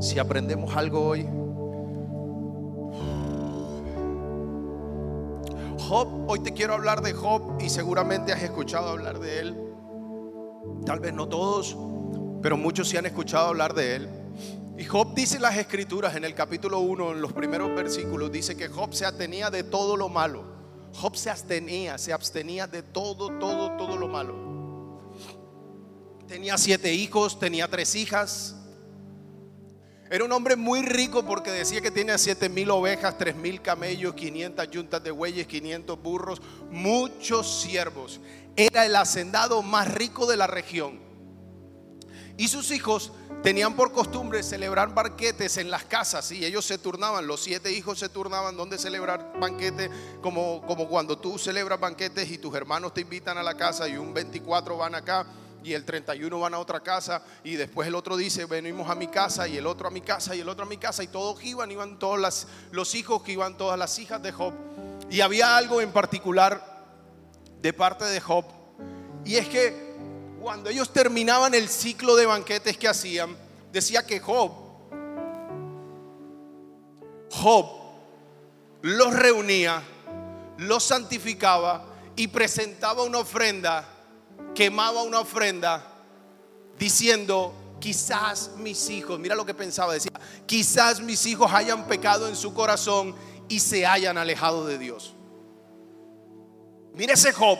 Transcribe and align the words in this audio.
si 0.00 0.18
aprendemos 0.18 0.76
algo 0.76 1.06
hoy, 1.06 1.26
Job, 5.88 6.28
hoy 6.28 6.40
te 6.40 6.52
quiero 6.52 6.74
hablar 6.74 7.00
de 7.00 7.12
Job 7.12 7.60
y 7.60 7.68
seguramente 7.68 8.32
has 8.32 8.42
escuchado 8.42 8.88
hablar 8.88 9.20
de 9.20 9.38
él. 9.38 9.56
Tal 10.84 10.98
vez 10.98 11.14
no 11.14 11.28
todos, 11.28 11.76
pero 12.42 12.56
muchos 12.56 12.88
sí 12.88 12.96
han 12.96 13.06
escuchado 13.06 13.46
hablar 13.46 13.72
de 13.72 13.96
él. 13.96 14.08
Y 14.78 14.84
Job 14.84 15.14
dice 15.14 15.36
en 15.36 15.42
las 15.42 15.56
escrituras, 15.56 16.16
en 16.16 16.24
el 16.24 16.34
capítulo 16.34 16.80
1, 16.80 17.12
en 17.12 17.20
los 17.20 17.32
primeros 17.32 17.74
versículos, 17.74 18.32
dice 18.32 18.56
que 18.56 18.68
Job 18.68 18.92
se 18.94 19.06
atenía 19.06 19.48
de 19.48 19.62
todo 19.62 19.96
lo 19.96 20.08
malo. 20.08 20.44
Job 20.92 21.16
se 21.16 21.30
abstenía, 21.30 21.98
se 21.98 22.12
abstenía 22.12 22.66
de 22.66 22.82
todo, 22.82 23.38
todo, 23.38 23.76
todo 23.76 23.96
lo 23.96 24.08
malo. 24.08 24.45
Tenía 26.28 26.58
siete 26.58 26.92
hijos, 26.92 27.38
tenía 27.38 27.68
tres 27.68 27.94
hijas, 27.94 28.56
era 30.08 30.24
un 30.24 30.30
hombre 30.30 30.54
muy 30.54 30.82
rico 30.82 31.24
porque 31.24 31.50
decía 31.50 31.80
que 31.80 31.90
tenía 31.90 32.16
7 32.16 32.48
mil 32.48 32.70
ovejas, 32.70 33.18
3 33.18 33.34
mil 33.34 33.60
camellos, 33.60 34.14
500 34.14 34.70
yuntas 34.70 35.02
de 35.02 35.10
bueyes, 35.10 35.48
500 35.48 36.00
burros, 36.00 36.40
muchos 36.70 37.62
siervos. 37.62 38.20
Era 38.54 38.86
el 38.86 38.94
hacendado 38.94 39.62
más 39.62 39.92
rico 39.92 40.26
de 40.26 40.36
la 40.36 40.46
región. 40.46 41.00
Y 42.36 42.48
sus 42.48 42.70
hijos 42.70 43.12
tenían 43.42 43.74
por 43.74 43.92
costumbre 43.92 44.42
celebrar 44.42 44.94
banquetes 44.94 45.56
en 45.56 45.70
las 45.70 45.84
casas 45.84 46.30
y 46.30 46.44
ellos 46.44 46.64
se 46.66 46.78
turnaban, 46.78 47.26
los 47.26 47.42
siete 47.42 47.72
hijos 47.72 47.98
se 47.98 48.08
turnaban 48.08 48.56
donde 48.56 48.78
celebrar 48.78 49.32
banquetes, 49.40 49.90
como, 50.20 50.62
como 50.66 50.86
cuando 50.86 51.18
tú 51.18 51.38
celebras 51.38 51.80
banquetes 51.80 52.30
y 52.30 52.38
tus 52.38 52.54
hermanos 52.54 52.92
te 52.92 53.00
invitan 53.00 53.38
a 53.38 53.42
la 53.42 53.56
casa 53.56 53.88
y 53.88 53.96
un 53.96 54.12
24 54.12 54.76
van 54.76 54.94
acá 54.94 55.26
y 55.66 55.74
el 55.74 55.84
31 55.84 56.38
van 56.38 56.54
a 56.54 56.60
otra 56.60 56.78
casa 56.78 57.22
y 57.42 57.56
después 57.56 57.88
el 57.88 57.96
otro 57.96 58.16
dice, 58.16 58.44
venimos 58.44 58.88
a 58.88 58.94
mi 58.94 59.08
casa 59.08 59.48
y 59.48 59.56
el 59.56 59.66
otro 59.66 59.88
a 59.88 59.90
mi 59.90 60.00
casa 60.00 60.36
y 60.36 60.40
el 60.40 60.48
otro 60.48 60.64
a 60.64 60.68
mi 60.68 60.76
casa 60.76 61.02
y 61.02 61.08
todos 61.08 61.42
iban, 61.42 61.72
iban 61.72 61.98
todos 61.98 62.46
los 62.70 62.94
hijos 62.94 63.22
que 63.22 63.32
iban 63.32 63.56
todas 63.56 63.76
las 63.76 63.98
hijas 63.98 64.22
de 64.22 64.30
Job. 64.30 64.54
Y 65.10 65.22
había 65.22 65.56
algo 65.56 65.80
en 65.80 65.90
particular 65.90 66.84
de 67.60 67.72
parte 67.72 68.04
de 68.04 68.20
Job 68.20 68.44
y 69.24 69.34
es 69.34 69.48
que 69.48 69.96
cuando 70.40 70.70
ellos 70.70 70.92
terminaban 70.92 71.52
el 71.52 71.68
ciclo 71.68 72.14
de 72.14 72.26
banquetes 72.26 72.76
que 72.76 72.86
hacían, 72.86 73.36
decía 73.72 74.06
que 74.06 74.20
Job, 74.20 74.52
Job 77.32 77.66
los 78.82 79.12
reunía, 79.12 79.82
los 80.58 80.84
santificaba 80.84 81.86
y 82.14 82.28
presentaba 82.28 83.02
una 83.02 83.18
ofrenda 83.18 83.95
quemaba 84.54 85.02
una 85.02 85.20
ofrenda 85.20 85.86
diciendo, 86.78 87.52
quizás 87.78 88.52
mis 88.56 88.88
hijos, 88.90 89.18
mira 89.18 89.34
lo 89.34 89.46
que 89.46 89.54
pensaba, 89.54 89.92
decía, 89.92 90.12
quizás 90.46 91.00
mis 91.00 91.26
hijos 91.26 91.52
hayan 91.52 91.86
pecado 91.86 92.28
en 92.28 92.36
su 92.36 92.54
corazón 92.54 93.14
y 93.48 93.60
se 93.60 93.86
hayan 93.86 94.18
alejado 94.18 94.66
de 94.66 94.78
Dios. 94.78 95.14
Mira 96.94 97.14
ese 97.14 97.32
Job, 97.32 97.58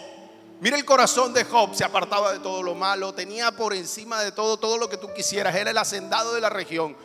mira 0.61 0.77
el 0.77 0.85
corazón 0.85 1.33
de 1.33 1.45
Job, 1.45 1.75
se 1.75 1.85
apartaba 1.85 2.33
de 2.33 2.39
todo 2.39 2.63
lo 2.63 2.75
malo, 2.75 3.13
tenía 3.15 3.53
por 3.53 3.75
encima 3.75 4.23
de 4.23 4.33
todo 4.33 4.57
todo 4.57 4.79
lo 4.79 4.89
que 4.89 4.97
tú 4.97 5.13
quisieras, 5.15 5.55
era 5.55 5.71
el 5.71 5.79
hacendado 5.79 6.35
de 6.35 6.41
la 6.41 6.51
región. 6.51 6.97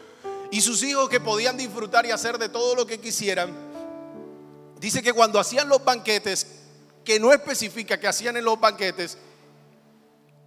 Y 0.50 0.62
sus 0.62 0.84
hijos 0.84 1.10
que 1.10 1.20
podían 1.20 1.58
disfrutar 1.58 2.06
y 2.06 2.12
hacer 2.12 2.38
de 2.38 2.50
todo 2.50 2.76
lo 2.76 2.86
que 2.86 3.00
quisieran, 3.00 3.54
dice 4.80 5.02
que 5.02 5.14
cuando 5.14 5.40
hacían 5.40 5.70
los 5.70 5.84
banquetes, 5.84 6.48
que 7.06 7.20
no 7.20 7.32
especifica 7.32 8.00
que 8.00 8.08
hacían 8.08 8.38
en 8.38 8.46
los 8.46 8.60
banquetes, 8.60 9.18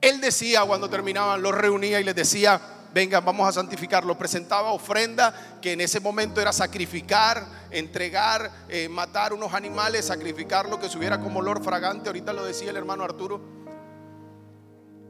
él 0.09 0.21
decía 0.21 0.63
cuando 0.65 0.91
terminaban, 0.91 1.41
los 1.41 1.55
reunía 1.55 1.99
y 1.99 2.05
les 2.05 2.15
decía, 2.15 2.61
vengan, 2.93 3.25
vamos 3.25 3.49
a 3.49 3.53
santificarlo. 3.53 4.19
Presentaba 4.19 4.73
ofrenda 4.73 5.59
que 5.63 5.73
en 5.73 5.81
ese 5.81 5.99
momento 5.99 6.41
era 6.41 6.53
sacrificar, 6.53 7.47
entregar, 7.71 8.51
eh, 8.69 8.89
matar 8.89 9.33
unos 9.33 9.55
animales, 9.55 10.05
sacrificar 10.05 10.69
lo 10.69 10.79
que 10.79 10.91
subiera 10.91 11.19
como 11.21 11.41
olor 11.41 11.65
fragante. 11.65 12.11
Ahorita 12.11 12.35
lo 12.35 12.45
decía 12.45 12.71
el 12.71 12.77
hermano 12.77 13.03
Arturo. 13.03 13.41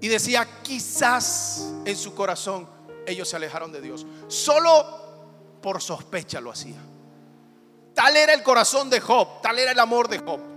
Y 0.00 0.08
decía, 0.08 0.46
quizás 0.62 1.72
en 1.84 1.96
su 1.96 2.14
corazón 2.14 2.68
ellos 3.06 3.28
se 3.28 3.36
alejaron 3.36 3.72
de 3.72 3.80
Dios. 3.80 4.06
Solo 4.28 5.58
por 5.60 5.82
sospecha 5.82 6.40
lo 6.40 6.52
hacía. 6.52 6.78
Tal 7.94 8.16
era 8.16 8.32
el 8.32 8.42
corazón 8.42 8.90
de 8.90 9.00
Job, 9.00 9.40
tal 9.40 9.58
era 9.58 9.72
el 9.72 9.78
amor 9.80 10.08
de 10.08 10.18
Job. 10.18 10.53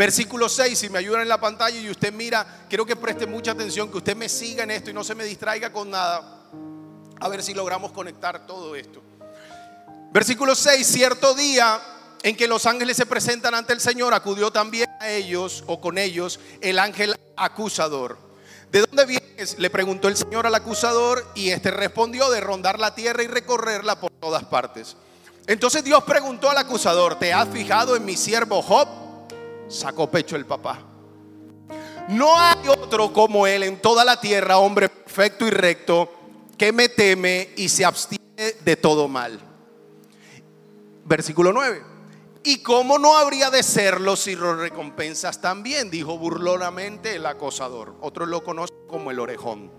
Versículo 0.00 0.48
6, 0.48 0.78
si 0.78 0.88
me 0.88 0.98
ayudan 0.98 1.20
en 1.20 1.28
la 1.28 1.38
pantalla 1.38 1.78
y 1.78 1.90
usted 1.90 2.10
mira, 2.10 2.64
quiero 2.70 2.86
que 2.86 2.96
preste 2.96 3.26
mucha 3.26 3.50
atención, 3.50 3.90
que 3.90 3.98
usted 3.98 4.16
me 4.16 4.30
siga 4.30 4.64
en 4.64 4.70
esto 4.70 4.88
y 4.88 4.94
no 4.94 5.04
se 5.04 5.14
me 5.14 5.24
distraiga 5.24 5.70
con 5.70 5.90
nada. 5.90 6.40
A 7.20 7.28
ver 7.28 7.42
si 7.42 7.52
logramos 7.52 7.92
conectar 7.92 8.46
todo 8.46 8.74
esto. 8.74 9.02
Versículo 10.10 10.54
6, 10.54 10.86
cierto 10.86 11.34
día 11.34 11.78
en 12.22 12.34
que 12.34 12.48
los 12.48 12.64
ángeles 12.64 12.96
se 12.96 13.04
presentan 13.04 13.54
ante 13.54 13.74
el 13.74 13.80
Señor, 13.82 14.14
acudió 14.14 14.50
también 14.50 14.88
a 15.00 15.10
ellos 15.10 15.64
o 15.66 15.82
con 15.82 15.98
ellos 15.98 16.40
el 16.62 16.78
ángel 16.78 17.14
acusador. 17.36 18.16
¿De 18.72 18.80
dónde 18.80 19.04
vienes? 19.04 19.58
Le 19.58 19.68
preguntó 19.68 20.08
el 20.08 20.16
Señor 20.16 20.46
al 20.46 20.54
acusador 20.54 21.30
y 21.34 21.50
este 21.50 21.70
respondió 21.72 22.30
de 22.30 22.40
rondar 22.40 22.78
la 22.78 22.94
tierra 22.94 23.22
y 23.22 23.26
recorrerla 23.26 24.00
por 24.00 24.12
todas 24.12 24.44
partes. 24.44 24.96
Entonces 25.46 25.84
Dios 25.84 26.02
preguntó 26.04 26.48
al 26.48 26.56
acusador, 26.56 27.18
¿te 27.18 27.34
has 27.34 27.50
fijado 27.50 27.96
en 27.96 28.06
mi 28.06 28.16
siervo 28.16 28.62
Job? 28.62 29.09
Sacó 29.70 30.10
pecho 30.10 30.36
el 30.36 30.44
papá. 30.44 30.80
No 32.08 32.38
hay 32.38 32.68
otro 32.68 33.12
como 33.12 33.46
él 33.46 33.62
en 33.62 33.80
toda 33.80 34.04
la 34.04 34.20
tierra, 34.20 34.58
hombre 34.58 34.88
perfecto 34.88 35.46
y 35.46 35.50
recto, 35.50 36.10
que 36.58 36.72
me 36.72 36.88
teme 36.88 37.50
y 37.56 37.68
se 37.68 37.84
abstiene 37.84 38.54
de 38.64 38.76
todo 38.76 39.08
mal. 39.08 39.40
Versículo 41.04 41.52
9. 41.52 41.84
¿Y 42.42 42.62
cómo 42.62 42.98
no 42.98 43.16
habría 43.16 43.50
de 43.50 43.62
serlo 43.62 44.16
si 44.16 44.34
lo 44.34 44.56
recompensas 44.56 45.40
también? 45.40 45.90
Dijo 45.90 46.18
burlonamente 46.18 47.16
el 47.16 47.26
acosador. 47.26 47.96
Otros 48.00 48.28
lo 48.28 48.42
conocen 48.42 48.76
como 48.88 49.10
el 49.10 49.20
orejón. 49.20 49.70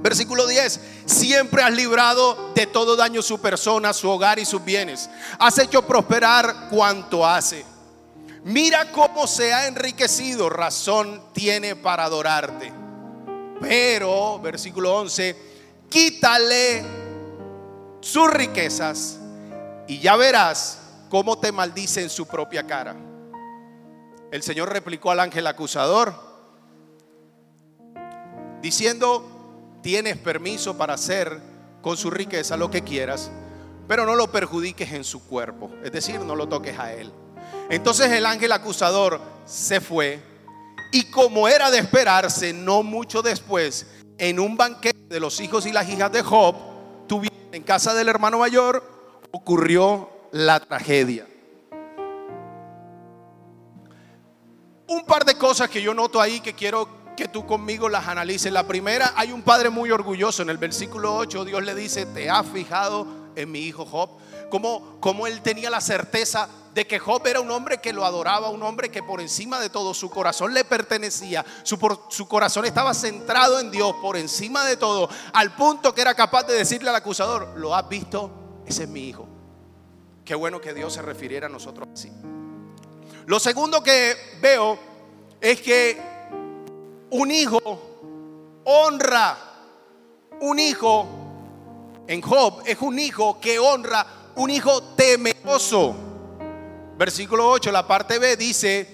Versículo 0.00 0.46
10. 0.46 0.80
Siempre 1.06 1.62
has 1.62 1.72
librado 1.72 2.52
de 2.54 2.66
todo 2.66 2.96
daño 2.96 3.20
su 3.20 3.40
persona, 3.40 3.92
su 3.92 4.08
hogar 4.08 4.38
y 4.38 4.44
sus 4.44 4.64
bienes. 4.64 5.10
Has 5.38 5.58
hecho 5.58 5.82
prosperar 5.82 6.68
cuanto 6.70 7.26
hace. 7.26 7.64
Mira 8.44 8.90
cómo 8.90 9.26
se 9.26 9.52
ha 9.52 9.66
enriquecido, 9.66 10.48
razón 10.48 11.22
tiene 11.34 11.76
para 11.76 12.04
adorarte. 12.04 12.72
Pero, 13.60 14.38
versículo 14.40 14.96
11, 14.96 15.36
quítale 15.90 16.82
sus 18.00 18.30
riquezas 18.30 19.18
y 19.86 19.98
ya 19.98 20.16
verás 20.16 20.78
cómo 21.10 21.38
te 21.38 21.52
maldice 21.52 22.02
en 22.02 22.08
su 22.08 22.26
propia 22.26 22.66
cara. 22.66 22.96
El 24.30 24.42
Señor 24.42 24.72
replicó 24.72 25.10
al 25.10 25.20
ángel 25.20 25.46
acusador, 25.46 26.14
diciendo, 28.62 29.78
tienes 29.82 30.16
permiso 30.16 30.78
para 30.78 30.94
hacer 30.94 31.40
con 31.82 31.96
su 31.96 32.10
riqueza 32.10 32.56
lo 32.56 32.70
que 32.70 32.82
quieras, 32.82 33.30
pero 33.88 34.06
no 34.06 34.14
lo 34.14 34.30
perjudiques 34.30 34.92
en 34.92 35.04
su 35.04 35.26
cuerpo, 35.26 35.70
es 35.82 35.92
decir, 35.92 36.20
no 36.20 36.36
lo 36.36 36.48
toques 36.48 36.78
a 36.78 36.92
él. 36.94 37.12
Entonces 37.70 38.10
el 38.10 38.26
ángel 38.26 38.52
acusador 38.52 39.20
se 39.46 39.80
fue 39.80 40.20
y 40.92 41.04
como 41.04 41.48
era 41.48 41.70
de 41.70 41.78
esperarse, 41.78 42.52
no 42.52 42.82
mucho 42.82 43.22
después, 43.22 43.86
en 44.18 44.40
un 44.40 44.56
banquete 44.56 44.98
de 45.08 45.20
los 45.20 45.40
hijos 45.40 45.64
y 45.66 45.72
las 45.72 45.88
hijas 45.88 46.10
de 46.12 46.22
Job, 46.22 46.56
en 47.52 47.62
casa 47.62 47.94
del 47.94 48.08
hermano 48.08 48.38
mayor, 48.38 48.82
ocurrió 49.30 50.08
la 50.32 50.60
tragedia. 50.60 51.26
Un 54.86 55.04
par 55.06 55.24
de 55.24 55.34
cosas 55.34 55.68
que 55.68 55.82
yo 55.82 55.94
noto 55.94 56.20
ahí 56.20 56.40
que 56.40 56.54
quiero 56.54 56.88
que 57.16 57.28
tú 57.28 57.46
conmigo 57.46 57.88
las 57.88 58.08
analices. 58.08 58.52
La 58.52 58.66
primera, 58.66 59.12
hay 59.16 59.32
un 59.32 59.42
padre 59.42 59.70
muy 59.70 59.90
orgulloso. 59.90 60.42
En 60.42 60.50
el 60.50 60.58
versículo 60.58 61.14
8 61.16 61.44
Dios 61.44 61.62
le 61.62 61.74
dice, 61.74 62.06
te 62.06 62.30
has 62.30 62.46
fijado 62.46 63.06
en 63.36 63.50
mi 63.50 63.60
hijo 63.60 63.84
Job. 63.84 64.10
Como, 64.50 65.00
como 65.00 65.26
él 65.26 65.40
tenía 65.42 65.70
la 65.70 65.80
certeza 65.80 66.48
de 66.74 66.86
que 66.86 66.98
Job 66.98 67.26
era 67.26 67.40
un 67.40 67.50
hombre 67.50 67.78
que 67.78 67.92
lo 67.92 68.04
adoraba, 68.04 68.50
un 68.50 68.62
hombre 68.62 68.90
que 68.90 69.02
por 69.02 69.20
encima 69.20 69.58
de 69.60 69.70
todo 69.70 69.94
su 69.94 70.10
corazón 70.10 70.54
le 70.54 70.64
pertenecía, 70.64 71.44
su, 71.62 71.78
su, 72.10 72.28
corazón 72.28 72.64
estaba 72.64 72.94
centrado 72.94 73.58
en 73.58 73.70
Dios 73.70 73.94
por 74.00 74.16
encima 74.16 74.64
de 74.64 74.76
todo, 74.76 75.08
al 75.32 75.54
punto 75.56 75.94
que 75.94 76.00
era 76.00 76.14
capaz 76.14 76.44
de 76.44 76.54
decirle 76.54 76.90
al 76.90 76.96
acusador, 76.96 77.54
¿lo 77.56 77.74
has 77.74 77.88
visto? 77.88 78.30
Ese 78.66 78.84
es 78.84 78.88
mi 78.88 79.08
hijo. 79.08 79.26
Qué 80.24 80.34
bueno 80.34 80.60
que 80.60 80.72
Dios 80.74 80.92
se 80.92 81.02
refiriera 81.02 81.46
a 81.46 81.50
nosotros 81.50 81.88
así. 81.92 82.12
Lo 83.26 83.40
segundo 83.40 83.82
que 83.82 84.16
veo 84.40 84.78
es 85.40 85.60
que 85.60 86.00
un 87.10 87.30
hijo 87.30 87.60
honra, 88.64 89.36
un 90.40 90.58
hijo 90.58 91.06
en 92.06 92.20
Job 92.22 92.62
es 92.64 92.80
un 92.80 92.98
hijo 92.98 93.40
que 93.40 93.58
honra, 93.58 94.06
un 94.36 94.50
hijo 94.50 94.82
temeroso. 94.94 95.94
Versículo 96.96 97.48
8, 97.48 97.72
la 97.72 97.86
parte 97.86 98.18
B 98.18 98.36
dice, 98.36 98.86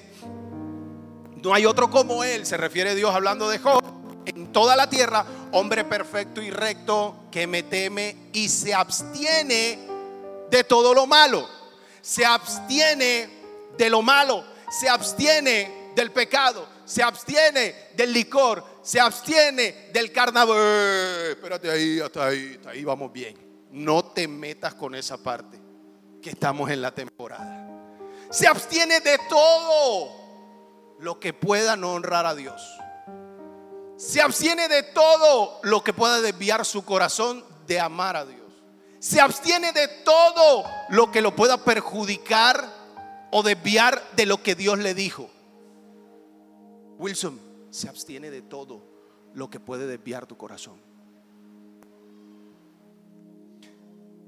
no 1.43 1.53
hay 1.53 1.67
otro 1.67 1.91
como 1.91 2.23
él, 2.25 2.47
se 2.47 2.57
refiere 2.57 2.95
Dios 2.95 3.15
hablando 3.15 3.49
de 3.49 3.59
Job, 3.59 3.83
en 4.27 4.53
toda 4.53 4.77
la 4.77 4.89
tierra, 4.89 5.25
hombre 5.53 5.85
perfecto 5.85 6.43
y 6.43 6.51
recto 6.51 7.17
que 7.31 7.47
me 7.47 7.63
teme 7.63 8.31
y 8.33 8.49
se 8.49 8.75
abstiene 8.75 9.79
de 10.51 10.65
todo 10.65 10.95
lo 10.95 11.07
malo. 11.07 11.49
Se 12.01 12.25
abstiene 12.25 13.29
de 13.77 13.91
lo 13.91 14.03
malo, 14.03 14.45
se 14.71 14.89
abstiene 14.89 15.93
del 15.97 16.13
pecado, 16.13 16.69
se 16.85 17.03
abstiene 17.03 17.91
del 17.97 18.13
licor, 18.13 18.65
se 18.83 19.01
abstiene 19.01 19.91
del 19.93 20.13
carnaval. 20.13 20.59
Espérate 21.31 21.71
ahí, 21.71 22.01
hasta 22.01 22.27
ahí, 22.27 22.55
hasta 22.57 22.71
ahí 22.71 22.85
vamos 22.85 23.13
bien. 23.13 23.46
No 23.77 24.07
te 24.07 24.27
metas 24.27 24.73
con 24.73 24.95
esa 24.95 25.19
parte, 25.19 25.61
que 26.23 26.31
estamos 26.31 26.71
en 26.71 26.81
la 26.81 26.95
temporada. 26.95 27.69
Se 28.31 28.49
abstiene 28.49 29.01
de 29.01 29.19
todo 29.29 30.97
lo 30.99 31.21
que 31.21 31.35
pueda 31.35 31.77
no 31.77 31.93
honrar 31.93 32.25
a 32.25 32.35
Dios. 32.35 32.63
Se 33.99 34.23
abstiene 34.23 34.69
de 34.69 34.83
todo 34.83 35.61
lo 35.63 35.85
que 35.85 35.93
pueda 35.93 36.23
desviar 36.23 36.65
su 36.65 36.87
corazón 36.87 37.45
de 37.67 37.79
amar 37.79 38.17
a 38.17 38.25
Dios. 38.25 38.51
Se 38.99 39.21
abstiene 39.21 39.73
de 39.73 39.89
todo 39.89 40.65
lo 40.89 41.13
que 41.13 41.21
lo 41.21 41.37
pueda 41.37 41.63
perjudicar 41.63 42.73
o 43.31 43.43
desviar 43.43 44.03
de 44.17 44.25
lo 44.25 44.43
que 44.43 44.55
Dios 44.55 44.79
le 44.79 44.95
dijo. 44.95 45.29
Wilson 46.99 47.39
se 47.69 47.91
abstiene 47.91 48.31
de 48.31 48.41
todo 48.41 48.81
lo 49.35 49.51
que 49.51 49.61
puede 49.61 49.87
desviar 49.87 50.25
tu 50.25 50.39
corazón. 50.39 50.86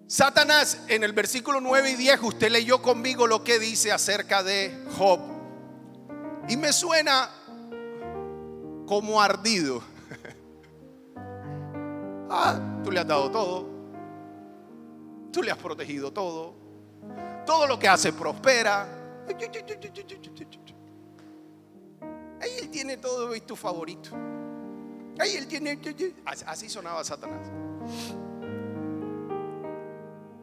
Satanás 0.08 0.80
en 0.88 1.04
el 1.04 1.12
versículo 1.12 1.60
9 1.60 1.90
y 1.90 1.94
10, 1.96 2.22
usted 2.22 2.50
leyó 2.50 2.80
conmigo 2.80 3.26
lo 3.26 3.44
que 3.44 3.58
dice 3.58 3.92
acerca 3.92 4.42
de 4.42 4.74
Job. 4.96 5.20
Y 6.48 6.56
me 6.56 6.72
suena 6.72 7.28
como 8.86 9.20
ardido. 9.20 9.82
ah, 12.30 12.58
tú 12.82 12.90
le 12.90 13.00
has 13.00 13.06
dado 13.06 13.30
todo. 13.30 13.68
Tú 15.30 15.42
le 15.42 15.50
has 15.50 15.58
protegido 15.58 16.10
todo. 16.10 16.54
Todo 17.44 17.66
lo 17.66 17.78
que 17.78 17.86
hace 17.86 18.10
prospera. 18.14 18.88
Ahí 22.40 22.50
él 22.62 22.70
tiene 22.70 22.96
todo 22.96 23.36
y 23.36 23.42
tu 23.42 23.54
favorito. 23.54 24.08
Ahí 25.18 25.36
él 25.36 25.46
tiene. 25.46 25.78
Así 26.24 26.70
sonaba 26.70 27.04
Satanás. 27.04 27.46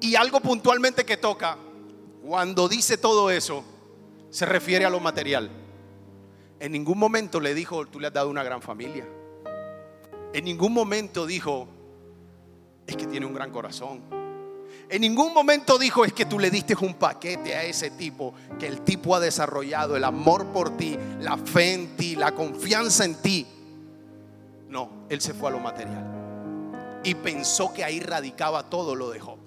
Y 0.05 0.15
algo 0.15 0.39
puntualmente 0.39 1.03
que 1.03 1.17
toca, 1.17 1.57
cuando 2.23 2.69
dice 2.69 2.95
todo 2.95 3.31
eso, 3.31 3.63
se 4.29 4.45
refiere 4.45 4.85
a 4.85 4.89
lo 4.91 4.99
material. 4.99 5.49
En 6.59 6.73
ningún 6.73 6.99
momento 6.99 7.39
le 7.39 7.55
dijo, 7.55 7.87
tú 7.87 7.99
le 7.99 8.05
has 8.05 8.13
dado 8.13 8.29
una 8.29 8.43
gran 8.43 8.61
familia. 8.61 9.03
En 10.31 10.45
ningún 10.45 10.73
momento 10.73 11.25
dijo, 11.25 11.67
es 12.85 12.95
que 12.95 13.07
tiene 13.07 13.25
un 13.25 13.33
gran 13.33 13.49
corazón. 13.49 14.01
En 14.89 15.01
ningún 15.01 15.33
momento 15.33 15.79
dijo, 15.79 16.05
es 16.05 16.13
que 16.13 16.25
tú 16.25 16.37
le 16.37 16.51
diste 16.51 16.75
un 16.81 16.93
paquete 16.93 17.55
a 17.55 17.63
ese 17.63 17.89
tipo, 17.89 18.35
que 18.59 18.67
el 18.67 18.81
tipo 18.81 19.15
ha 19.15 19.19
desarrollado 19.19 19.97
el 19.97 20.03
amor 20.03 20.45
por 20.53 20.77
ti, 20.77 20.95
la 21.19 21.35
fe 21.35 21.73
en 21.73 21.97
ti, 21.97 22.15
la 22.15 22.35
confianza 22.35 23.05
en 23.05 23.15
ti. 23.15 23.47
No, 24.69 25.07
él 25.09 25.19
se 25.19 25.33
fue 25.33 25.49
a 25.49 25.53
lo 25.53 25.59
material. 25.59 27.01
Y 27.03 27.15
pensó 27.15 27.73
que 27.73 27.83
ahí 27.83 27.99
radicaba 27.99 28.69
todo 28.69 28.93
lo 28.93 29.09
de 29.09 29.19
Job. 29.19 29.39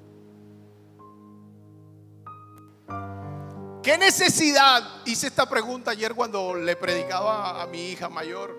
¿Qué 3.88 3.96
necesidad? 3.96 5.00
Hice 5.06 5.29
esta 5.29 5.49
pregunta 5.49 5.93
ayer 5.93 6.14
cuando 6.14 6.55
le 6.55 6.76
predicaba 6.76 7.62
a 7.62 7.67
mi 7.69 7.93
hija 7.93 8.11
mayor. 8.11 8.55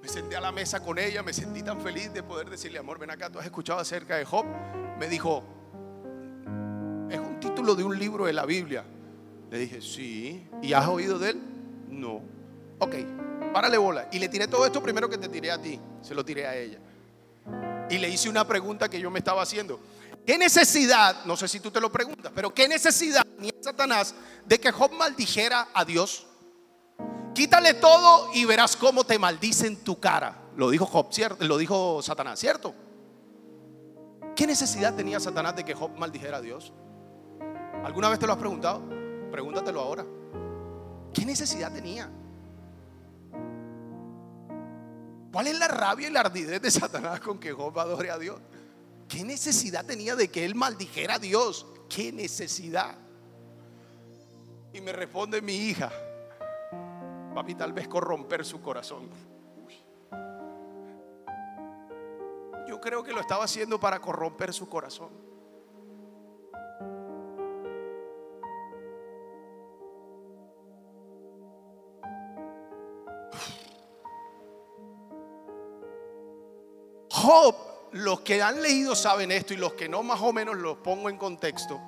Me 0.00 0.06
senté 0.06 0.36
a 0.36 0.40
la 0.40 0.52
mesa 0.52 0.78
con 0.78 0.96
ella, 0.96 1.24
me 1.24 1.32
sentí 1.32 1.60
tan 1.64 1.80
feliz 1.80 2.12
de 2.12 2.22
poder 2.22 2.48
decirle, 2.48 2.78
amor, 2.78 3.00
ven 3.00 3.10
acá, 3.10 3.30
tú 3.30 3.40
has 3.40 3.46
escuchado 3.46 3.80
acerca 3.80 4.14
de 4.14 4.24
Job. 4.24 4.46
Me 4.96 5.08
dijo, 5.08 5.42
es 7.10 7.18
un 7.18 7.40
título 7.40 7.74
de 7.74 7.82
un 7.82 7.98
libro 7.98 8.26
de 8.26 8.32
la 8.32 8.46
Biblia. 8.46 8.84
Le 9.50 9.58
dije, 9.58 9.80
sí. 9.80 10.46
¿Y 10.62 10.72
has 10.72 10.86
oído 10.86 11.18
de 11.18 11.30
él? 11.30 11.42
No. 11.88 12.22
Ok, 12.78 12.94
párale 13.52 13.76
bola. 13.76 14.06
Y 14.12 14.20
le 14.20 14.28
tiré 14.28 14.46
todo 14.46 14.64
esto 14.64 14.80
primero 14.80 15.08
que 15.08 15.18
te 15.18 15.28
tiré 15.28 15.50
a 15.50 15.60
ti, 15.60 15.80
se 16.00 16.14
lo 16.14 16.24
tiré 16.24 16.46
a 16.46 16.54
ella. 16.54 16.78
Y 17.90 17.98
le 17.98 18.08
hice 18.08 18.28
una 18.28 18.46
pregunta 18.46 18.88
que 18.88 19.00
yo 19.00 19.10
me 19.10 19.18
estaba 19.18 19.42
haciendo. 19.42 19.80
¿Qué 20.26 20.38
necesidad, 20.38 21.24
no 21.24 21.36
sé 21.36 21.48
si 21.48 21.58
tú 21.58 21.70
te 21.70 21.80
lo 21.80 21.90
preguntas, 21.90 22.30
pero 22.34 22.54
qué 22.54 22.68
necesidad 22.68 23.24
tenía 23.36 23.52
Satanás 23.60 24.14
de 24.46 24.60
que 24.60 24.70
Job 24.70 24.92
maldijera 24.92 25.68
a 25.74 25.84
Dios? 25.84 26.26
Quítale 27.34 27.74
todo 27.74 28.30
y 28.34 28.44
verás 28.44 28.76
cómo 28.76 29.04
te 29.04 29.18
maldice 29.18 29.66
en 29.66 29.82
tu 29.82 29.98
cara. 29.98 30.42
Lo 30.56 30.70
dijo 30.70 30.86
Job, 30.86 31.12
¿cierto? 31.12 31.44
Lo 31.44 31.56
dijo 31.56 32.02
Satanás, 32.02 32.38
¿cierto? 32.38 32.74
¿Qué 34.36 34.46
necesidad 34.46 34.94
tenía 34.94 35.18
Satanás 35.18 35.56
de 35.56 35.64
que 35.64 35.74
Job 35.74 35.90
maldijera 35.98 36.36
a 36.36 36.40
Dios? 36.40 36.72
¿Alguna 37.84 38.08
vez 38.08 38.18
te 38.18 38.26
lo 38.26 38.34
has 38.34 38.38
preguntado? 38.38 38.82
Pregúntatelo 39.32 39.80
ahora. 39.80 40.06
¿Qué 41.12 41.24
necesidad 41.24 41.72
tenía? 41.72 42.08
¿Cuál 45.32 45.46
es 45.48 45.58
la 45.58 45.68
rabia 45.68 46.08
y 46.08 46.12
la 46.12 46.20
ardidez 46.20 46.60
de 46.60 46.70
Satanás 46.70 47.20
con 47.20 47.40
que 47.40 47.52
Job 47.52 47.76
adore 47.78 48.10
a 48.10 48.18
Dios? 48.18 48.38
¿Qué 49.12 49.24
necesidad 49.24 49.84
tenía 49.84 50.16
de 50.16 50.28
que 50.28 50.42
él 50.42 50.54
maldijera 50.54 51.16
a 51.16 51.18
Dios? 51.18 51.66
¿Qué 51.86 52.10
necesidad? 52.10 52.96
Y 54.72 54.80
me 54.80 54.90
responde 54.90 55.42
mi 55.42 55.54
hija, 55.54 55.92
papi, 57.34 57.54
tal 57.54 57.74
vez 57.74 57.88
corromper 57.88 58.42
su 58.42 58.62
corazón. 58.62 59.10
Yo 62.66 62.80
creo 62.80 63.04
que 63.04 63.12
lo 63.12 63.20
estaba 63.20 63.44
haciendo 63.44 63.78
para 63.78 64.00
corromper 64.00 64.54
su 64.54 64.66
corazón. 64.66 65.10
Job 77.10 77.71
los 77.92 78.20
que 78.20 78.42
han 78.42 78.62
leído 78.62 78.94
saben 78.94 79.30
esto 79.30 79.54
y 79.54 79.56
los 79.56 79.74
que 79.74 79.88
no 79.88 80.02
más 80.02 80.20
o 80.20 80.32
menos 80.32 80.56
los 80.56 80.78
pongo 80.78 81.10
en 81.10 81.18
contexto. 81.18 81.80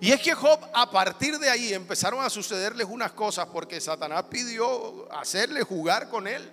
Y 0.00 0.10
es 0.10 0.20
que 0.20 0.34
Job 0.34 0.58
a 0.74 0.90
partir 0.90 1.38
de 1.38 1.48
ahí 1.48 1.72
empezaron 1.72 2.24
a 2.24 2.28
sucederles 2.28 2.88
unas 2.90 3.12
cosas 3.12 3.46
porque 3.46 3.80
Satanás 3.80 4.24
pidió 4.24 5.10
hacerle 5.12 5.62
jugar 5.62 6.08
con 6.08 6.26
él. 6.26 6.50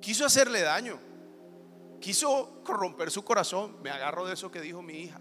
Quiso 0.00 0.24
hacerle 0.24 0.62
daño. 0.62 1.00
Quiso 2.00 2.60
corromper 2.62 3.10
su 3.10 3.24
corazón. 3.24 3.82
Me 3.82 3.90
agarro 3.90 4.24
de 4.24 4.34
eso 4.34 4.52
que 4.52 4.60
dijo 4.60 4.82
mi 4.82 4.98
hija. 4.98 5.20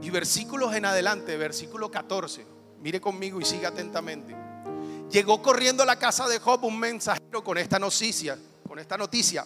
Y 0.00 0.08
versículos 0.08 0.74
en 0.74 0.86
adelante, 0.86 1.36
versículo 1.36 1.90
14. 1.90 2.46
Mire 2.80 2.98
conmigo 2.98 3.42
y 3.42 3.44
siga 3.44 3.68
atentamente. 3.68 4.34
Llegó 5.12 5.42
corriendo 5.42 5.82
a 5.82 5.86
la 5.86 5.96
casa 5.96 6.26
de 6.26 6.38
Job 6.38 6.64
un 6.64 6.78
mensajero 6.78 7.44
con 7.44 7.58
esta 7.58 7.78
noticia, 7.78 8.38
con 8.66 8.78
esta 8.78 8.96
noticia. 8.96 9.44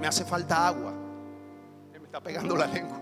Me 0.00 0.06
hace 0.06 0.24
falta 0.24 0.66
agua. 0.66 0.90
Me 1.92 2.06
está 2.06 2.18
pegando 2.22 2.56
la 2.56 2.66
lengua. 2.66 2.98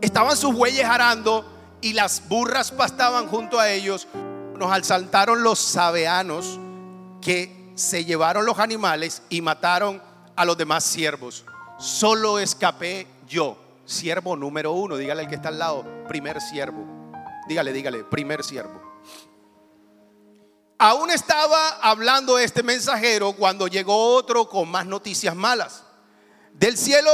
Estaban 0.00 0.36
sus 0.36 0.54
bueyes 0.54 0.84
arando 0.84 1.44
y 1.80 1.92
las 1.92 2.28
burras 2.28 2.70
pastaban 2.70 3.26
junto 3.26 3.58
a 3.58 3.68
ellos. 3.68 4.06
Nos 4.56 4.70
asaltaron 4.70 5.42
los 5.42 5.58
sabeanos 5.58 6.60
que 7.20 7.72
se 7.74 8.04
llevaron 8.04 8.46
los 8.46 8.60
animales 8.60 9.22
y 9.28 9.42
mataron 9.42 10.00
a 10.36 10.44
los 10.44 10.56
demás 10.56 10.84
siervos. 10.84 11.44
Solo 11.80 12.38
escapé 12.38 13.08
yo, 13.26 13.58
siervo 13.86 14.36
número 14.36 14.70
uno. 14.70 14.96
Dígale 14.96 15.22
al 15.22 15.28
que 15.28 15.34
está 15.34 15.48
al 15.48 15.58
lado, 15.58 15.84
primer 16.06 16.40
siervo. 16.40 16.86
Dígale, 17.48 17.72
dígale, 17.72 18.04
primer 18.04 18.44
siervo. 18.44 18.88
Aún 20.78 21.10
estaba 21.10 21.70
hablando 21.82 22.38
este 22.38 22.62
mensajero 22.62 23.32
cuando 23.32 23.66
llegó 23.66 24.14
otro 24.14 24.48
con 24.48 24.70
más 24.70 24.86
noticias 24.86 25.34
malas. 25.34 25.82
Del 26.52 26.78
cielo 26.78 27.10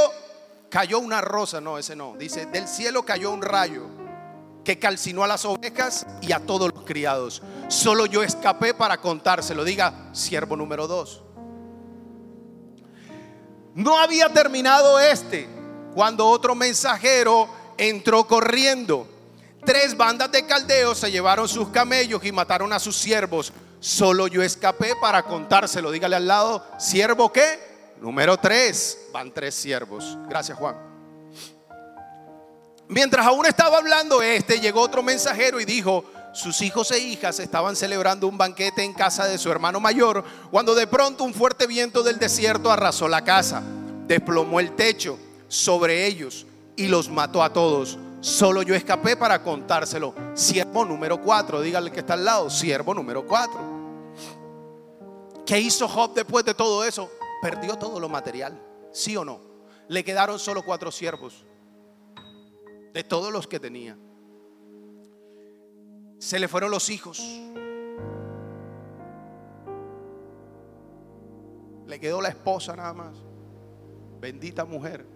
cayó 0.69 0.99
una 0.99 1.19
rosa, 1.19 1.59
no, 1.59 1.79
ese 1.79 1.95
no. 1.95 2.15
Dice, 2.15 2.45
del 2.45 2.67
cielo 2.67 3.03
cayó 3.03 3.31
un 3.31 3.41
rayo 3.41 3.87
que 4.63 4.77
calcinó 4.77 5.23
a 5.23 5.27
las 5.27 5.45
ovejas 5.45 6.05
y 6.21 6.31
a 6.31 6.39
todos 6.39 6.71
los 6.75 6.83
criados. 6.83 7.41
Solo 7.67 8.05
yo 8.05 8.21
escapé 8.21 8.75
para 8.75 9.01
contárselo. 9.01 9.63
Diga, 9.63 10.09
siervo 10.13 10.55
número 10.55 10.87
dos. 10.87 11.23
No 13.73 13.97
había 13.97 14.31
terminado 14.31 14.99
este 14.99 15.49
cuando 15.95 16.27
otro 16.27 16.53
mensajero 16.53 17.49
entró 17.77 18.27
corriendo 18.27 19.07
Tres 19.65 19.97
bandas 19.97 20.31
de 20.31 20.45
caldeos 20.45 20.99
se 20.99 21.11
llevaron 21.11 21.47
sus 21.47 21.69
camellos 21.69 22.23
y 22.23 22.31
mataron 22.31 22.71
a 22.71 22.79
sus 22.79 22.95
siervos. 22.95 23.51
Solo 23.79 24.27
yo 24.27 24.41
escapé 24.41 24.93
para 25.01 25.23
contárselo. 25.23 25.91
Dígale 25.91 26.15
al 26.15 26.27
lado, 26.27 26.65
¿siervo 26.77 27.31
qué? 27.31 27.59
Número 27.99 28.37
tres. 28.37 29.07
Van 29.11 29.33
tres 29.33 29.55
siervos. 29.55 30.17
Gracias, 30.27 30.57
Juan. 30.57 30.75
Mientras 32.87 33.25
aún 33.25 33.47
estaba 33.47 33.77
hablando 33.77 34.21
este, 34.21 34.59
llegó 34.59 34.81
otro 34.81 35.01
mensajero 35.01 35.59
y 35.59 35.65
dijo, 35.65 36.05
sus 36.33 36.61
hijos 36.61 36.91
e 36.91 36.99
hijas 36.99 37.39
estaban 37.39 37.75
celebrando 37.75 38.27
un 38.27 38.37
banquete 38.37 38.83
en 38.83 38.93
casa 38.93 39.25
de 39.25 39.39
su 39.39 39.49
hermano 39.49 39.79
mayor, 39.79 40.23
cuando 40.51 40.75
de 40.75 40.85
pronto 40.85 41.23
un 41.23 41.33
fuerte 41.33 41.65
viento 41.65 42.03
del 42.03 42.19
desierto 42.19 42.71
arrasó 42.71 43.07
la 43.07 43.23
casa, 43.23 43.63
desplomó 44.05 44.59
el 44.59 44.75
techo 44.75 45.17
sobre 45.47 46.05
ellos 46.05 46.45
y 46.75 46.87
los 46.87 47.09
mató 47.09 47.41
a 47.41 47.53
todos. 47.53 47.97
Solo 48.25 48.63
yo 48.63 48.73
escapé 48.73 49.15
para 49.15 49.43
contárselo. 49.43 50.15
Siervo 50.33 50.83
número 50.83 51.21
4, 51.21 51.61
dígale 51.61 51.91
que 51.91 51.99
está 51.99 52.15
al 52.15 52.25
lado, 52.25 52.49
siervo 52.49 52.91
número 52.91 53.23
4. 53.23 53.53
¿Qué 55.45 55.59
hizo 55.59 55.87
Job 55.87 56.15
después 56.15 56.43
de 56.43 56.55
todo 56.55 56.83
eso? 56.83 57.11
Perdió 57.39 57.75
todo 57.77 57.99
lo 57.99 58.09
material, 58.09 58.59
¿sí 58.91 59.15
o 59.15 59.23
no? 59.23 59.41
Le 59.89 60.03
quedaron 60.03 60.39
solo 60.39 60.63
cuatro 60.65 60.91
siervos 60.91 61.45
de 62.95 63.03
todos 63.03 63.31
los 63.31 63.45
que 63.45 63.59
tenía. 63.59 63.95
Se 66.17 66.39
le 66.39 66.47
fueron 66.47 66.71
los 66.71 66.89
hijos. 66.89 67.19
Le 71.85 71.99
quedó 71.99 72.21
la 72.21 72.29
esposa 72.29 72.75
nada 72.75 72.95
más. 72.95 73.15
Bendita 74.19 74.65
mujer. 74.65 75.14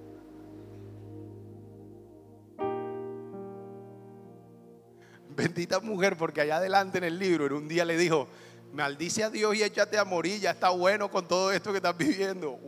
Bendita 5.39 5.79
mujer, 5.79 6.17
porque 6.17 6.41
allá 6.41 6.57
adelante 6.57 6.97
en 6.97 7.05
el 7.05 7.17
libro, 7.17 7.45
en 7.45 7.53
un 7.53 7.67
día 7.69 7.85
le 7.85 7.97
dijo, 7.97 8.27
maldice 8.73 9.23
a 9.23 9.29
Dios 9.29 9.55
y 9.55 9.63
échate 9.63 9.97
a 9.97 10.03
morir, 10.03 10.41
ya 10.41 10.51
está 10.51 10.69
bueno 10.69 11.09
con 11.09 11.25
todo 11.27 11.53
esto 11.53 11.71
que 11.71 11.77
estás 11.77 11.97
viviendo. 11.97 12.59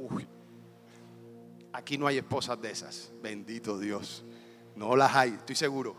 aquí 1.74 1.98
no 1.98 2.08
hay 2.08 2.18
esposas 2.18 2.62
de 2.62 2.72
esas, 2.72 3.12
bendito 3.22 3.78
Dios. 3.78 4.24
No 4.78 4.96
las 4.96 5.14
hay, 5.14 5.32
estoy 5.32 5.56
seguro. 5.56 5.96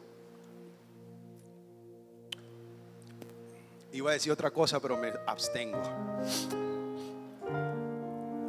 Iba 3.92 4.10
a 4.10 4.14
decir 4.14 4.32
otra 4.32 4.50
cosa, 4.50 4.80
pero 4.80 4.96
me 4.96 5.12
abstengo. 5.26 5.82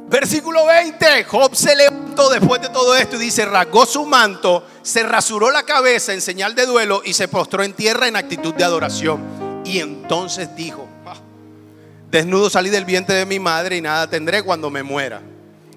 Versículo 0.08 0.66
20, 0.66 1.24
Job 1.24 1.54
se 1.56 1.74
levantó 1.74 2.28
después 2.28 2.60
de 2.60 2.68
todo 2.68 2.94
esto 2.94 3.16
y 3.16 3.20
dice, 3.20 3.46
rasgó 3.46 3.86
su 3.86 4.04
manto, 4.04 4.64
se 4.82 5.02
rasuró 5.02 5.50
la 5.50 5.62
cabeza 5.62 6.12
en 6.12 6.20
señal 6.20 6.54
de 6.54 6.66
duelo 6.66 7.02
y 7.04 7.14
se 7.14 7.26
postró 7.26 7.62
en 7.62 7.72
tierra 7.72 8.06
en 8.06 8.16
actitud 8.16 8.54
de 8.54 8.64
adoración. 8.64 9.62
Y 9.64 9.78
entonces 9.78 10.54
dijo, 10.54 10.86
desnudo 12.10 12.48
salí 12.50 12.70
del 12.70 12.84
vientre 12.84 13.16
de 13.16 13.26
mi 13.26 13.40
madre 13.40 13.76
y 13.76 13.80
nada 13.80 14.08
tendré 14.08 14.42
cuando 14.42 14.70
me 14.70 14.82
muera. 14.82 15.20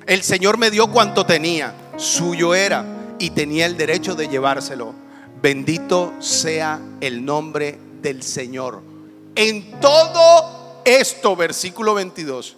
El 0.05 0.23
Señor 0.23 0.57
me 0.57 0.71
dio 0.71 0.87
cuanto 0.87 1.25
tenía, 1.25 1.73
suyo 1.97 2.53
era 2.53 2.85
y 3.17 3.31
tenía 3.31 3.65
el 3.65 3.77
derecho 3.77 4.13
de 4.13 4.27
llevárselo. 4.27 4.93
Bendito 5.41 6.13
sea 6.19 6.79
el 7.01 7.25
nombre 7.25 7.79
del 8.01 8.23
Señor. 8.23 8.81
En 9.35 9.79
todo 9.79 10.81
esto, 10.85 11.35
versículo 11.35 11.93
22, 11.93 12.55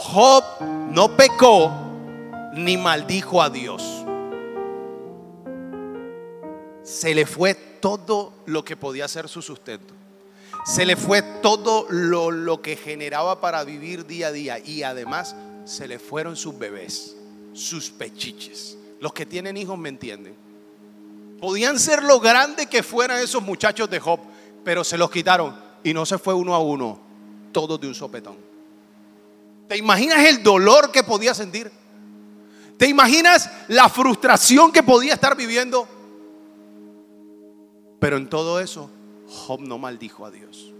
Job 0.00 0.44
no 0.92 1.16
pecó 1.16 1.72
ni 2.54 2.76
maldijo 2.76 3.42
a 3.42 3.50
Dios. 3.50 3.82
Se 6.84 7.12
le 7.16 7.26
fue 7.26 7.54
todo 7.54 8.32
lo 8.46 8.64
que 8.64 8.76
podía 8.76 9.08
ser 9.08 9.28
su 9.28 9.42
sustento. 9.42 9.92
Se 10.64 10.86
le 10.86 10.94
fue 10.94 11.22
todo 11.42 11.86
lo, 11.90 12.30
lo 12.30 12.62
que 12.62 12.76
generaba 12.76 13.40
para 13.40 13.64
vivir 13.64 14.06
día 14.06 14.28
a 14.28 14.32
día. 14.32 14.58
Y 14.60 14.84
además 14.84 15.34
se 15.64 15.88
le 15.88 15.98
fueron 15.98 16.36
sus 16.36 16.56
bebés, 16.56 17.16
sus 17.52 17.90
pechiches. 17.90 18.78
Los 19.00 19.12
que 19.12 19.26
tienen 19.26 19.56
hijos 19.56 19.76
me 19.76 19.88
entienden. 19.88 20.36
Podían 21.40 21.76
ser 21.76 22.04
lo 22.04 22.20
grande 22.20 22.66
que 22.66 22.84
fueran 22.84 23.20
esos 23.20 23.42
muchachos 23.42 23.90
de 23.90 23.98
Job, 23.98 24.20
pero 24.64 24.84
se 24.84 24.96
los 24.96 25.10
quitaron 25.10 25.56
y 25.82 25.92
no 25.92 26.06
se 26.06 26.18
fue 26.18 26.34
uno 26.34 26.54
a 26.54 26.60
uno, 26.60 27.00
todos 27.50 27.80
de 27.80 27.88
un 27.88 27.94
sopetón. 27.96 28.57
¿Te 29.68 29.76
imaginas 29.76 30.26
el 30.26 30.42
dolor 30.42 30.90
que 30.90 31.02
podía 31.02 31.34
sentir? 31.34 31.70
¿Te 32.78 32.88
imaginas 32.88 33.50
la 33.68 33.88
frustración 33.88 34.72
que 34.72 34.82
podía 34.82 35.14
estar 35.14 35.36
viviendo? 35.36 35.86
Pero 38.00 38.16
en 38.16 38.28
todo 38.28 38.60
eso, 38.60 38.90
Job 39.26 39.60
no 39.60 39.78
maldijo 39.78 40.24
a 40.24 40.30
Dios. 40.30 40.72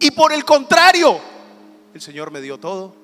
Y 0.00 0.10
por 0.12 0.32
el 0.32 0.44
contrario, 0.44 1.20
el 1.92 2.00
Señor 2.00 2.30
me 2.30 2.40
dio 2.40 2.58
todo. 2.58 2.94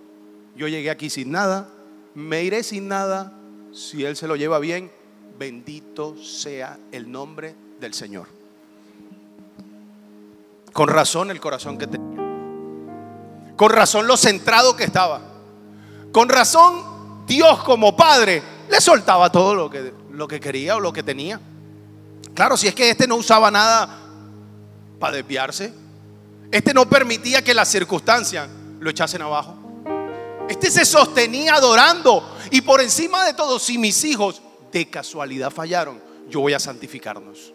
Yo 0.55 0.69
llegué 0.69 0.91
aquí 0.91 1.11
sin 1.11 1.31
nada, 1.31 1.69
me 2.15 2.43
iré 2.45 2.63
sin 2.63 2.89
nada, 2.89 3.33
si 3.73 4.05
Él 4.05 4.17
se 4.17 4.29
lo 4.29 4.37
lleva 4.37 4.59
bien, 4.59 4.91
bendito 5.39 6.17
sea 6.23 6.79
el 6.93 7.11
nombre 7.11 7.55
del 7.81 7.95
Señor. 7.95 8.29
Con 10.73 10.89
razón 10.89 11.31
el 11.31 11.41
corazón 11.41 11.79
que 11.79 11.87
tenía. 11.87 12.22
Con 13.57 13.71
razón 13.71 14.07
lo 14.07 14.17
centrado 14.17 14.77
que 14.77 14.85
estaba. 14.85 15.21
Con 16.13 16.29
razón 16.29 17.25
Dios 17.27 17.63
como 17.63 17.97
Padre 17.97 18.43
le 18.69 18.81
soltaba 18.81 19.31
todo 19.31 19.55
lo 19.55 19.71
que, 19.71 19.93
lo 20.11 20.29
que 20.29 20.41
quería 20.41 20.77
o 20.77 20.81
lo 20.81 20.93
que 20.93 21.03
tenía. 21.03 21.41
Claro, 22.35 22.57
si 22.57 22.69
es 22.69 22.75
que 22.75 22.91
este 22.91 23.07
no 23.07 23.17
usaba 23.17 23.51
nada 23.51 23.99
para 24.99 25.17
desviarse. 25.17 25.73
Este 26.51 26.75
no 26.75 26.89
permitía 26.89 27.43
que 27.43 27.55
las 27.55 27.69
circunstancias 27.69 28.49
lo 28.79 28.91
echasen 28.91 29.23
abajo. 29.23 29.57
Este 30.49 30.71
se 30.71 30.85
sostenía 30.85 31.55
adorando. 31.55 32.37
Y 32.51 32.61
por 32.61 32.81
encima 32.81 33.25
de 33.25 33.35
todo, 33.35 33.59
si 33.59 33.79
mis 33.79 34.05
hijos 34.05 34.43
de 34.71 34.89
casualidad 34.89 35.51
fallaron, 35.51 36.01
yo 36.29 36.41
voy 36.41 36.53
a 36.53 36.59
santificarnos. 36.59 37.55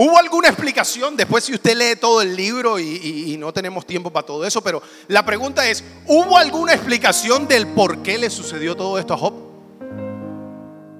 ¿Hubo 0.00 0.16
alguna 0.16 0.46
explicación? 0.46 1.16
Después 1.16 1.42
si 1.42 1.52
usted 1.52 1.76
lee 1.76 1.96
todo 2.00 2.22
el 2.22 2.36
libro 2.36 2.78
y, 2.78 3.36
no 3.36 3.52
tenemos 3.52 3.84
tiempo 3.84 4.12
para 4.12 4.24
todo 4.24 4.46
eso, 4.46 4.62
pero 4.62 4.80
la 5.08 5.26
pregunta 5.26 5.68
es, 5.68 5.82
¿hubo 6.06 6.38
alguna 6.38 6.72
explicación 6.72 7.48
del 7.48 7.66
por 7.66 8.00
qué 8.00 8.16
le 8.16 8.30
sucedió 8.30 8.76
todo 8.76 8.96
esto 8.96 9.14
a 9.14 9.18
Job? 9.18 9.34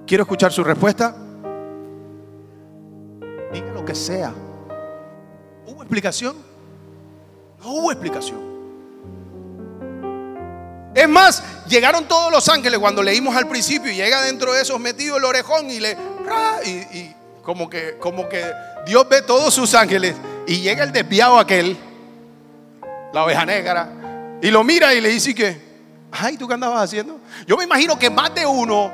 Quiero 0.05 0.23
escuchar 0.23 0.51
su 0.51 0.65
respuesta. 0.65 1.15
Diga 3.53 3.71
lo 3.73 3.85
que 3.85 3.95
sea. 3.95 4.33
¿Hubo 5.65 5.81
explicación? 5.81 6.35
No 7.61 7.71
hubo 7.71 7.93
explicación. 7.93 8.49
Es 10.93 11.07
más, 11.07 11.41
llegaron 11.69 12.05
todos 12.05 12.33
los 12.33 12.49
ángeles 12.49 12.77
cuando 12.79 13.01
leímos 13.01 13.33
al 13.33 13.47
principio 13.47 13.93
y 13.93 13.95
llega 13.95 14.21
dentro 14.23 14.51
de 14.51 14.61
esos 14.61 14.77
metido 14.77 15.15
el 15.15 15.23
orejón 15.23 15.71
y 15.71 15.79
le... 15.79 15.95
Y, 16.65 17.15
como, 17.43 17.69
que, 17.69 17.97
como 17.99 18.27
que 18.27 18.43
Dios 18.85 19.07
ve 19.09 19.21
todos 19.21 19.53
sus 19.53 19.73
ángeles 19.73 20.15
y 20.47 20.61
llega 20.61 20.83
el 20.83 20.91
desviado 20.91 21.37
aquel, 21.37 21.77
la 23.13 23.23
oveja 23.23 23.45
negra, 23.45 24.39
y 24.41 24.51
lo 24.51 24.63
mira 24.63 24.93
y 24.93 25.01
le 25.01 25.09
dice 25.09 25.35
que, 25.35 25.61
ay, 26.11 26.37
¿tú 26.37 26.47
qué 26.47 26.53
andabas 26.53 26.83
haciendo? 26.83 27.19
Yo 27.45 27.57
me 27.57 27.63
imagino 27.63 27.97
que 27.97 28.09
más 28.09 28.33
de 28.33 28.45
uno, 28.45 28.91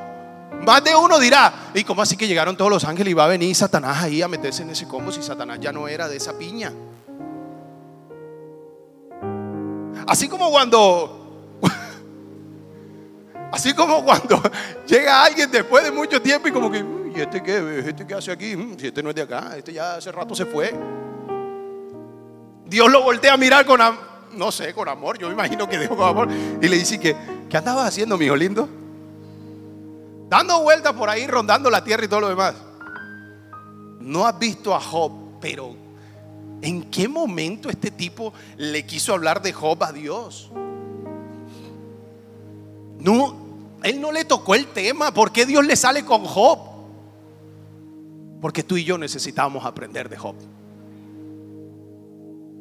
más 0.66 0.84
de 0.84 0.96
uno 0.96 1.20
dirá, 1.20 1.54
¿y 1.74 1.84
cómo 1.84 2.02
así 2.02 2.18
que 2.18 2.28
llegaron 2.28 2.58
todos 2.58 2.72
los 2.72 2.84
ángeles 2.84 3.12
y 3.12 3.14
va 3.14 3.25
a 3.25 3.28
venir 3.28 3.56
Satanás 3.56 4.04
ahí 4.04 4.22
a 4.22 4.28
meterse 4.28 4.64
en 4.64 4.72
ese 4.72 4.88
combo 4.88 5.12
si 5.12 5.22
Satanás 5.22 5.60
ya 5.62 5.72
no 5.72 5.88
era 5.88 6.08
de 6.08 6.18
esa 6.18 6.38
piña? 6.38 6.72
Así 10.08 10.28
como 10.28 10.50
cuando 10.52 11.22
Así 13.52 13.74
como 13.74 14.04
cuando 14.04 14.42
llega 14.88 15.24
alguien 15.24 15.50
después 15.50 15.84
de 15.84 15.92
mucho 15.92 16.22
tiempo 16.22 16.48
y 16.48 16.52
como 16.52 16.70
que, 16.70 16.84
¿y 17.15 17.22
este 17.22 17.41
qué? 17.41 17.84
¿Este 17.88 18.05
qué 18.05 18.13
hace 18.13 18.31
aquí? 18.31 18.55
Mm, 18.55 18.77
si 18.77 18.88
este 18.88 19.01
no 19.01 19.10
es 19.10 19.15
de 19.15 19.22
acá, 19.22 19.55
este 19.57 19.74
ya 19.74 19.95
hace 19.95 20.12
rato 20.12 20.36
se 20.36 20.45
fue. 20.45 20.74
Dios 22.65 22.91
lo 22.91 23.03
voltea 23.03 23.34
a 23.34 23.38
mirar 23.38 23.65
con, 23.65 23.79
no 24.34 24.51
sé, 24.51 24.74
con 24.74 24.89
amor, 24.89 25.17
yo 25.17 25.27
me 25.27 25.34
imagino 25.34 25.69
que 25.69 25.77
dijo 25.77 25.95
con 25.95 26.07
amor, 26.07 26.27
y 26.62 26.67
le 26.67 26.77
dice 26.77 27.00
que, 27.00 27.15
¿qué 27.50 27.57
andabas 27.57 27.88
haciendo, 27.88 28.17
mi 28.17 28.25
hijo 28.25 28.36
lindo? 28.36 28.67
Dando 30.27 30.62
vueltas 30.62 30.93
por 30.93 31.10
ahí, 31.10 31.27
rondando 31.27 31.69
la 31.69 31.84
tierra 31.84 32.05
y 32.05 32.07
todo 32.07 32.22
lo 32.22 32.29
demás. 32.29 32.55
No 34.00 34.25
has 34.25 34.38
visto 34.38 34.75
a 34.75 34.79
Job, 34.79 35.39
pero 35.39 35.86
¿En 36.62 36.89
qué 36.89 37.07
momento 37.07 37.69
este 37.69 37.91
tipo 37.91 38.34
le 38.57 38.86
quiso 38.86 39.13
hablar 39.13 39.39
de 39.41 39.53
Job 39.53 39.84
a 39.84 39.91
Dios? 39.91 40.50
No, 43.00 43.36
él 43.84 44.01
no 44.01 44.12
le 44.12 44.25
tocó 44.25 44.55
el 44.55 44.67
tema. 44.67 45.13
¿Por 45.13 45.31
qué 45.31 45.45
Dios 45.45 45.63
le 45.63 45.75
sale 45.75 46.03
con 46.03 46.25
Job? 46.25 46.75
Porque 48.42 48.63
tú 48.63 48.77
y 48.77 48.84
yo 48.84 48.98
necesitábamos 48.98 49.65
aprender 49.65 50.10
de 50.10 50.18
Job. 50.18 50.36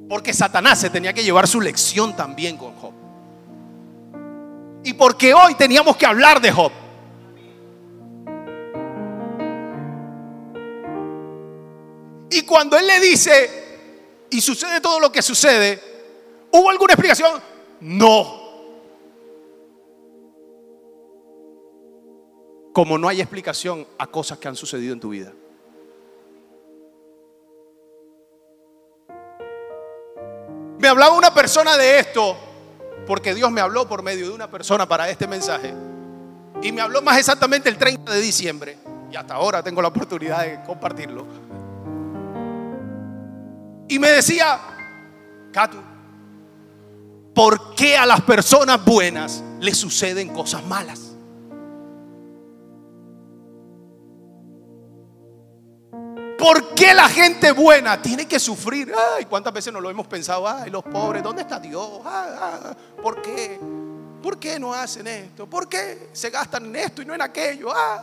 Porque 0.08 0.32
Satanás 0.32 0.80
se 0.80 0.90
tenía 0.90 1.12
que 1.12 1.22
llevar 1.22 1.48
su 1.48 1.60
lección 1.60 2.14
también 2.14 2.56
con 2.56 2.74
Job. 2.74 2.92
Y 4.84 4.92
porque 4.94 5.32
hoy 5.34 5.54
teníamos 5.54 5.96
que 5.96 6.06
hablar 6.06 6.40
de 6.40 6.52
Job. 6.52 6.72
Y 12.30 12.42
cuando 12.42 12.76
él 12.76 12.86
le 12.86 13.00
dice, 13.00 14.26
y 14.30 14.40
sucede 14.40 14.80
todo 14.80 15.00
lo 15.00 15.10
que 15.10 15.22
sucede, 15.22 15.80
¿hubo 16.50 16.70
alguna 16.70 16.94
explicación? 16.94 17.40
No. 17.80 18.44
como 22.74 22.98
no 22.98 23.08
hay 23.08 23.20
explicación 23.20 23.86
a 23.96 24.08
cosas 24.08 24.36
que 24.38 24.48
han 24.48 24.56
sucedido 24.56 24.92
en 24.92 25.00
tu 25.00 25.10
vida. 25.10 25.32
Me 30.84 30.90
hablaba 30.90 31.16
una 31.16 31.32
persona 31.32 31.78
de 31.78 31.98
esto, 31.98 32.36
porque 33.06 33.34
Dios 33.34 33.50
me 33.50 33.62
habló 33.62 33.88
por 33.88 34.02
medio 34.02 34.28
de 34.28 34.34
una 34.34 34.50
persona 34.50 34.86
para 34.86 35.08
este 35.08 35.26
mensaje. 35.26 35.72
Y 36.60 36.72
me 36.72 36.82
habló 36.82 37.00
más 37.00 37.16
exactamente 37.16 37.70
el 37.70 37.78
30 37.78 38.12
de 38.12 38.20
diciembre. 38.20 38.76
Y 39.10 39.16
hasta 39.16 39.32
ahora 39.32 39.62
tengo 39.62 39.80
la 39.80 39.88
oportunidad 39.88 40.42
de 40.42 40.62
compartirlo. 40.62 41.26
Y 43.88 43.98
me 43.98 44.10
decía, 44.10 44.60
Catu, 45.54 45.78
¿por 47.34 47.74
qué 47.74 47.96
a 47.96 48.04
las 48.04 48.20
personas 48.20 48.84
buenas 48.84 49.42
les 49.60 49.78
suceden 49.78 50.28
cosas 50.34 50.62
malas? 50.66 51.03
¿Por 56.44 56.74
qué 56.74 56.92
la 56.92 57.08
gente 57.08 57.52
buena 57.52 58.02
tiene 58.02 58.28
que 58.28 58.38
sufrir? 58.38 58.92
Ay, 59.16 59.24
¿cuántas 59.24 59.50
veces 59.50 59.72
nos 59.72 59.80
lo 59.80 59.88
hemos 59.88 60.06
pensado? 60.06 60.46
Ay, 60.46 60.68
los 60.68 60.82
pobres, 60.82 61.22
¿dónde 61.22 61.40
está 61.40 61.58
Dios? 61.58 62.02
Ah, 62.04 62.26
ah, 62.38 62.76
¿Por 63.00 63.22
qué? 63.22 63.58
¿Por 64.22 64.38
qué 64.38 64.60
no 64.60 64.74
hacen 64.74 65.06
esto? 65.06 65.46
¿Por 65.46 65.70
qué 65.70 66.10
se 66.12 66.28
gastan 66.28 66.66
en 66.66 66.76
esto 66.76 67.00
y 67.00 67.06
no 67.06 67.14
en 67.14 67.22
aquello? 67.22 67.72
Ah, 67.74 68.02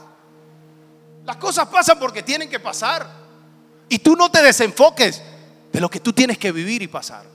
las 1.24 1.38
cosas 1.38 1.67
pasan 1.67 2.00
porque 2.00 2.24
tienen 2.24 2.50
que 2.50 2.60
pasar. 2.60 3.07
Y 3.88 4.00
tú 4.00 4.15
no 4.15 4.31
te 4.31 4.41
desenfoques 4.41 5.21
de 5.71 5.79
lo 5.79 5.88
que 5.88 6.00
tú 6.00 6.12
tienes 6.12 6.39
que 6.39 6.51
vivir 6.51 6.81
y 6.81 6.88
pasar. 6.88 7.27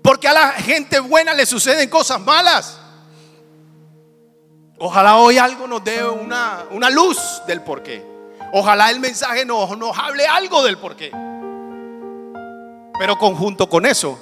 Porque 0.00 0.28
a 0.28 0.32
la 0.32 0.52
gente 0.52 0.98
buena 0.98 1.34
le 1.34 1.44
suceden 1.44 1.90
cosas 1.90 2.22
malas. 2.22 2.78
Ojalá 4.78 5.18
hoy 5.18 5.36
algo 5.36 5.66
nos 5.66 5.84
dé 5.84 6.02
una, 6.08 6.64
una 6.70 6.88
luz 6.88 7.42
del 7.46 7.60
porqué. 7.60 8.15
Ojalá 8.52 8.90
el 8.90 9.00
mensaje 9.00 9.44
nos, 9.44 9.70
hable 9.98 10.26
algo 10.26 10.62
del 10.62 10.78
porqué. 10.78 11.10
Pero 12.98 13.18
conjunto 13.18 13.68
con 13.68 13.84
eso, 13.86 14.18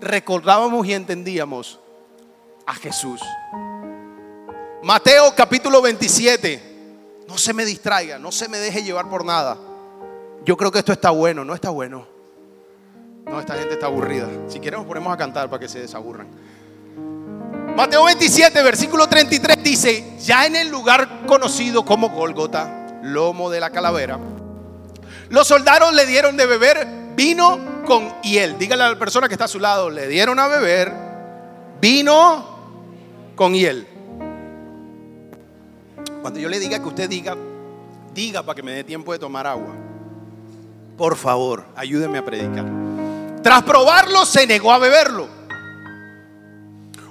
recordábamos 0.00 0.86
y 0.86 0.94
entendíamos 0.94 1.80
a 2.66 2.74
Jesús. 2.74 3.20
Mateo 4.82 5.34
capítulo 5.36 5.82
27. 5.82 6.72
No 7.28 7.38
se 7.38 7.54
me 7.54 7.64
distraiga, 7.64 8.18
no 8.18 8.30
se 8.30 8.48
me 8.48 8.58
deje 8.58 8.82
llevar 8.82 9.08
por 9.08 9.24
nada. 9.24 9.56
Yo 10.44 10.56
creo 10.56 10.70
que 10.70 10.78
esto 10.78 10.92
está 10.92 11.10
bueno, 11.10 11.44
no 11.44 11.54
está 11.54 11.70
bueno. 11.70 12.06
No, 13.24 13.40
esta 13.40 13.54
gente 13.54 13.74
está 13.74 13.86
aburrida. 13.86 14.28
Si 14.48 14.60
quieren 14.60 14.80
nos 14.80 14.86
ponemos 14.86 15.12
a 15.12 15.16
cantar 15.16 15.48
para 15.48 15.60
que 15.60 15.68
se 15.68 15.80
desaburran. 15.80 16.28
Mateo 17.74 18.04
27, 18.04 18.62
versículo 18.62 19.08
33 19.08 19.62
dice, 19.62 20.16
ya 20.20 20.46
en 20.46 20.54
el 20.54 20.68
lugar 20.68 21.26
conocido 21.26 21.84
como 21.84 22.10
Gólgota, 22.10 22.83
lomo 23.04 23.50
de 23.50 23.60
la 23.60 23.70
calavera. 23.70 24.18
Los 25.28 25.46
soldados 25.46 25.92
le 25.94 26.06
dieron 26.06 26.36
de 26.36 26.46
beber 26.46 26.86
vino 27.16 27.84
con 27.86 28.20
hiel. 28.22 28.58
Dígale 28.58 28.82
a 28.82 28.90
la 28.90 28.98
persona 28.98 29.28
que 29.28 29.34
está 29.34 29.44
a 29.44 29.48
su 29.48 29.60
lado, 29.60 29.90
le 29.90 30.08
dieron 30.08 30.38
a 30.38 30.48
beber 30.48 30.92
vino 31.80 32.46
con 33.34 33.54
hiel. 33.54 33.86
Cuando 36.22 36.40
yo 36.40 36.48
le 36.48 36.58
diga 36.58 36.78
que 36.78 36.88
usted 36.88 37.08
diga, 37.08 37.36
diga 38.14 38.42
para 38.42 38.56
que 38.56 38.62
me 38.62 38.72
dé 38.72 38.84
tiempo 38.84 39.12
de 39.12 39.18
tomar 39.18 39.46
agua. 39.46 39.74
Por 40.96 41.16
favor, 41.16 41.64
ayúdeme 41.76 42.18
a 42.18 42.24
predicar. 42.24 42.64
Tras 43.42 43.62
probarlo, 43.62 44.24
se 44.24 44.46
negó 44.46 44.72
a 44.72 44.78
beberlo. 44.78 45.28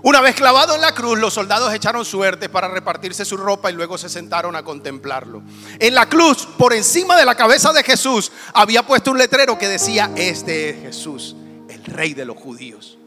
Una 0.03 0.19
vez 0.19 0.35
clavado 0.35 0.75
en 0.75 0.81
la 0.81 0.93
cruz, 0.93 1.17
los 1.17 1.33
soldados 1.33 1.73
echaron 1.73 2.03
suerte 2.03 2.49
para 2.49 2.67
repartirse 2.67 3.23
su 3.23 3.37
ropa 3.37 3.71
y 3.71 3.73
luego 3.73 3.97
se 3.97 4.09
sentaron 4.09 4.53
a 4.53 4.61
contemplarlo. 4.61 5.41
En 5.79 5.95
la 5.95 6.09
cruz, 6.09 6.45
por 6.57 6.73
encima 6.73 7.15
de 7.15 7.23
la 7.23 7.35
cabeza 7.35 7.71
de 7.71 7.83
Jesús, 7.83 8.29
había 8.53 8.85
puesto 8.85 9.11
un 9.11 9.17
letrero 9.17 9.57
que 9.57 9.69
decía, 9.69 10.11
este 10.17 10.71
es 10.71 10.81
Jesús, 10.81 11.37
el 11.69 11.85
rey 11.85 12.13
de 12.13 12.25
los 12.25 12.35
judíos. 12.35 12.97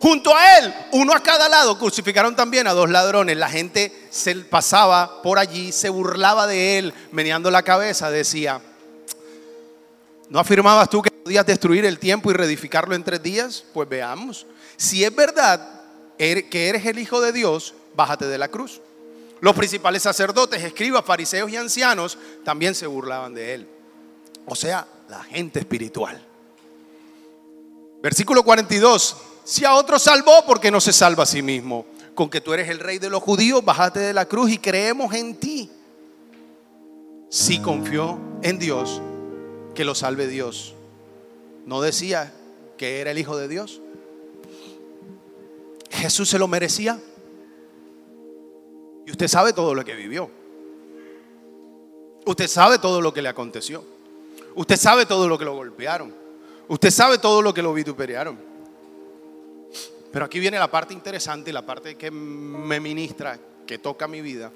Junto 0.00 0.36
a 0.36 0.58
él, 0.58 0.72
uno 0.92 1.12
a 1.12 1.20
cada 1.20 1.48
lado, 1.48 1.76
crucificaron 1.80 2.36
también 2.36 2.68
a 2.68 2.72
dos 2.72 2.88
ladrones. 2.88 3.36
La 3.36 3.50
gente 3.50 4.06
se 4.08 4.36
pasaba 4.36 5.20
por 5.20 5.40
allí, 5.40 5.72
se 5.72 5.88
burlaba 5.88 6.46
de 6.46 6.78
él, 6.78 6.94
meneando 7.10 7.50
la 7.50 7.64
cabeza, 7.64 8.08
decía, 8.08 8.62
¿no 10.28 10.38
afirmabas 10.38 10.88
tú 10.88 11.02
que 11.02 11.10
podías 11.10 11.44
destruir 11.44 11.84
el 11.86 11.98
tiempo 11.98 12.30
y 12.30 12.34
reedificarlo 12.34 12.94
en 12.94 13.02
tres 13.02 13.20
días? 13.20 13.64
Pues 13.74 13.88
veamos. 13.88 14.46
Si 14.80 15.04
es 15.04 15.14
verdad 15.14 15.82
er, 16.16 16.48
que 16.48 16.70
eres 16.70 16.86
el 16.86 16.98
Hijo 16.98 17.20
de 17.20 17.32
Dios, 17.32 17.74
bájate 17.94 18.26
de 18.26 18.38
la 18.38 18.48
cruz. 18.48 18.80
Los 19.42 19.54
principales 19.54 20.02
sacerdotes, 20.02 20.64
escribas, 20.64 21.04
fariseos 21.04 21.50
y 21.50 21.58
ancianos 21.58 22.16
también 22.44 22.74
se 22.74 22.86
burlaban 22.86 23.34
de 23.34 23.52
él. 23.52 23.68
O 24.46 24.54
sea, 24.54 24.88
la 25.10 25.22
gente 25.24 25.58
espiritual. 25.58 26.26
Versículo 28.02 28.42
42. 28.42 29.16
Si 29.44 29.66
a 29.66 29.74
otro 29.74 29.98
salvó, 29.98 30.46
¿por 30.46 30.58
qué 30.58 30.70
no 30.70 30.80
se 30.80 30.94
salva 30.94 31.24
a 31.24 31.26
sí 31.26 31.42
mismo? 31.42 31.84
Con 32.14 32.30
que 32.30 32.40
tú 32.40 32.54
eres 32.54 32.70
el 32.70 32.78
rey 32.78 32.98
de 32.98 33.10
los 33.10 33.22
judíos, 33.22 33.62
bájate 33.62 34.00
de 34.00 34.14
la 34.14 34.24
cruz 34.24 34.50
y 34.50 34.56
creemos 34.56 35.12
en 35.12 35.34
ti. 35.34 35.70
Si 37.28 37.60
confió 37.60 38.18
en 38.40 38.58
Dios, 38.58 39.02
que 39.74 39.84
lo 39.84 39.94
salve 39.94 40.26
Dios. 40.26 40.74
¿No 41.66 41.82
decía 41.82 42.32
que 42.78 43.02
era 43.02 43.10
el 43.10 43.18
Hijo 43.18 43.36
de 43.36 43.46
Dios? 43.46 43.82
Jesús 45.90 46.28
se 46.28 46.38
lo 46.38 46.48
merecía. 46.48 46.98
Y 49.06 49.10
usted 49.10 49.28
sabe 49.28 49.52
todo 49.52 49.74
lo 49.74 49.84
que 49.84 49.94
vivió. 49.94 50.30
Usted 52.24 52.46
sabe 52.46 52.78
todo 52.78 53.00
lo 53.00 53.12
que 53.12 53.22
le 53.22 53.28
aconteció. 53.28 53.84
Usted 54.54 54.76
sabe 54.76 55.06
todo 55.06 55.28
lo 55.28 55.38
que 55.38 55.44
lo 55.44 55.54
golpearon. 55.54 56.14
Usted 56.68 56.90
sabe 56.90 57.18
todo 57.18 57.42
lo 57.42 57.52
que 57.52 57.62
lo 57.62 57.74
vituperaron. 57.74 58.38
Pero 60.12 60.24
aquí 60.24 60.38
viene 60.38 60.58
la 60.58 60.70
parte 60.70 60.92
interesante 60.92 61.50
y 61.50 61.52
la 61.52 61.64
parte 61.64 61.96
que 61.96 62.10
me 62.10 62.80
ministra, 62.80 63.38
que 63.66 63.78
toca 63.78 64.06
mi 64.06 64.20
vida. 64.20 64.52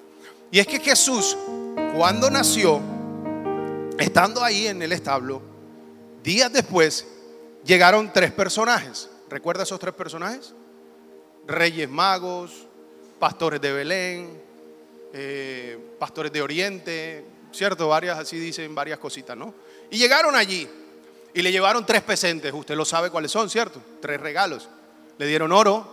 Y 0.51 0.59
es 0.59 0.67
que 0.67 0.79
Jesús, 0.79 1.37
cuando 1.97 2.31
nació, 2.31 2.81
estando 3.99 4.43
ahí 4.43 4.67
en 4.67 4.83
el 4.83 4.93
establo, 4.93 5.43
días 6.23 6.53
después 6.53 7.07
llegaron 7.65 8.13
tres 8.13 8.33
personajes. 8.33 9.09
¿Recuerda 9.29 9.63
esos 9.63 9.81
tres 9.81 9.95
personajes? 9.95 10.55
Reyes 11.47 11.89
magos, 11.89 12.67
pastores 13.19 13.61
de 13.61 13.73
Belén, 13.73 14.43
eh, 15.13 15.79
pastores 15.99 16.33
de 16.33 16.43
Oriente, 16.43 17.25
¿cierto? 17.53 17.89
Varias, 17.89 18.19
así 18.19 18.39
dicen 18.39 18.75
varias 18.75 18.99
cositas, 18.99 19.37
¿no? 19.37 19.55
Y 19.91 19.99
llegaron 19.99 20.35
allí 20.35 20.69
y 21.33 21.43
le 21.43 21.53
llevaron 21.53 21.85
tres 21.87 22.03
presentes, 22.03 22.53
usted 22.53 22.77
lo 22.77 22.85
sabe 22.85 23.11
cuáles 23.11 23.31
son, 23.31 23.49
¿cierto? 23.51 23.81
Tres 24.01 24.21
regalos. 24.21 24.69
Le 25.19 25.27
dieron 25.27 25.53
oro, 25.53 25.87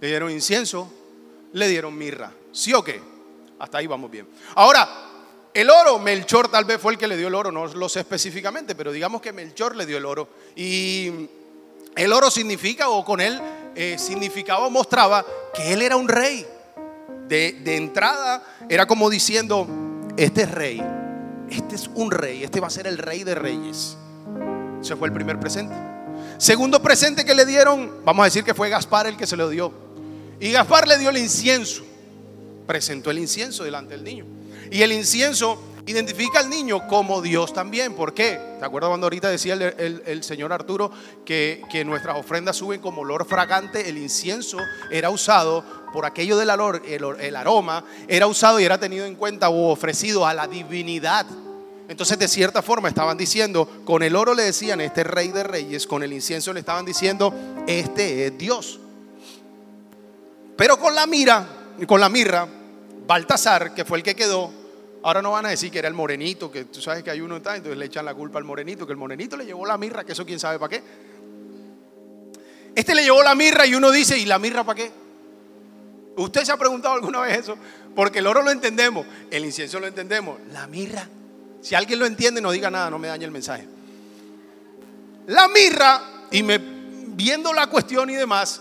le 0.00 0.08
dieron 0.08 0.30
incienso, 0.30 0.92
le 1.52 1.68
dieron 1.68 1.96
mirra. 1.96 2.32
¿Sí 2.52 2.72
o 2.74 2.82
qué? 2.82 3.00
Hasta 3.58 3.78
ahí 3.78 3.86
vamos 3.86 4.10
bien. 4.10 4.26
Ahora, 4.54 4.88
el 5.54 5.68
oro, 5.68 5.98
Melchor 5.98 6.48
tal 6.48 6.64
vez 6.64 6.80
fue 6.80 6.92
el 6.92 6.98
que 6.98 7.06
le 7.06 7.16
dio 7.16 7.28
el 7.28 7.34
oro, 7.34 7.52
no 7.52 7.66
lo 7.66 7.88
sé 7.88 8.00
específicamente, 8.00 8.74
pero 8.74 8.90
digamos 8.90 9.20
que 9.20 9.32
Melchor 9.32 9.76
le 9.76 9.86
dio 9.86 9.98
el 9.98 10.06
oro. 10.06 10.28
Y 10.56 11.28
el 11.94 12.12
oro 12.12 12.30
significa, 12.30 12.88
o 12.88 13.04
con 13.04 13.20
él 13.20 13.40
eh, 13.74 13.96
significaba 13.98 14.66
o 14.66 14.70
mostraba 14.70 15.24
que 15.54 15.72
él 15.72 15.82
era 15.82 15.96
un 15.96 16.08
rey. 16.08 16.46
De, 17.28 17.60
de 17.64 17.76
entrada 17.76 18.42
era 18.68 18.84
como 18.84 19.08
diciendo, 19.08 19.66
este 20.16 20.42
es 20.42 20.50
rey, 20.50 20.82
este 21.48 21.76
es 21.76 21.88
un 21.94 22.10
rey, 22.10 22.44
este 22.44 22.60
va 22.60 22.66
a 22.66 22.70
ser 22.70 22.86
el 22.86 22.98
rey 22.98 23.24
de 23.24 23.34
reyes. 23.34 23.96
Ese 24.82 24.96
fue 24.96 25.08
el 25.08 25.14
primer 25.14 25.38
presente. 25.38 25.74
Segundo 26.38 26.82
presente 26.82 27.24
que 27.24 27.34
le 27.34 27.46
dieron, 27.46 28.04
vamos 28.04 28.22
a 28.22 28.24
decir 28.24 28.42
que 28.44 28.52
fue 28.52 28.68
Gaspar 28.68 29.06
el 29.06 29.16
que 29.16 29.26
se 29.26 29.36
lo 29.36 29.48
dio. 29.48 29.72
Y 30.40 30.50
Gaspar 30.50 30.88
le 30.88 30.98
dio 30.98 31.10
el 31.10 31.18
incienso. 31.18 31.84
Presentó 32.66 33.10
el 33.10 33.18
incienso 33.18 33.64
delante 33.64 33.94
del 33.94 34.02
niño. 34.02 34.26
Y 34.70 34.82
el 34.82 34.92
incienso 34.92 35.62
Identifica 35.84 36.38
al 36.38 36.48
niño 36.48 36.86
como 36.86 37.20
Dios 37.20 37.52
también. 37.52 37.94
¿Por 37.94 38.14
qué? 38.14 38.38
¿Te 38.60 38.64
acuerdas 38.64 38.88
cuando 38.90 39.06
ahorita 39.06 39.28
decía 39.28 39.54
el, 39.54 40.22
señor 40.22 40.52
Arturo 40.52 40.92
que, 41.24 41.62
que, 41.70 41.84
nuestras 41.84 42.16
ofrendas 42.16 42.56
suben 42.56 42.80
como 42.80 43.00
olor 43.00 43.26
fragante? 43.26 43.88
El 43.88 43.98
incienso 43.98 44.58
era 44.90 45.10
usado 45.10 45.64
por 45.92 46.06
aquello 46.06 46.36
del 46.38 46.50
olor, 46.50 46.82
el, 46.86 47.36
aroma, 47.36 47.84
era 48.08 48.26
usado 48.26 48.60
y 48.60 48.64
era 48.64 48.78
tenido 48.78 49.04
en 49.06 49.16
cuenta 49.16 49.50
o 49.50 49.70
ofrecido 49.70 50.24
a 50.26 50.34
la 50.34 50.46
divinidad. 50.46 51.26
Entonces, 51.88 52.18
de 52.18 52.28
cierta 52.28 52.62
forma, 52.62 52.88
estaban 52.88 53.18
diciendo, 53.18 53.68
con 53.84 54.02
el 54.02 54.16
oro 54.16 54.34
le 54.34 54.44
decían, 54.44 54.80
este 54.80 55.04
rey 55.04 55.28
de 55.28 55.42
reyes, 55.42 55.86
con 55.86 56.02
el 56.02 56.12
incienso 56.12 56.52
le 56.52 56.60
estaban 56.60 56.86
diciendo, 56.86 57.34
este 57.66 58.26
es 58.26 58.38
Dios. 58.38 58.80
Pero 60.56 60.78
con 60.78 60.94
la 60.94 61.06
mira, 61.06 61.46
con 61.86 62.00
la 62.00 62.08
mirra, 62.08 62.46
Baltasar, 63.06 63.74
que 63.74 63.84
fue 63.84 63.98
el 63.98 64.04
que 64.04 64.14
quedó, 64.14 64.61
Ahora 65.04 65.20
no 65.20 65.32
van 65.32 65.46
a 65.46 65.48
decir 65.48 65.70
que 65.70 65.80
era 65.80 65.88
el 65.88 65.94
morenito, 65.94 66.50
que 66.50 66.66
tú 66.66 66.80
sabes 66.80 67.02
que 67.02 67.10
hay 67.10 67.20
uno 67.20 67.38
está, 67.38 67.56
entonces 67.56 67.76
le 67.76 67.86
echan 67.86 68.04
la 68.04 68.14
culpa 68.14 68.38
al 68.38 68.44
morenito, 68.44 68.86
que 68.86 68.92
el 68.92 68.98
morenito 68.98 69.36
le 69.36 69.44
llevó 69.44 69.66
la 69.66 69.76
mirra, 69.76 70.04
que 70.04 70.12
eso 70.12 70.24
quién 70.24 70.38
sabe 70.38 70.58
para 70.58 70.70
qué. 70.70 70.82
Este 72.74 72.94
le 72.94 73.02
llevó 73.02 73.22
la 73.22 73.34
mirra 73.34 73.66
y 73.66 73.74
uno 73.74 73.90
dice, 73.90 74.16
¿y 74.16 74.24
la 74.24 74.38
mirra 74.38 74.64
para 74.64 74.76
qué? 74.76 74.90
¿Usted 76.16 76.44
se 76.44 76.52
ha 76.52 76.56
preguntado 76.56 76.94
alguna 76.94 77.20
vez 77.20 77.38
eso? 77.38 77.56
Porque 77.96 78.20
el 78.20 78.26
oro 78.26 78.42
lo 78.42 78.50
entendemos, 78.50 79.06
el 79.30 79.44
incienso 79.44 79.80
lo 79.80 79.86
entendemos, 79.86 80.38
la 80.52 80.66
mirra. 80.66 81.08
Si 81.60 81.74
alguien 81.74 81.98
lo 81.98 82.06
entiende, 82.06 82.40
no 82.40 82.50
diga 82.50 82.70
nada, 82.70 82.90
no 82.90 82.98
me 82.98 83.08
dañe 83.08 83.24
el 83.24 83.30
mensaje. 83.30 83.66
La 85.26 85.48
mirra, 85.48 86.02
y 86.30 86.42
me 86.42 86.58
viendo 86.58 87.52
la 87.52 87.66
cuestión 87.68 88.10
y 88.10 88.14
demás, 88.14 88.60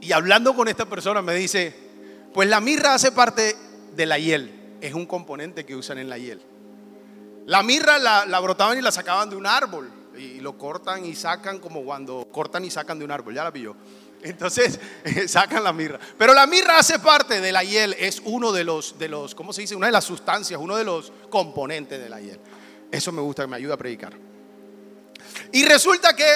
y 0.00 0.12
hablando 0.12 0.54
con 0.54 0.68
esta 0.68 0.86
persona, 0.86 1.22
me 1.22 1.34
dice, 1.34 1.74
pues 2.32 2.48
la 2.48 2.60
mirra 2.60 2.94
hace 2.94 3.12
parte 3.12 3.56
de 3.94 4.06
la 4.06 4.18
hiel, 4.18 4.52
es 4.80 4.94
un 4.94 5.06
componente 5.06 5.64
que 5.64 5.74
usan 5.74 5.98
en 5.98 6.08
la 6.08 6.18
hiel. 6.18 6.40
La 7.46 7.62
mirra 7.62 7.98
la, 7.98 8.40
brotaban 8.40 8.78
y 8.78 8.82
la 8.82 8.90
sacaban 8.90 9.30
de 9.30 9.36
un 9.36 9.46
árbol, 9.46 9.90
y 10.18 10.40
lo 10.40 10.56
cortan 10.58 11.04
y 11.04 11.14
sacan 11.14 11.58
como 11.58 11.84
cuando 11.84 12.26
cortan 12.32 12.64
y 12.64 12.70
sacan 12.70 12.98
de 12.98 13.04
un 13.04 13.10
árbol, 13.10 13.34
ya 13.34 13.44
la 13.44 13.52
pilló. 13.52 13.76
Entonces 14.22 14.80
sacan 15.28 15.62
la 15.62 15.72
mirra. 15.72 16.00
Pero 16.18 16.34
la 16.34 16.46
mirra 16.46 16.78
hace 16.78 16.98
parte 16.98 17.40
de 17.40 17.52
la 17.52 17.62
hiel, 17.62 17.94
es 17.98 18.20
uno 18.24 18.50
de 18.52 18.64
los, 18.64 18.98
de 18.98 19.08
los, 19.08 19.34
¿cómo 19.34 19.52
se 19.52 19.60
dice? 19.60 19.76
Una 19.76 19.86
de 19.86 19.92
las 19.92 20.04
sustancias, 20.04 20.58
uno 20.60 20.76
de 20.76 20.84
los 20.84 21.12
componentes 21.30 22.00
de 22.00 22.08
la 22.08 22.20
hiel. 22.20 22.40
Eso 22.90 23.12
me 23.12 23.20
gusta, 23.20 23.46
me 23.46 23.56
ayuda 23.56 23.74
a 23.74 23.78
predicar. 23.78 24.14
Y 25.52 25.64
resulta 25.64 26.16
que 26.16 26.26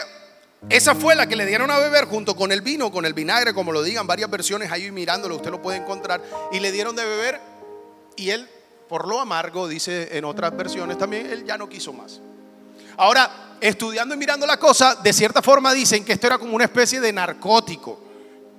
esa 0.68 0.94
fue 0.94 1.14
la 1.14 1.26
que 1.26 1.36
le 1.36 1.46
dieron 1.46 1.70
a 1.70 1.78
beber 1.78 2.04
junto 2.04 2.36
con 2.36 2.52
el 2.52 2.60
vino, 2.60 2.92
con 2.92 3.06
el 3.06 3.14
vinagre, 3.14 3.54
como 3.54 3.72
lo 3.72 3.82
digan, 3.82 4.06
varias 4.06 4.30
versiones 4.30 4.70
ahí 4.70 4.90
mirándolo, 4.90 5.36
usted 5.36 5.50
lo 5.50 5.62
puede 5.62 5.78
encontrar. 5.78 6.22
Y 6.52 6.60
le 6.60 6.70
dieron 6.70 6.94
de 6.94 7.04
beber 7.04 7.40
y 8.20 8.30
él, 8.30 8.48
por 8.88 9.08
lo 9.08 9.20
amargo, 9.20 9.66
dice 9.66 10.16
en 10.16 10.24
otras 10.24 10.56
versiones 10.56 10.98
también, 10.98 11.26
él 11.26 11.44
ya 11.44 11.56
no 11.56 11.68
quiso 11.68 11.92
más. 11.92 12.20
Ahora, 12.96 13.56
estudiando 13.60 14.14
y 14.14 14.18
mirando 14.18 14.46
la 14.46 14.58
cosa, 14.58 14.94
de 14.96 15.12
cierta 15.12 15.40
forma 15.40 15.72
dicen 15.72 16.04
que 16.04 16.12
esto 16.12 16.26
era 16.26 16.38
como 16.38 16.54
una 16.54 16.64
especie 16.64 17.00
de 17.00 17.12
narcótico 17.12 17.98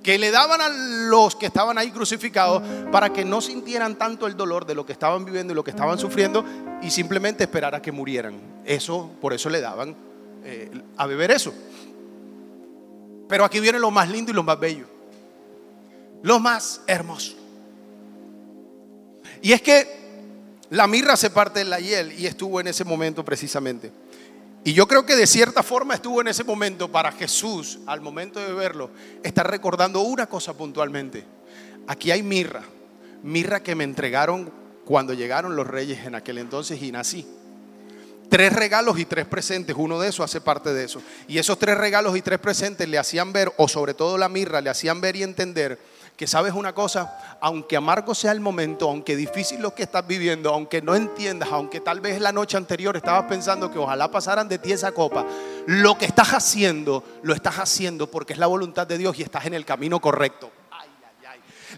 que 0.02 0.18
le 0.18 0.32
daban 0.32 0.60
a 0.60 0.68
los 0.68 1.36
que 1.36 1.46
estaban 1.46 1.78
ahí 1.78 1.92
crucificados 1.92 2.60
para 2.90 3.12
que 3.12 3.24
no 3.24 3.40
sintieran 3.40 3.96
tanto 3.96 4.26
el 4.26 4.36
dolor 4.36 4.66
de 4.66 4.74
lo 4.74 4.84
que 4.84 4.92
estaban 4.92 5.24
viviendo 5.24 5.52
y 5.52 5.56
lo 5.56 5.62
que 5.62 5.70
estaban 5.70 5.96
sufriendo 5.96 6.44
y 6.82 6.90
simplemente 6.90 7.44
esperar 7.44 7.74
a 7.76 7.82
que 7.82 7.92
murieran. 7.92 8.40
Eso, 8.64 9.10
por 9.20 9.32
eso 9.32 9.48
le 9.48 9.60
daban 9.60 9.94
eh, 10.44 10.70
a 10.96 11.06
beber 11.06 11.30
eso. 11.30 11.54
Pero 13.28 13.44
aquí 13.44 13.60
viene 13.60 13.78
lo 13.78 13.92
más 13.92 14.10
lindo 14.10 14.32
y 14.32 14.34
lo 14.34 14.42
más 14.42 14.58
bello. 14.58 14.86
Lo 16.22 16.40
más 16.40 16.80
hermoso. 16.88 17.41
Y 19.42 19.52
es 19.52 19.60
que 19.60 19.86
la 20.70 20.86
mirra 20.86 21.16
se 21.16 21.30
parte 21.30 21.58
de 21.58 21.64
la 21.66 21.80
hiel 21.80 22.18
y 22.18 22.26
estuvo 22.26 22.60
en 22.60 22.68
ese 22.68 22.84
momento 22.84 23.24
precisamente. 23.24 23.92
Y 24.64 24.72
yo 24.72 24.86
creo 24.86 25.04
que 25.04 25.16
de 25.16 25.26
cierta 25.26 25.64
forma 25.64 25.94
estuvo 25.94 26.20
en 26.20 26.28
ese 26.28 26.44
momento 26.44 26.90
para 26.90 27.10
Jesús, 27.10 27.80
al 27.86 28.00
momento 28.00 28.38
de 28.38 28.52
verlo, 28.52 28.90
estar 29.24 29.50
recordando 29.50 30.00
una 30.02 30.26
cosa 30.26 30.54
puntualmente. 30.54 31.24
Aquí 31.88 32.12
hay 32.12 32.22
mirra, 32.22 32.62
mirra 33.24 33.62
que 33.62 33.74
me 33.74 33.82
entregaron 33.82 34.52
cuando 34.84 35.14
llegaron 35.14 35.56
los 35.56 35.66
reyes 35.66 36.06
en 36.06 36.14
aquel 36.14 36.38
entonces 36.38 36.80
y 36.80 36.92
nací. 36.92 37.26
Tres 38.28 38.52
regalos 38.52 38.98
y 38.98 39.04
tres 39.04 39.26
presentes, 39.26 39.76
uno 39.76 40.00
de 40.00 40.08
esos 40.08 40.24
hace 40.24 40.40
parte 40.40 40.72
de 40.72 40.84
eso. 40.84 41.02
Y 41.28 41.38
esos 41.38 41.58
tres 41.58 41.76
regalos 41.76 42.16
y 42.16 42.22
tres 42.22 42.38
presentes 42.38 42.88
le 42.88 42.98
hacían 42.98 43.32
ver, 43.32 43.52
o 43.58 43.68
sobre 43.68 43.94
todo 43.94 44.16
la 44.16 44.28
mirra, 44.28 44.60
le 44.60 44.70
hacían 44.70 45.00
ver 45.00 45.16
y 45.16 45.22
entender 45.22 45.78
que 46.16 46.26
sabes 46.26 46.54
una 46.54 46.72
cosa, 46.74 47.38
aunque 47.40 47.76
amargo 47.76 48.14
sea 48.14 48.32
el 48.32 48.40
momento, 48.40 48.88
aunque 48.88 49.16
difícil 49.16 49.60
lo 49.60 49.74
que 49.74 49.82
estás 49.82 50.06
viviendo, 50.06 50.50
aunque 50.50 50.80
no 50.80 50.94
entiendas, 50.94 51.50
aunque 51.50 51.80
tal 51.80 52.00
vez 52.00 52.20
la 52.20 52.32
noche 52.32 52.56
anterior 52.56 52.96
estabas 52.96 53.24
pensando 53.24 53.70
que 53.70 53.78
ojalá 53.78 54.10
pasaran 54.10 54.48
de 54.48 54.58
ti 54.58 54.72
esa 54.72 54.92
copa, 54.92 55.26
lo 55.66 55.98
que 55.98 56.06
estás 56.06 56.32
haciendo, 56.34 57.02
lo 57.22 57.34
estás 57.34 57.58
haciendo 57.58 58.06
porque 58.06 58.34
es 58.34 58.38
la 58.38 58.46
voluntad 58.46 58.86
de 58.86 58.98
Dios 58.98 59.18
y 59.18 59.22
estás 59.22 59.46
en 59.46 59.54
el 59.54 59.64
camino 59.64 60.00
correcto 60.00 60.50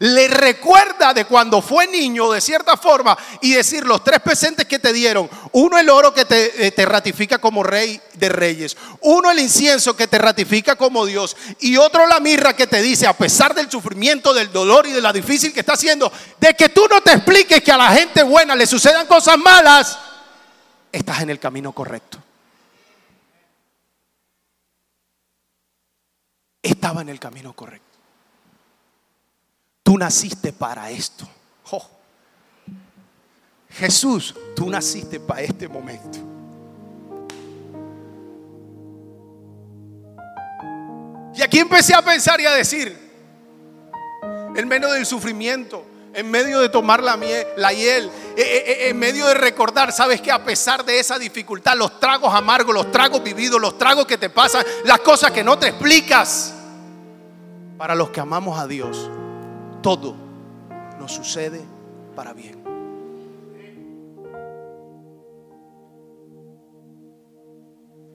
le 0.00 0.28
recuerda 0.28 1.14
de 1.14 1.24
cuando 1.24 1.62
fue 1.62 1.86
niño 1.86 2.30
de 2.30 2.40
cierta 2.40 2.76
forma 2.76 3.16
y 3.40 3.52
decir 3.52 3.84
los 3.84 4.02
tres 4.02 4.20
presentes 4.20 4.66
que 4.66 4.78
te 4.78 4.92
dieron. 4.92 5.28
Uno 5.52 5.78
el 5.78 5.88
oro 5.88 6.12
que 6.12 6.24
te, 6.24 6.66
eh, 6.66 6.72
te, 6.72 6.84
ratifica 6.84 7.38
como 7.38 7.62
rey 7.62 8.00
de 8.14 8.28
reyes. 8.28 8.76
Uno 9.00 9.30
el 9.30 9.38
incienso 9.38 9.96
que 9.96 10.06
te 10.06 10.18
ratifica 10.18 10.76
como 10.76 11.06
Dios. 11.06 11.36
Y 11.60 11.76
otro 11.76 12.06
la 12.06 12.20
mirra 12.20 12.54
que 12.54 12.66
te 12.66 12.82
dice, 12.82 13.06
a 13.06 13.16
pesar 13.16 13.54
del 13.54 13.70
sufrimiento, 13.70 14.34
del 14.34 14.52
dolor 14.52 14.86
y 14.86 14.92
de 14.92 15.00
la 15.00 15.12
difícil 15.12 15.52
que 15.52 15.60
está 15.60 15.74
haciendo, 15.74 16.12
de 16.40 16.54
que 16.54 16.68
tú 16.68 16.86
no 16.90 17.00
te 17.00 17.12
expliques 17.12 17.62
que 17.62 17.72
a 17.72 17.76
la 17.76 17.90
gente 17.90 18.22
buena 18.22 18.54
le 18.54 18.66
sucedan 18.66 19.06
cosas 19.06 19.38
malas, 19.38 19.98
estás 20.90 21.20
en 21.20 21.30
el 21.30 21.38
camino 21.38 21.72
correcto. 21.72 22.18
Estaba 26.62 27.02
en 27.02 27.10
el 27.10 27.20
camino 27.20 27.52
correcto. 27.52 27.93
Tú 29.84 29.98
naciste 29.98 30.52
para 30.52 30.90
esto. 30.90 31.28
Jesús, 33.68 34.34
tú 34.54 34.70
naciste 34.70 35.20
para 35.20 35.42
este 35.42 35.68
momento. 35.68 36.18
Y 41.34 41.42
aquí 41.42 41.58
empecé 41.58 41.92
a 41.94 42.00
pensar 42.00 42.40
y 42.40 42.46
a 42.46 42.52
decir, 42.52 42.96
en 44.54 44.68
medio 44.68 44.90
del 44.92 45.04
sufrimiento, 45.04 45.84
en 46.14 46.30
medio 46.30 46.60
de 46.60 46.68
tomar 46.68 47.02
la, 47.02 47.16
miel, 47.16 47.44
la 47.56 47.72
hiel, 47.72 48.06
eh, 48.06 48.10
eh, 48.36 48.64
eh, 48.66 48.88
en 48.88 48.98
medio 48.98 49.26
de 49.26 49.34
recordar, 49.34 49.92
sabes 49.92 50.20
que 50.20 50.30
a 50.30 50.44
pesar 50.44 50.84
de 50.84 51.00
esa 51.00 51.18
dificultad, 51.18 51.76
los 51.76 51.98
tragos 51.98 52.32
amargos, 52.32 52.72
los 52.72 52.92
tragos 52.92 53.22
vividos, 53.22 53.60
los 53.60 53.76
tragos 53.76 54.06
que 54.06 54.16
te 54.16 54.30
pasan, 54.30 54.64
las 54.84 55.00
cosas 55.00 55.32
que 55.32 55.42
no 55.42 55.58
te 55.58 55.68
explicas, 55.68 56.54
para 57.76 57.96
los 57.96 58.10
que 58.10 58.20
amamos 58.20 58.56
a 58.58 58.68
Dios, 58.68 59.10
todo 59.84 60.14
nos 60.98 61.12
sucede 61.12 61.62
para 62.16 62.32
bien. 62.32 62.64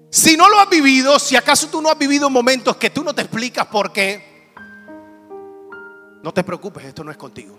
Si 0.10 0.36
no 0.36 0.50
lo 0.50 0.60
has 0.60 0.68
vivido, 0.68 1.20
si 1.20 1.36
acaso 1.36 1.68
tú 1.68 1.80
no 1.80 1.90
has 1.92 1.98
vivido 2.00 2.28
momentos 2.28 2.76
que 2.78 2.90
tú 2.90 3.04
no 3.04 3.14
te 3.14 3.22
explicas 3.22 3.68
por 3.68 3.94
qué, 3.94 4.52
no 6.24 6.34
te 6.34 6.44
preocupes, 6.44 6.86
esto 6.86 7.04
no 7.04 7.12
es 7.12 7.18
contigo. 7.18 7.56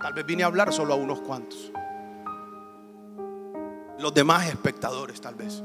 Tal 0.00 0.14
vez 0.14 0.24
vine 0.24 0.42
a 0.42 0.46
hablar 0.46 0.72
solo 0.72 0.94
a 0.94 0.96
unos 0.96 1.20
cuantos. 1.20 1.70
Los 3.98 4.14
demás 4.14 4.48
espectadores, 4.48 5.20
tal 5.20 5.34
vez. 5.34 5.62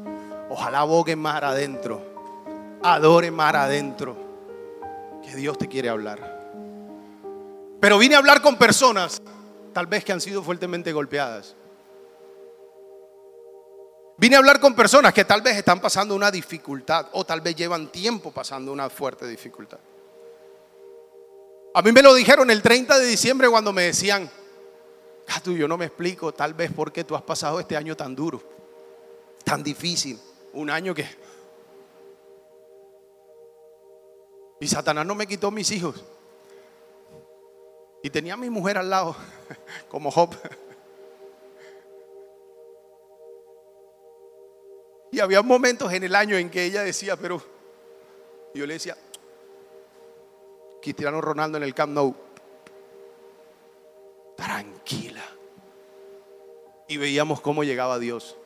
Ojalá 0.50 0.80
aboguen 0.80 1.20
más 1.20 1.42
adentro, 1.42 2.02
adoren 2.84 3.34
más 3.34 3.56
adentro, 3.56 4.18
que 5.24 5.34
Dios 5.38 5.58
te 5.58 5.70
quiere 5.70 5.88
hablar. 5.88 6.45
Pero 7.86 8.00
vine 8.00 8.16
a 8.16 8.18
hablar 8.18 8.42
con 8.42 8.58
personas, 8.58 9.22
tal 9.72 9.86
vez 9.86 10.04
que 10.04 10.12
han 10.12 10.20
sido 10.20 10.42
fuertemente 10.42 10.92
golpeadas. 10.92 11.56
Vine 14.18 14.36
a 14.36 14.40
hablar 14.40 14.60
con 14.60 14.74
personas 14.74 15.14
que 15.14 15.24
tal 15.24 15.44
vez 15.44 15.56
están 15.56 15.80
pasando 15.80 16.16
una 16.16 16.32
dificultad 16.32 17.10
o 17.12 17.24
tal 17.24 17.42
vez 17.42 17.56
llevan 17.56 17.92
tiempo 17.92 18.32
pasando 18.32 18.74
una 18.74 18.90
fuerte 18.90 19.28
dificultad. 19.28 19.78
A 21.76 21.84
mí 21.84 21.92
me 21.92 22.02
lo 22.02 22.16
dijeron 22.16 22.50
el 22.50 22.64
30 22.64 22.98
de 22.98 23.06
diciembre 23.06 23.48
cuando 23.50 23.72
me 23.72 23.84
decían, 23.84 24.32
tú 25.44 25.56
yo 25.56 25.68
no 25.68 25.78
me 25.78 25.86
explico 25.86 26.34
tal 26.34 26.56
vez 26.56 26.74
por 26.74 26.92
qué 26.92 27.04
tú 27.04 27.16
has 27.16 27.22
pasado 27.22 27.60
este 27.60 27.78
año 27.78 27.96
tan 27.96 28.16
duro, 28.16 28.42
tan 29.44 29.62
difícil, 29.62 30.20
un 30.54 30.72
año 30.72 30.96
que... 30.96 31.08
Y 34.60 34.68
Satanás 34.68 35.06
no 35.06 35.14
me 35.14 35.28
quitó 35.28 35.52
mis 35.52 35.70
hijos. 35.70 36.04
Y 38.06 38.12
tenía 38.12 38.36
a 38.36 38.38
mi 38.38 38.52
mujer 38.52 38.78
al 38.78 38.88
lado, 38.88 39.16
como 39.90 40.12
Job. 40.12 40.30
Y 45.12 45.20
había 45.20 45.42
momentos 45.42 45.92
en 45.92 46.04
el 46.04 46.14
año 46.14 46.38
en 46.38 46.52
que 46.52 46.66
ella 46.66 46.84
decía, 46.84 47.16
pero 47.16 47.42
yo 48.54 48.68
le 48.68 48.76
decía, 48.76 48.96
Cristiano 50.84 51.20
Ronaldo 51.20 51.58
en 51.58 51.64
el 51.64 51.74
Camp 51.74 51.94
Nou, 51.94 52.16
tranquila. 54.38 55.26
Y 56.88 56.98
veíamos 56.98 57.42
cómo 57.42 57.64
llegaba 57.64 57.98
Dios 57.98 58.38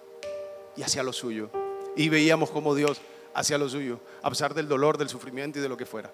y 0.77 0.83
hacía 0.83 1.03
lo 1.03 1.11
suyo. 1.11 1.49
Y 1.97 2.07
veíamos 2.07 2.49
cómo 2.49 2.75
Dios 2.75 3.01
hacía 3.33 3.57
lo 3.57 3.67
suyo, 3.67 3.99
a 4.21 4.29
pesar 4.29 4.53
del 4.53 4.69
dolor, 4.69 4.97
del 4.97 5.09
sufrimiento 5.09 5.59
y 5.59 5.61
de 5.61 5.67
lo 5.67 5.75
que 5.75 5.85
fuera. 5.85 6.13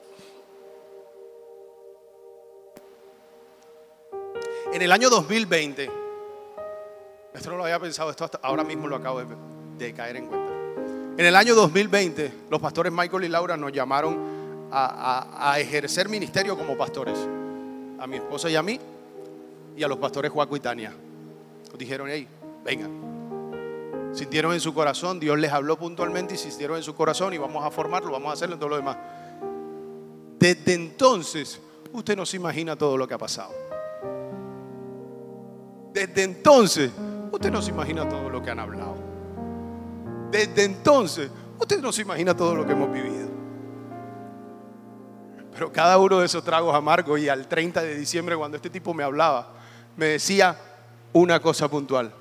En 4.76 4.82
el 4.82 4.92
año 4.92 5.10
2020, 5.10 5.90
esto 7.34 7.50
no 7.50 7.56
lo 7.56 7.64
había 7.64 7.80
pensado, 7.80 8.10
esto 8.10 8.30
ahora 8.42 8.66
mismo 8.66 8.90
lo 8.90 8.98
acabo 8.98 9.22
de, 9.78 9.94
caer 9.94 10.18
en 10.18 10.26
cuenta. 10.28 10.52
En 11.18 11.26
el 11.26 11.34
año 11.34 11.56
2020, 11.56 12.34
los 12.50 12.60
pastores 12.60 12.92
Michael 12.92 13.24
y 13.24 13.30
Laura 13.30 13.56
nos 13.56 13.72
llamaron 13.72 14.68
a, 14.74 15.56
ejercer 15.60 16.10
ministerio 16.10 16.58
como 16.58 16.76
pastores. 16.76 17.18
A 18.00 18.06
mi 18.06 18.18
esposa 18.18 18.50
y 18.50 18.58
a 18.58 18.62
mí, 18.62 18.78
y 19.78 19.82
a 19.82 19.88
los 19.88 19.98
pastores 19.98 20.30
Juaco 20.30 20.58
y 20.58 20.60
Tania. 20.60 20.94
Nos 21.70 21.80
dijeron, 21.80 22.10
hey, 22.12 22.28
vengan. 22.66 24.12
Sintieron 24.14 24.52
en 24.52 24.60
su 24.60 24.74
corazón, 24.74 25.22
Dios 25.22 25.40
les 25.40 25.54
habló 25.54 25.78
puntualmente 25.80 26.34
y 26.34 26.38
sintieron 26.38 26.76
en 26.76 26.84
su 26.84 26.94
corazón 26.94 27.34
y 27.34 27.38
vamos 27.38 27.64
a 27.64 27.72
formarlo, 27.72 28.12
vamos 28.12 28.30
a 28.30 28.34
hacerlo 28.34 28.56
en 28.56 28.60
todo 28.60 28.72
lo 28.72 28.76
demás. 28.76 28.98
Desde 30.38 30.74
entonces 30.74 31.62
usted 31.94 32.18
no 32.18 32.26
se 32.26 32.36
imagina 32.36 32.76
todo 32.76 32.98
lo 32.98 33.08
que 33.08 33.14
ha 33.14 33.18
pasado. 33.18 33.65
Desde 35.96 36.24
entonces, 36.24 36.92
usted 37.32 37.50
no 37.50 37.62
se 37.62 37.72
imagina 37.72 38.08
todo 38.10 38.30
lo 38.30 38.44
que 38.44 38.52
han 38.52 38.60
hablado. 38.60 38.98
Desde 40.30 40.66
entonces, 40.66 41.32
usted 41.58 41.82
no 41.82 41.94
se 41.94 42.02
imagina 42.02 42.36
todo 42.36 42.54
lo 42.54 42.66
que 42.66 42.74
hemos 42.74 42.92
vivido. 42.92 43.30
Pero 45.54 45.72
cada 45.72 45.98
uno 45.98 46.20
de 46.20 46.26
esos 46.26 46.44
tragos 46.44 46.76
amargos 46.76 47.18
y 47.22 47.30
al 47.30 47.48
30 47.48 47.82
de 47.82 47.96
diciembre 47.96 48.36
cuando 48.36 48.58
este 48.58 48.70
tipo 48.70 48.94
me 48.94 49.06
hablaba, 49.06 49.54
me 49.96 50.08
decía 50.08 50.58
una 51.14 51.42
cosa 51.42 51.70
puntual. 51.70 52.14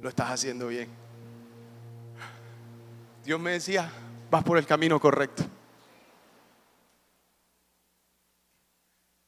Lo 0.00 0.08
estás 0.08 0.30
haciendo 0.30 0.68
bien. 0.68 0.88
Dios 3.24 3.40
me 3.40 3.50
decía, 3.50 3.90
vas 4.30 4.44
por 4.44 4.56
el 4.56 4.66
camino 4.66 5.00
correcto. 5.00 5.42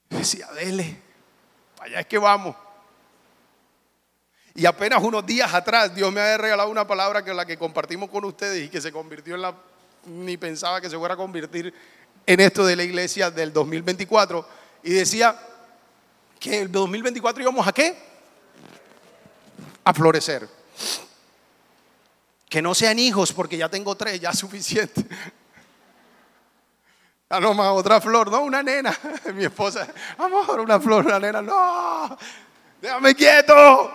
decía, 0.09 0.46
dele, 0.52 1.02
allá 1.83 2.01
es 2.01 2.07
que 2.07 2.18
vamos. 2.18 2.55
Y 4.55 4.66
apenas 4.66 5.03
unos 5.03 5.25
días 5.27 5.53
atrás 5.53 5.95
Dios 5.95 6.12
me 6.12 6.21
había 6.21 6.38
regalado 6.38 6.68
una 6.68 6.87
palabra 6.87 7.25
que 7.25 7.35
la 7.35 7.45
que 7.45 7.57
compartimos 7.57 8.11
con 8.11 8.25
ustedes 8.25 8.66
y 8.66 8.68
que 8.68 8.81
se 8.81 8.92
convirtió 8.92 9.35
en 9.35 9.42
la, 9.42 9.55
ni 10.07 10.37
pensaba 10.37 10.81
que 10.81 10.88
se 10.88 10.97
fuera 10.97 11.14
a 11.14 11.16
convertir 11.16 11.75
en 12.27 12.40
esto 12.40 12.64
de 12.64 12.77
la 12.77 12.85
iglesia 12.85 13.31
del 13.31 13.53
2024. 13.53 14.47
Y 14.85 14.92
decía 14.92 15.37
que 16.38 16.61
el 16.61 16.71
2024 16.71 17.42
íbamos 17.42 17.66
a 17.66 17.73
qué? 17.73 17.97
A 19.85 19.92
florecer. 19.92 20.49
Que 22.49 22.62
no 22.62 22.75
sean 22.75 22.99
hijos 22.99 23.33
porque 23.33 23.57
ya 23.57 23.68
tengo 23.68 23.97
tres, 23.97 24.21
ya 24.21 24.31
es 24.31 24.38
suficiente. 24.38 25.05
Ah, 27.35 27.40
no, 27.40 27.55
más 27.55 27.68
otra 27.68 27.99
flor, 27.99 28.31
no, 28.31 28.42
una 28.42 28.62
nena. 28.62 28.95
Mi 29.35 29.45
esposa, 29.45 29.88
amor, 30.18 30.61
una 30.61 30.79
flor, 30.79 31.07
una 31.07 31.18
nena, 31.18 31.40
no, 31.40 32.18
déjame 32.79 33.14
quieto. 33.14 33.90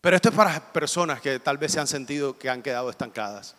Pero 0.00 0.16
esto 0.16 0.30
es 0.30 0.34
para 0.34 0.58
personas 0.72 1.20
que 1.20 1.38
tal 1.38 1.58
vez 1.58 1.70
se 1.72 1.80
han 1.80 1.86
sentido 1.86 2.38
que 2.38 2.48
han 2.48 2.62
quedado 2.62 2.88
estancadas. 2.88 3.54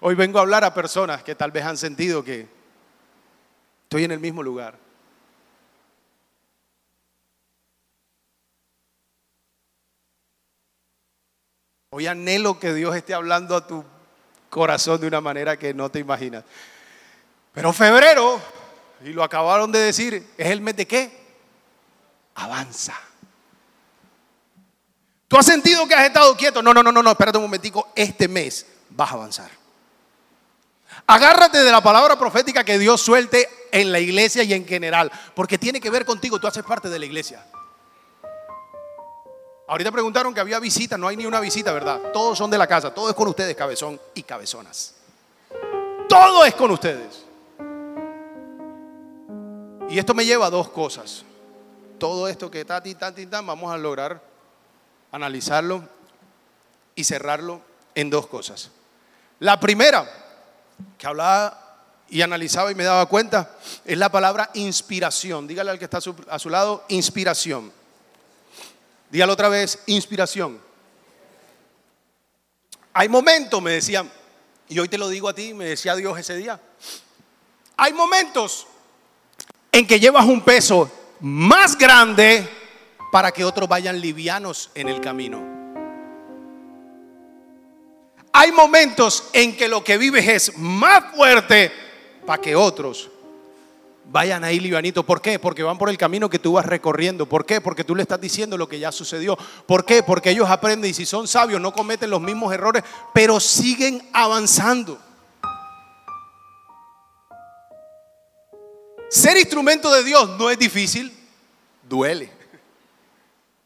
Hoy 0.00 0.14
vengo 0.14 0.38
a 0.38 0.42
hablar 0.42 0.62
a 0.62 0.72
personas 0.72 1.24
que 1.24 1.34
tal 1.34 1.50
vez 1.50 1.64
han 1.64 1.76
sentido 1.76 2.22
que 2.22 2.46
estoy 3.82 4.04
en 4.04 4.12
el 4.12 4.20
mismo 4.20 4.44
lugar. 4.44 4.78
Hoy 11.90 12.06
anhelo 12.06 12.60
que 12.60 12.72
Dios 12.72 12.94
esté 12.94 13.12
hablando 13.12 13.56
a 13.56 13.66
tu 13.66 13.84
corazón 14.52 15.00
de 15.00 15.06
una 15.06 15.22
manera 15.22 15.56
que 15.56 15.72
no 15.72 15.90
te 15.90 15.98
imaginas. 15.98 16.44
Pero 17.54 17.72
febrero, 17.72 18.38
y 19.02 19.08
lo 19.08 19.24
acabaron 19.24 19.72
de 19.72 19.78
decir, 19.78 20.30
es 20.36 20.46
el 20.46 20.60
mes 20.60 20.76
de 20.76 20.86
qué? 20.86 21.10
Avanza. 22.34 22.94
¿Tú 25.26 25.38
has 25.38 25.46
sentido 25.46 25.88
que 25.88 25.94
has 25.94 26.04
estado 26.04 26.36
quieto? 26.36 26.62
No, 26.62 26.74
no, 26.74 26.82
no, 26.82 26.92
no, 26.92 27.02
no, 27.02 27.10
espérate 27.10 27.38
un 27.38 27.44
momentico, 27.44 27.92
este 27.96 28.28
mes 28.28 28.66
vas 28.90 29.10
a 29.10 29.14
avanzar. 29.14 29.50
Agárrate 31.06 31.62
de 31.64 31.72
la 31.72 31.82
palabra 31.82 32.18
profética 32.18 32.62
que 32.62 32.78
Dios 32.78 33.00
suelte 33.00 33.48
en 33.72 33.90
la 33.90 34.00
iglesia 34.00 34.42
y 34.42 34.52
en 34.52 34.66
general, 34.66 35.10
porque 35.34 35.56
tiene 35.56 35.80
que 35.80 35.88
ver 35.88 36.04
contigo, 36.04 36.38
tú 36.38 36.46
haces 36.46 36.62
parte 36.62 36.90
de 36.90 36.98
la 36.98 37.06
iglesia. 37.06 37.42
Ahorita 39.68 39.92
preguntaron 39.92 40.34
que 40.34 40.40
había 40.40 40.58
visita, 40.58 40.98
no 40.98 41.08
hay 41.08 41.16
ni 41.16 41.24
una 41.24 41.40
visita, 41.40 41.72
¿verdad? 41.72 42.12
Todos 42.12 42.36
son 42.36 42.50
de 42.50 42.58
la 42.58 42.66
casa, 42.66 42.92
todo 42.92 43.08
es 43.08 43.14
con 43.14 43.28
ustedes, 43.28 43.54
cabezón 43.56 44.00
y 44.14 44.22
cabezonas. 44.22 44.94
Todo 46.08 46.44
es 46.44 46.54
con 46.54 46.70
ustedes. 46.70 47.24
Y 49.88 49.98
esto 49.98 50.14
me 50.14 50.24
lleva 50.24 50.46
a 50.46 50.50
dos 50.50 50.68
cosas. 50.68 51.24
Todo 51.98 52.26
esto 52.26 52.50
que 52.50 52.62
está 52.62 52.82
ti, 52.82 52.94
tan, 52.94 53.46
vamos 53.46 53.72
a 53.72 53.78
lograr 53.78 54.20
analizarlo 55.12 55.88
y 56.94 57.04
cerrarlo 57.04 57.60
en 57.94 58.10
dos 58.10 58.26
cosas. 58.26 58.70
La 59.38 59.60
primera, 59.60 60.10
que 60.98 61.06
hablaba 61.06 61.78
y 62.08 62.22
analizaba 62.22 62.72
y 62.72 62.74
me 62.74 62.84
daba 62.84 63.06
cuenta, 63.06 63.56
es 63.84 63.96
la 63.96 64.10
palabra 64.10 64.50
inspiración. 64.54 65.46
Dígale 65.46 65.70
al 65.70 65.78
que 65.78 65.84
está 65.84 65.98
a 65.98 66.38
su 66.38 66.50
lado, 66.50 66.84
inspiración. 66.88 67.72
Dígalo 69.12 69.34
otra 69.34 69.50
vez, 69.50 69.78
inspiración. 69.84 70.58
Hay 72.94 73.10
momentos, 73.10 73.60
me 73.60 73.72
decían, 73.72 74.10
y 74.70 74.78
hoy 74.78 74.88
te 74.88 74.96
lo 74.96 75.10
digo 75.10 75.28
a 75.28 75.34
ti, 75.34 75.52
me 75.52 75.66
decía 75.66 75.94
Dios 75.94 76.18
ese 76.18 76.34
día, 76.34 76.58
hay 77.76 77.92
momentos 77.92 78.66
en 79.70 79.86
que 79.86 80.00
llevas 80.00 80.24
un 80.24 80.40
peso 80.40 80.90
más 81.20 81.76
grande 81.76 82.48
para 83.12 83.32
que 83.32 83.44
otros 83.44 83.68
vayan 83.68 84.00
livianos 84.00 84.70
en 84.74 84.88
el 84.88 84.98
camino. 85.02 85.42
Hay 88.32 88.50
momentos 88.50 89.24
en 89.34 89.54
que 89.54 89.68
lo 89.68 89.84
que 89.84 89.98
vives 89.98 90.26
es 90.26 90.56
más 90.56 91.14
fuerte 91.14 91.70
para 92.24 92.40
que 92.40 92.56
otros 92.56 93.10
vayan 94.06 94.44
ahí 94.44 94.60
livianito. 94.60 95.04
¿Por 95.04 95.20
qué? 95.20 95.38
Porque 95.38 95.62
van 95.62 95.78
por 95.78 95.88
el 95.88 95.98
camino 95.98 96.28
que 96.28 96.38
tú 96.38 96.52
vas 96.52 96.66
recorriendo. 96.66 97.26
¿Por 97.26 97.46
qué? 97.46 97.60
Porque 97.60 97.84
tú 97.84 97.94
le 97.94 98.02
estás 98.02 98.20
diciendo 98.20 98.56
lo 98.56 98.68
que 98.68 98.78
ya 98.78 98.92
sucedió. 98.92 99.36
¿Por 99.66 99.84
qué? 99.84 100.02
Porque 100.02 100.30
ellos 100.30 100.48
aprenden 100.50 100.90
y 100.90 100.94
si 100.94 101.06
son 101.06 101.28
sabios 101.28 101.60
no 101.60 101.72
cometen 101.72 102.10
los 102.10 102.20
mismos 102.20 102.52
errores, 102.52 102.82
pero 103.12 103.40
siguen 103.40 104.02
avanzando. 104.12 104.98
Ser 109.08 109.36
instrumento 109.36 109.92
de 109.92 110.04
Dios 110.04 110.38
no 110.38 110.48
es 110.48 110.58
difícil, 110.58 111.12
duele. 111.82 112.32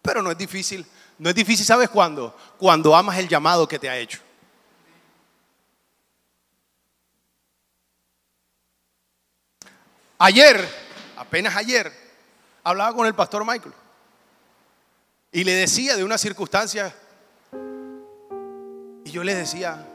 Pero 0.02 0.22
no 0.22 0.30
es 0.30 0.38
difícil. 0.38 0.84
No 1.18 1.30
es 1.30 1.34
difícil, 1.34 1.64
¿sabes 1.64 1.88
cuándo? 1.88 2.36
Cuando 2.58 2.94
amas 2.94 3.18
el 3.18 3.28
llamado 3.28 3.66
que 3.66 3.78
te 3.78 3.88
ha 3.88 3.96
hecho. 3.96 4.25
Ayer, 10.18 10.66
apenas 11.18 11.54
ayer, 11.56 11.92
hablaba 12.64 12.94
con 12.94 13.06
el 13.06 13.14
pastor 13.14 13.44
Michael 13.44 13.74
y 15.30 15.44
le 15.44 15.52
decía 15.52 15.96
de 15.96 16.04
una 16.04 16.16
circunstancia 16.16 16.94
y 19.04 19.10
yo 19.10 19.22
le 19.22 19.34
decía, 19.34 19.86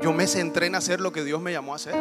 yo 0.00 0.12
me 0.12 0.26
centré 0.26 0.66
en 0.66 0.74
hacer 0.74 1.00
lo 1.00 1.10
que 1.10 1.24
Dios 1.24 1.40
me 1.40 1.52
llamó 1.52 1.72
a 1.72 1.76
hacer. 1.76 1.94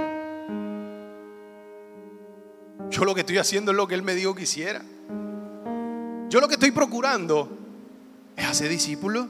Yo 2.90 3.06
lo 3.06 3.16
que 3.16 3.22
estoy 3.22 3.38
haciendo 3.38 3.72
es 3.72 3.78
lo 3.78 3.88
que 3.88 3.96
Él 3.96 4.04
me 4.04 4.14
dijo 4.14 4.36
que 4.36 4.44
hiciera. 4.44 4.82
Yo 6.28 6.42
lo 6.42 6.48
que 6.48 6.56
estoy 6.56 6.72
procurando 6.72 7.50
es 8.36 8.46
hacer 8.46 8.68
discípulos 8.68 9.28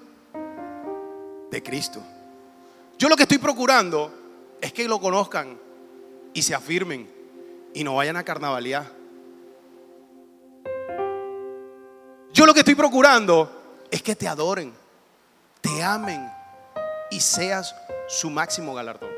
de 1.51 1.63
Cristo. 1.63 2.01
Yo 2.97 3.07
lo 3.07 3.15
que 3.15 3.23
estoy 3.23 3.37
procurando 3.37 4.11
es 4.59 4.73
que 4.73 4.87
lo 4.87 4.99
conozcan 4.99 5.57
y 6.33 6.41
se 6.41 6.55
afirmen 6.55 7.18
y 7.73 7.83
no 7.83 7.95
vayan 7.95 8.17
a 8.17 8.23
carnavalear. 8.23 8.91
Yo 12.31 12.45
lo 12.45 12.53
que 12.53 12.59
estoy 12.59 12.75
procurando 12.75 13.51
es 13.91 14.01
que 14.01 14.15
te 14.15 14.27
adoren, 14.27 14.73
te 15.61 15.83
amen 15.83 16.29
y 17.11 17.19
seas 17.19 17.75
su 18.07 18.29
máximo 18.29 18.73
galardón. 18.73 19.09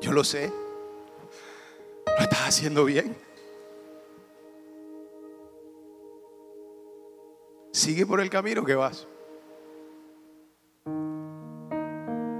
Yo 0.00 0.12
lo 0.12 0.24
sé. 0.24 0.52
Lo 2.06 2.22
estás 2.22 2.48
haciendo 2.48 2.84
bien. 2.84 3.16
Sigue 7.72 8.06
por 8.06 8.20
el 8.20 8.30
camino 8.30 8.64
que 8.64 8.74
vas. 8.74 9.06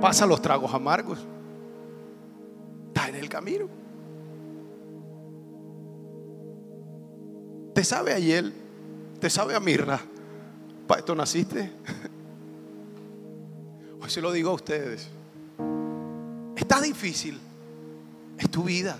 Pasa 0.00 0.26
los 0.26 0.40
tragos 0.40 0.72
amargos. 0.72 1.18
Está 2.88 3.08
en 3.08 3.14
el 3.16 3.28
camino. 3.28 3.68
¿Te 7.74 7.84
sabe 7.84 8.12
a 8.12 8.18
¿Te 9.20 9.30
sabe 9.30 9.54
a 9.54 9.60
Mirna? 9.60 10.00
¿Para 10.86 11.00
esto 11.00 11.14
naciste? 11.14 11.70
Hoy 14.00 14.10
se 14.10 14.20
lo 14.20 14.32
digo 14.32 14.50
a 14.50 14.54
ustedes. 14.54 15.08
Está 16.56 16.80
difícil. 16.80 17.38
Es 18.38 18.50
tu 18.50 18.62
vida. 18.62 18.96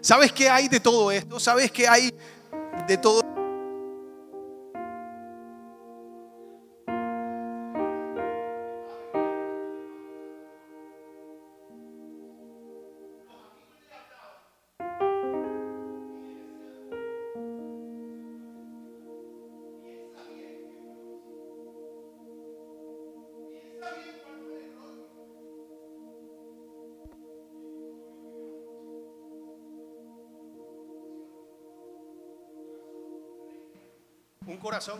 ¿Sabes 0.00 0.32
qué 0.32 0.48
hay 0.48 0.68
de 0.68 0.80
todo 0.80 1.10
esto? 1.10 1.38
¿Sabes 1.38 1.70
qué 1.70 1.88
hay 1.88 2.14
de 2.86 2.96
todo 2.96 3.22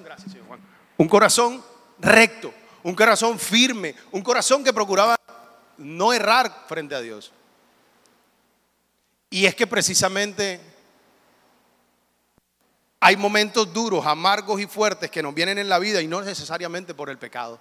gracias, 0.02 0.32
señor. 0.32 0.58
Un 0.96 1.08
corazón 1.08 1.62
recto, 1.98 2.52
un 2.82 2.94
corazón 2.94 3.38
firme, 3.38 3.94
un 4.12 4.22
corazón 4.22 4.62
que 4.62 4.72
procuraba 4.72 5.16
no 5.78 6.12
errar 6.12 6.64
frente 6.68 6.94
a 6.94 7.00
Dios. 7.00 7.32
Y 9.30 9.46
es 9.46 9.54
que 9.54 9.66
precisamente 9.66 10.60
hay 12.98 13.16
momentos 13.16 13.72
duros, 13.72 14.04
amargos 14.04 14.60
y 14.60 14.66
fuertes 14.66 15.10
que 15.10 15.22
nos 15.22 15.34
vienen 15.34 15.58
en 15.58 15.68
la 15.68 15.78
vida 15.78 16.02
y 16.02 16.06
no 16.06 16.20
necesariamente 16.20 16.94
por 16.94 17.08
el 17.08 17.18
pecado. 17.18 17.60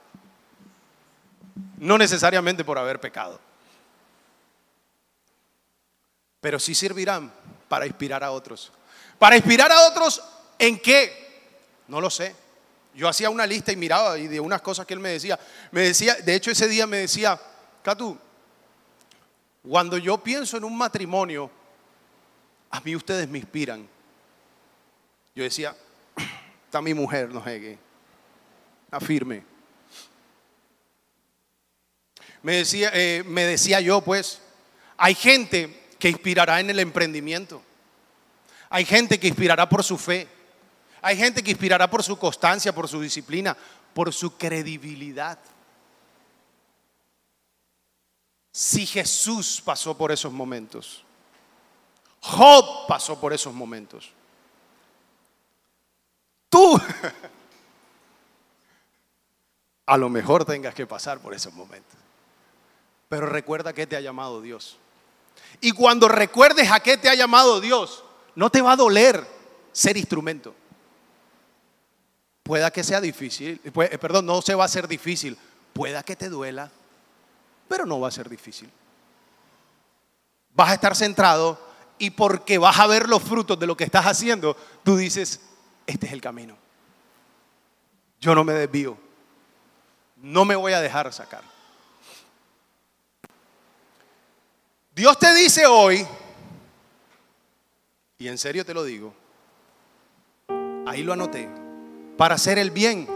No 1.77 1.97
necesariamente 1.97 2.65
por 2.65 2.77
haber 2.77 2.99
pecado. 2.99 3.39
Pero 6.41 6.59
sí 6.59 6.75
servirán 6.75 7.31
para 7.69 7.85
inspirar 7.85 8.23
a 8.23 8.31
otros. 8.31 8.71
Para 9.17 9.37
inspirar 9.37 9.71
a 9.71 9.87
otros 9.87 10.21
en 10.57 10.79
qué? 10.79 11.28
No 11.89 11.99
lo 11.99 12.09
sé. 12.09 12.35
Yo 12.93 13.07
hacía 13.07 13.29
una 13.29 13.45
lista 13.45 13.71
y 13.71 13.75
miraba 13.75 14.17
y 14.17 14.27
de 14.27 14.39
unas 14.39 14.61
cosas 14.61 14.85
que 14.85 14.93
él 14.93 14.99
me 14.99 15.09
decía. 15.09 15.37
Me 15.71 15.81
decía, 15.81 16.15
de 16.15 16.35
hecho 16.35 16.51
ese 16.51 16.67
día 16.67 16.87
me 16.87 16.97
decía, 16.97 17.39
Catu, 17.83 18.17
cuando 19.67 19.97
yo 19.97 20.17
pienso 20.23 20.57
en 20.57 20.63
un 20.63 20.77
matrimonio, 20.77 21.51
a 22.69 22.79
mí 22.81 22.95
ustedes 22.95 23.27
me 23.27 23.39
inspiran. 23.39 23.87
Yo 25.35 25.43
decía, 25.43 25.75
está 26.65 26.81
mi 26.81 26.93
mujer, 26.93 27.29
no 27.29 27.43
sé 27.43 27.59
qué, 27.59 27.77
está 28.85 28.99
firme. 28.99 29.43
Me 32.41 32.55
decía, 32.55 32.91
eh, 32.93 33.23
me 33.25 33.43
decía 33.43 33.81
yo, 33.81 34.01
pues, 34.01 34.41
hay 34.97 35.13
gente 35.15 35.87
que 35.99 36.09
inspirará 36.09 36.59
en 36.59 36.69
el 36.69 36.79
emprendimiento. 36.79 37.61
Hay 38.69 38.85
gente 38.85 39.19
que 39.19 39.27
inspirará 39.27 39.67
por 39.67 39.83
su 39.83 39.97
fe. 39.97 40.27
Hay 41.01 41.17
gente 41.17 41.43
que 41.43 41.51
inspirará 41.51 41.89
por 41.89 42.03
su 42.03 42.17
constancia, 42.17 42.73
por 42.73 42.87
su 42.87 42.99
disciplina, 43.01 43.55
por 43.93 44.13
su 44.13 44.37
credibilidad. 44.37 45.39
Si 48.51 48.85
Jesús 48.85 49.61
pasó 49.63 49.97
por 49.97 50.11
esos 50.11 50.31
momentos, 50.31 51.03
Job 52.21 52.87
pasó 52.87 53.19
por 53.19 53.31
esos 53.33 53.53
momentos. 53.53 54.11
Tú 56.49 56.79
a 59.85 59.97
lo 59.97 60.09
mejor 60.09 60.45
tengas 60.45 60.73
que 60.73 60.85
pasar 60.85 61.19
por 61.19 61.33
esos 61.33 61.53
momentos. 61.53 61.95
Pero 63.07 63.25
recuerda 63.25 63.73
que 63.73 63.87
te 63.87 63.95
ha 63.95 64.01
llamado 64.01 64.41
Dios. 64.41 64.77
Y 65.61 65.71
cuando 65.71 66.07
recuerdes 66.07 66.71
a 66.71 66.79
qué 66.79 66.97
te 66.97 67.09
ha 67.09 67.15
llamado 67.15 67.59
Dios, 67.59 68.03
no 68.35 68.49
te 68.49 68.61
va 68.61 68.73
a 68.73 68.77
doler 68.77 69.25
ser 69.71 69.97
instrumento. 69.97 70.53
Pueda 72.49 72.71
que 72.71 72.83
sea 72.83 72.99
difícil, 72.99 73.61
eh, 73.63 73.97
perdón, 73.99 74.25
no 74.25 74.41
se 74.41 74.55
va 74.55 74.63
a 74.63 74.65
hacer 74.65 74.87
difícil. 74.87 75.37
Pueda 75.71 76.01
que 76.01 76.15
te 76.15 76.29
duela, 76.29 76.71
pero 77.67 77.85
no 77.85 77.99
va 77.99 78.07
a 78.07 78.11
ser 78.11 78.27
difícil. 78.27 78.71
Vas 80.55 80.71
a 80.71 80.73
estar 80.73 80.95
centrado 80.95 81.61
y 81.99 82.09
porque 82.09 82.57
vas 82.57 82.79
a 82.79 82.87
ver 82.87 83.07
los 83.07 83.21
frutos 83.21 83.59
de 83.59 83.67
lo 83.67 83.77
que 83.77 83.83
estás 83.83 84.07
haciendo, 84.07 84.57
tú 84.83 84.97
dices, 84.97 85.41
este 85.85 86.07
es 86.07 86.11
el 86.11 86.21
camino. 86.21 86.57
Yo 88.19 88.33
no 88.33 88.43
me 88.43 88.53
desvío. 88.53 88.97
No 90.17 90.43
me 90.43 90.55
voy 90.55 90.73
a 90.73 90.81
dejar 90.81 91.13
sacar. 91.13 91.43
Dios 94.95 95.19
te 95.19 95.35
dice 95.35 95.67
hoy, 95.67 96.03
y 98.17 98.27
en 98.27 98.39
serio 98.39 98.65
te 98.65 98.73
lo 98.73 98.83
digo, 98.83 99.13
ahí 100.87 101.03
lo 101.03 101.13
anoté, 101.13 101.58
para 102.19 102.35
hacer 102.35 102.59
el 102.59 102.69
bien, 102.69 103.07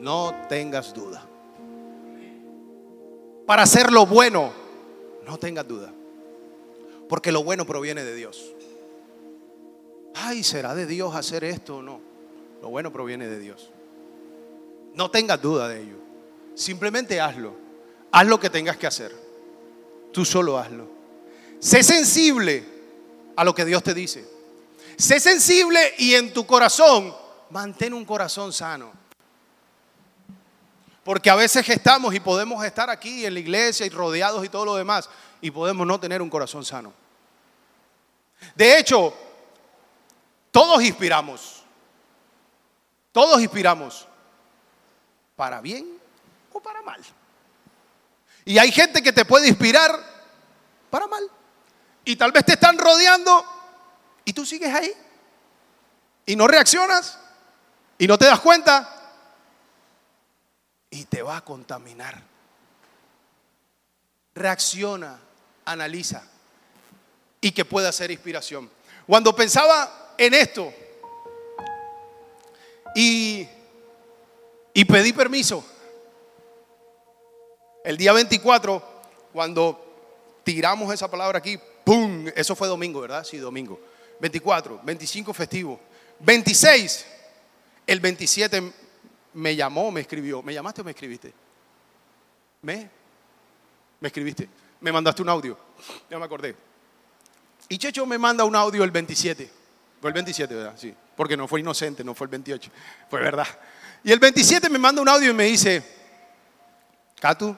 no 0.00 0.34
tengas 0.48 0.92
duda. 0.92 1.24
Para 3.46 3.62
hacer 3.62 3.92
lo 3.92 4.04
bueno, 4.04 4.52
no 5.24 5.38
tengas 5.38 5.68
duda. 5.68 5.92
Porque 7.08 7.30
lo 7.30 7.44
bueno 7.44 7.64
proviene 7.64 8.02
de 8.02 8.16
Dios. 8.16 8.52
Ay, 10.16 10.42
¿será 10.42 10.74
de 10.74 10.86
Dios 10.86 11.14
hacer 11.14 11.44
esto 11.44 11.76
o 11.76 11.82
no? 11.82 12.00
Lo 12.60 12.68
bueno 12.68 12.92
proviene 12.92 13.28
de 13.28 13.38
Dios. 13.38 13.70
No 14.94 15.08
tengas 15.08 15.40
duda 15.40 15.68
de 15.68 15.82
ello. 15.82 15.98
Simplemente 16.56 17.20
hazlo. 17.20 17.54
Haz 18.10 18.26
lo 18.26 18.40
que 18.40 18.50
tengas 18.50 18.76
que 18.76 18.88
hacer. 18.88 19.14
Tú 20.12 20.24
solo 20.24 20.58
hazlo. 20.58 20.88
Sé 21.60 21.84
sensible 21.84 22.64
a 23.36 23.44
lo 23.44 23.54
que 23.54 23.64
Dios 23.64 23.84
te 23.84 23.94
dice. 23.94 24.24
Sé 24.96 25.20
sensible 25.20 25.78
y 25.98 26.14
en 26.14 26.32
tu 26.32 26.44
corazón 26.44 27.14
mantén 27.50 27.94
un 27.94 28.04
corazón 28.04 28.52
sano. 28.52 28.92
Porque 31.04 31.30
a 31.30 31.36
veces 31.36 31.68
estamos 31.68 32.14
y 32.14 32.20
podemos 32.20 32.64
estar 32.64 32.90
aquí 32.90 33.24
en 33.24 33.34
la 33.34 33.40
iglesia 33.40 33.86
y 33.86 33.90
rodeados 33.90 34.44
y 34.44 34.48
todo 34.48 34.64
lo 34.64 34.74
demás 34.74 35.08
y 35.40 35.50
podemos 35.50 35.86
no 35.86 36.00
tener 36.00 36.20
un 36.20 36.28
corazón 36.28 36.64
sano. 36.64 36.92
De 38.54 38.78
hecho, 38.78 39.14
todos 40.50 40.82
inspiramos. 40.82 41.62
Todos 43.12 43.40
inspiramos. 43.40 44.08
Para 45.36 45.60
bien 45.60 45.98
o 46.52 46.60
para 46.60 46.82
mal. 46.82 47.00
Y 48.44 48.58
hay 48.58 48.72
gente 48.72 49.02
que 49.02 49.12
te 49.12 49.24
puede 49.24 49.48
inspirar 49.48 49.92
para 50.90 51.06
mal. 51.06 51.30
Y 52.04 52.16
tal 52.16 52.32
vez 52.32 52.44
te 52.44 52.54
están 52.54 52.78
rodeando 52.78 53.44
y 54.24 54.32
tú 54.32 54.44
sigues 54.46 54.74
ahí. 54.74 54.92
Y 56.24 56.34
no 56.36 56.48
reaccionas. 56.48 57.20
Y 57.98 58.06
no 58.06 58.18
te 58.18 58.26
das 58.26 58.40
cuenta. 58.40 58.92
Y 60.90 61.04
te 61.04 61.22
va 61.22 61.38
a 61.38 61.44
contaminar. 61.44 62.22
Reacciona, 64.34 65.18
analiza. 65.64 66.22
Y 67.40 67.52
que 67.52 67.64
pueda 67.64 67.92
ser 67.92 68.10
inspiración. 68.10 68.70
Cuando 69.06 69.34
pensaba 69.34 70.14
en 70.18 70.34
esto 70.34 70.72
y, 72.94 73.46
y 74.74 74.84
pedí 74.84 75.12
permiso, 75.12 75.64
el 77.84 77.96
día 77.96 78.12
24, 78.12 78.82
cuando 79.32 80.40
tiramos 80.42 80.92
esa 80.92 81.08
palabra 81.08 81.38
aquí, 81.38 81.58
¡Pum! 81.86 82.26
Eso 82.34 82.56
fue 82.56 82.66
domingo, 82.66 83.00
¿verdad? 83.00 83.22
Sí, 83.22 83.38
domingo. 83.38 83.78
24, 84.18 84.80
25 84.82 85.32
festivo. 85.32 85.78
26, 86.18 87.06
el 87.86 88.00
27 88.00 88.72
me 89.34 89.54
llamó, 89.54 89.90
me 89.90 90.00
escribió. 90.00 90.42
¿Me 90.42 90.54
llamaste 90.54 90.80
o 90.80 90.84
me 90.84 90.90
escribiste? 90.90 91.32
¿Me? 92.62 92.90
Me 94.00 94.08
escribiste. 94.08 94.48
Me 94.80 94.92
mandaste 94.92 95.22
un 95.22 95.28
audio. 95.28 95.58
Ya 96.10 96.18
me 96.18 96.24
acordé. 96.24 96.56
Y 97.68 97.78
Checho 97.78 98.06
me 98.06 98.18
manda 98.18 98.44
un 98.44 98.56
audio 98.56 98.84
el 98.84 98.90
27. 98.90 99.50
Fue 100.00 100.10
el 100.10 100.14
27, 100.14 100.54
¿verdad? 100.54 100.74
Sí. 100.76 100.94
Porque 101.16 101.36
no 101.36 101.48
fue 101.48 101.60
inocente, 101.60 102.04
no 102.04 102.14
fue 102.14 102.26
el 102.26 102.30
28. 102.30 102.70
Fue 103.10 103.20
verdad. 103.20 103.46
Y 104.04 104.12
el 104.12 104.18
27 104.18 104.68
me 104.68 104.78
manda 104.78 105.02
un 105.02 105.08
audio 105.08 105.30
y 105.30 105.34
me 105.34 105.44
dice, 105.44 105.82
Catu, 107.20 107.56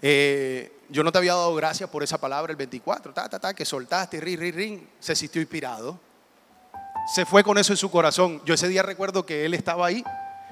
eh, 0.00 0.80
yo 0.88 1.02
no 1.02 1.10
te 1.10 1.18
había 1.18 1.32
dado 1.32 1.54
gracias 1.54 1.88
por 1.88 2.02
esa 2.02 2.18
palabra 2.18 2.50
el 2.50 2.56
24, 2.56 3.12
ta, 3.12 3.28
ta, 3.28 3.38
ta, 3.38 3.54
que 3.54 3.64
soltaste, 3.64 4.20
ri, 4.20 4.36
ri, 4.36 4.52
ri, 4.52 4.88
se 5.00 5.16
sintió 5.16 5.40
inspirado. 5.40 5.98
Se 7.06 7.26
fue 7.26 7.44
con 7.44 7.58
eso 7.58 7.72
en 7.72 7.76
su 7.76 7.90
corazón. 7.90 8.40
Yo 8.44 8.54
ese 8.54 8.68
día 8.68 8.82
recuerdo 8.82 9.26
que 9.26 9.44
él 9.44 9.54
estaba 9.54 9.86
ahí 9.86 10.02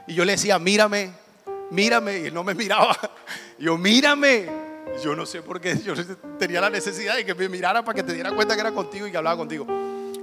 y 0.07 0.15
yo 0.15 0.25
le 0.25 0.33
decía, 0.33 0.59
mírame, 0.59 1.13
mírame, 1.71 2.19
y 2.19 2.27
él 2.27 2.35
no 2.35 2.45
me 2.45 2.55
miraba. 2.57 2.97
Yo, 3.59 3.79
mírame. 3.79 4.49
Yo 5.03 5.17
no 5.17 5.25
sé 5.25 5.41
por 5.41 5.61
qué, 5.61 5.79
yo 5.79 5.95
tenía 6.39 6.61
la 6.61 6.69
necesidad 6.69 7.17
de 7.17 7.25
que 7.25 7.35
me 7.35 7.49
mirara 7.49 7.83
para 7.83 7.97
que 7.97 8.03
te 8.03 8.13
diera 8.13 8.31
cuenta 8.33 8.55
que 8.55 8.61
era 8.61 8.73
contigo 8.73 9.07
y 9.07 9.11
que 9.11 9.17
hablaba 9.17 9.37
contigo. 9.37 9.67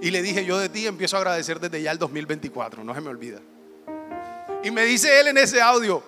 Y 0.02 0.12
le 0.12 0.22
dije, 0.22 0.46
yo 0.46 0.60
de 0.60 0.70
ti 0.70 0.86
empiezo 0.86 1.18
a 1.18 1.20
agradecer 1.20 1.60
desde 1.60 1.82
ya 1.82 1.92
el 1.92 1.98
2024, 1.98 2.84
no 2.84 2.94
se 2.94 3.02
me 3.02 3.10
olvida. 3.10 3.40
Y 4.64 4.72
me 4.72 4.84
dice 4.84 5.20
él 5.20 5.30
en 5.30 5.38
ese 5.38 5.62
audio, 5.62 6.04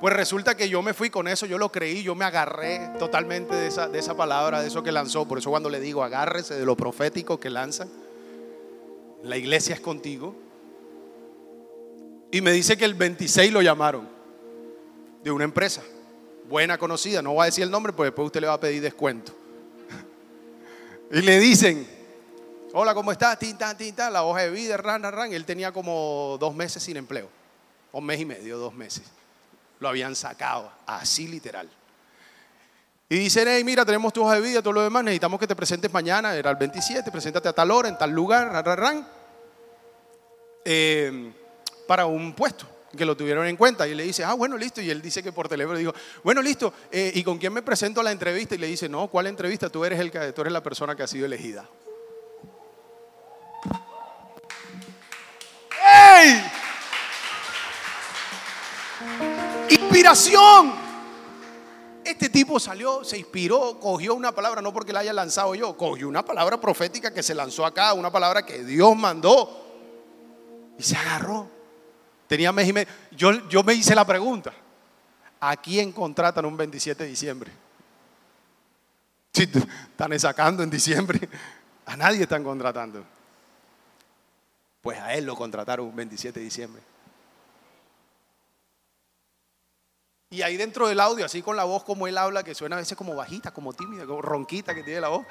pues 0.00 0.14
resulta 0.14 0.56
que 0.56 0.68
yo 0.68 0.82
me 0.82 0.94
fui 0.94 1.10
con 1.10 1.28
eso, 1.28 1.46
yo 1.46 1.58
lo 1.58 1.70
creí, 1.70 2.02
yo 2.02 2.14
me 2.14 2.24
agarré 2.24 2.90
totalmente 2.98 3.54
de 3.54 3.68
esa, 3.68 3.88
de 3.88 4.00
esa 4.00 4.16
palabra, 4.16 4.60
de 4.60 4.66
eso 4.66 4.82
que 4.82 4.90
lanzó. 4.90 5.28
Por 5.28 5.38
eso 5.38 5.50
cuando 5.50 5.70
le 5.70 5.78
digo, 5.78 6.02
agárrese 6.02 6.54
de 6.54 6.66
lo 6.66 6.76
profético 6.76 7.38
que 7.38 7.50
lanza, 7.50 7.86
la 9.22 9.36
iglesia 9.36 9.74
es 9.74 9.80
contigo. 9.80 10.34
Y 12.30 12.40
me 12.40 12.52
dice 12.52 12.76
que 12.76 12.84
el 12.84 12.94
26 12.94 13.52
lo 13.52 13.62
llamaron 13.62 14.08
de 15.22 15.30
una 15.30 15.44
empresa, 15.44 15.82
buena 16.48 16.78
conocida, 16.78 17.22
no 17.22 17.34
voy 17.34 17.42
a 17.42 17.46
decir 17.46 17.62
el 17.62 17.70
nombre, 17.70 17.92
porque 17.92 18.06
después 18.06 18.26
usted 18.26 18.40
le 18.40 18.46
va 18.46 18.54
a 18.54 18.60
pedir 18.60 18.82
descuento. 18.82 19.32
y 21.12 21.20
le 21.20 21.38
dicen, 21.38 21.86
hola, 22.72 22.94
¿cómo 22.94 23.12
estás? 23.12 23.38
Tinta, 23.38 23.76
tinta, 23.76 24.10
la 24.10 24.24
hoja 24.24 24.42
de 24.42 24.50
vida, 24.50 24.76
ran, 24.78 25.02
ran. 25.02 25.32
Él 25.32 25.44
tenía 25.44 25.72
como 25.72 26.36
dos 26.40 26.54
meses 26.54 26.82
sin 26.82 26.96
empleo, 26.96 27.28
un 27.92 28.04
mes 28.04 28.20
y 28.20 28.24
medio, 28.24 28.58
dos 28.58 28.74
meses 28.74 29.04
lo 29.82 29.88
habían 29.88 30.14
sacado, 30.14 30.72
así 30.86 31.26
literal. 31.26 31.68
Y 33.12 33.18
dicen, 33.18 33.46
hey, 33.46 33.62
mira, 33.62 33.84
tenemos 33.84 34.10
tu 34.10 34.22
hoja 34.24 34.36
de 34.36 34.40
vida, 34.40 34.62
todo 34.62 34.72
lo 34.72 34.82
demás, 34.82 35.04
necesitamos 35.04 35.38
que 35.38 35.46
te 35.46 35.54
presentes 35.54 35.92
mañana, 35.92 36.34
era 36.34 36.48
el 36.48 36.56
27, 36.56 37.10
preséntate 37.10 37.46
a 37.46 37.52
tal 37.52 37.70
hora, 37.70 37.90
en 37.90 37.98
tal 37.98 38.10
lugar, 38.10 38.50
ran. 38.64 39.06
Eh, 40.64 41.30
para 41.86 42.06
un 42.06 42.32
puesto, 42.32 42.64
que 42.96 43.04
lo 43.04 43.14
tuvieron 43.14 43.46
en 43.46 43.58
cuenta. 43.58 43.86
Y 43.86 43.94
le 43.94 44.04
dice, 44.04 44.24
ah, 44.24 44.32
bueno, 44.32 44.56
listo. 44.56 44.80
Y 44.80 44.88
él 44.88 45.02
dice 45.02 45.22
que 45.22 45.30
por 45.30 45.46
teléfono 45.46 45.76
dijo, 45.76 45.92
bueno, 46.24 46.40
listo. 46.40 46.72
eh, 46.90 47.12
¿Y 47.14 47.22
con 47.22 47.36
quién 47.36 47.52
me 47.52 47.60
presento 47.60 48.00
a 48.00 48.02
la 48.02 48.12
entrevista? 48.12 48.54
Y 48.54 48.58
le 48.58 48.68
dice, 48.68 48.88
no, 48.88 49.08
¿cuál 49.08 49.26
entrevista? 49.26 49.68
Tú 49.68 49.84
eres, 49.84 50.00
el 50.00 50.10
que, 50.10 50.32
tú 50.32 50.40
eres 50.40 50.52
la 50.54 50.62
persona 50.62 50.96
que 50.96 51.02
ha 51.02 51.06
sido 51.06 51.26
elegida. 51.26 51.68
¡Ey! 55.84 56.50
Inspiración. 59.68 60.91
Este 62.04 62.28
tipo 62.28 62.58
salió, 62.58 63.04
se 63.04 63.18
inspiró, 63.18 63.78
cogió 63.78 64.14
una 64.14 64.32
palabra, 64.32 64.60
no 64.60 64.72
porque 64.72 64.92
la 64.92 65.00
haya 65.00 65.12
lanzado 65.12 65.54
yo, 65.54 65.76
cogió 65.76 66.08
una 66.08 66.24
palabra 66.24 66.60
profética 66.60 67.14
que 67.14 67.22
se 67.22 67.34
lanzó 67.34 67.64
acá, 67.64 67.92
una 67.92 68.10
palabra 68.10 68.44
que 68.44 68.64
Dios 68.64 68.96
mandó. 68.96 70.74
Y 70.78 70.82
se 70.82 70.96
agarró. 70.96 71.48
Tenía 72.26 72.50
mes 72.50 72.68
y 72.68 72.72
medio. 72.72 72.92
Yo, 73.12 73.48
yo 73.48 73.62
me 73.62 73.74
hice 73.74 73.94
la 73.94 74.04
pregunta: 74.04 74.52
¿a 75.38 75.56
quién 75.56 75.92
contratan 75.92 76.44
un 76.44 76.56
27 76.56 77.04
de 77.04 77.10
diciembre? 77.10 77.52
Si 79.32 79.44
están 79.44 80.18
sacando 80.18 80.62
en 80.62 80.70
diciembre, 80.70 81.28
a 81.86 81.96
nadie 81.96 82.22
están 82.22 82.42
contratando. 82.42 83.04
Pues 84.80 84.98
a 84.98 85.14
él 85.14 85.24
lo 85.24 85.36
contrataron 85.36 85.86
un 85.86 85.96
27 85.96 86.40
de 86.40 86.44
diciembre. 86.44 86.82
Y 90.32 90.40
ahí 90.40 90.56
dentro 90.56 90.88
del 90.88 90.98
audio, 90.98 91.26
así 91.26 91.42
con 91.42 91.56
la 91.56 91.64
voz 91.64 91.84
como 91.84 92.06
él 92.06 92.16
habla, 92.16 92.42
que 92.42 92.54
suena 92.54 92.76
a 92.76 92.78
veces 92.78 92.96
como 92.96 93.14
bajita, 93.14 93.52
como 93.52 93.74
tímida, 93.74 94.06
como 94.06 94.22
ronquita 94.22 94.74
que 94.74 94.82
tiene 94.82 94.98
la 95.02 95.08
voz, 95.08 95.26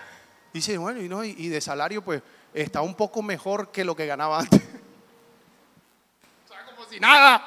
dice, 0.53 0.77
bueno, 0.77 1.01
y, 1.01 1.09
no, 1.09 1.23
y, 1.23 1.47
de 1.47 1.59
salario 1.59 2.03
pues 2.03 2.21
está 2.53 2.83
un 2.83 2.93
poco 2.93 3.23
mejor 3.23 3.71
que 3.71 3.83
lo 3.83 3.95
que 3.95 4.05
ganaba 4.05 4.37
antes. 4.41 4.61
o 4.61 6.47
sea, 6.47 6.65
como 6.67 6.87
si 6.87 6.99
nada. 6.99 7.43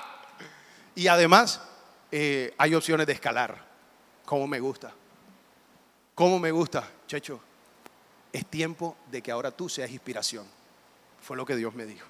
Y 0.96 1.06
además 1.06 1.60
eh, 2.10 2.52
hay 2.58 2.74
opciones 2.74 3.06
de 3.06 3.12
escalar, 3.12 3.64
como 4.24 4.48
me 4.48 4.58
gusta. 4.58 4.92
Como 6.16 6.40
me 6.40 6.50
gusta, 6.50 6.90
Checho. 7.06 7.40
Es 8.32 8.46
tiempo 8.46 8.96
de 9.12 9.22
que 9.22 9.30
ahora 9.30 9.52
tú 9.52 9.68
seas 9.68 9.92
inspiración. 9.92 10.44
Fue 11.22 11.36
lo 11.36 11.46
que 11.46 11.54
Dios 11.54 11.72
me 11.72 11.86
dijo. 11.86 12.08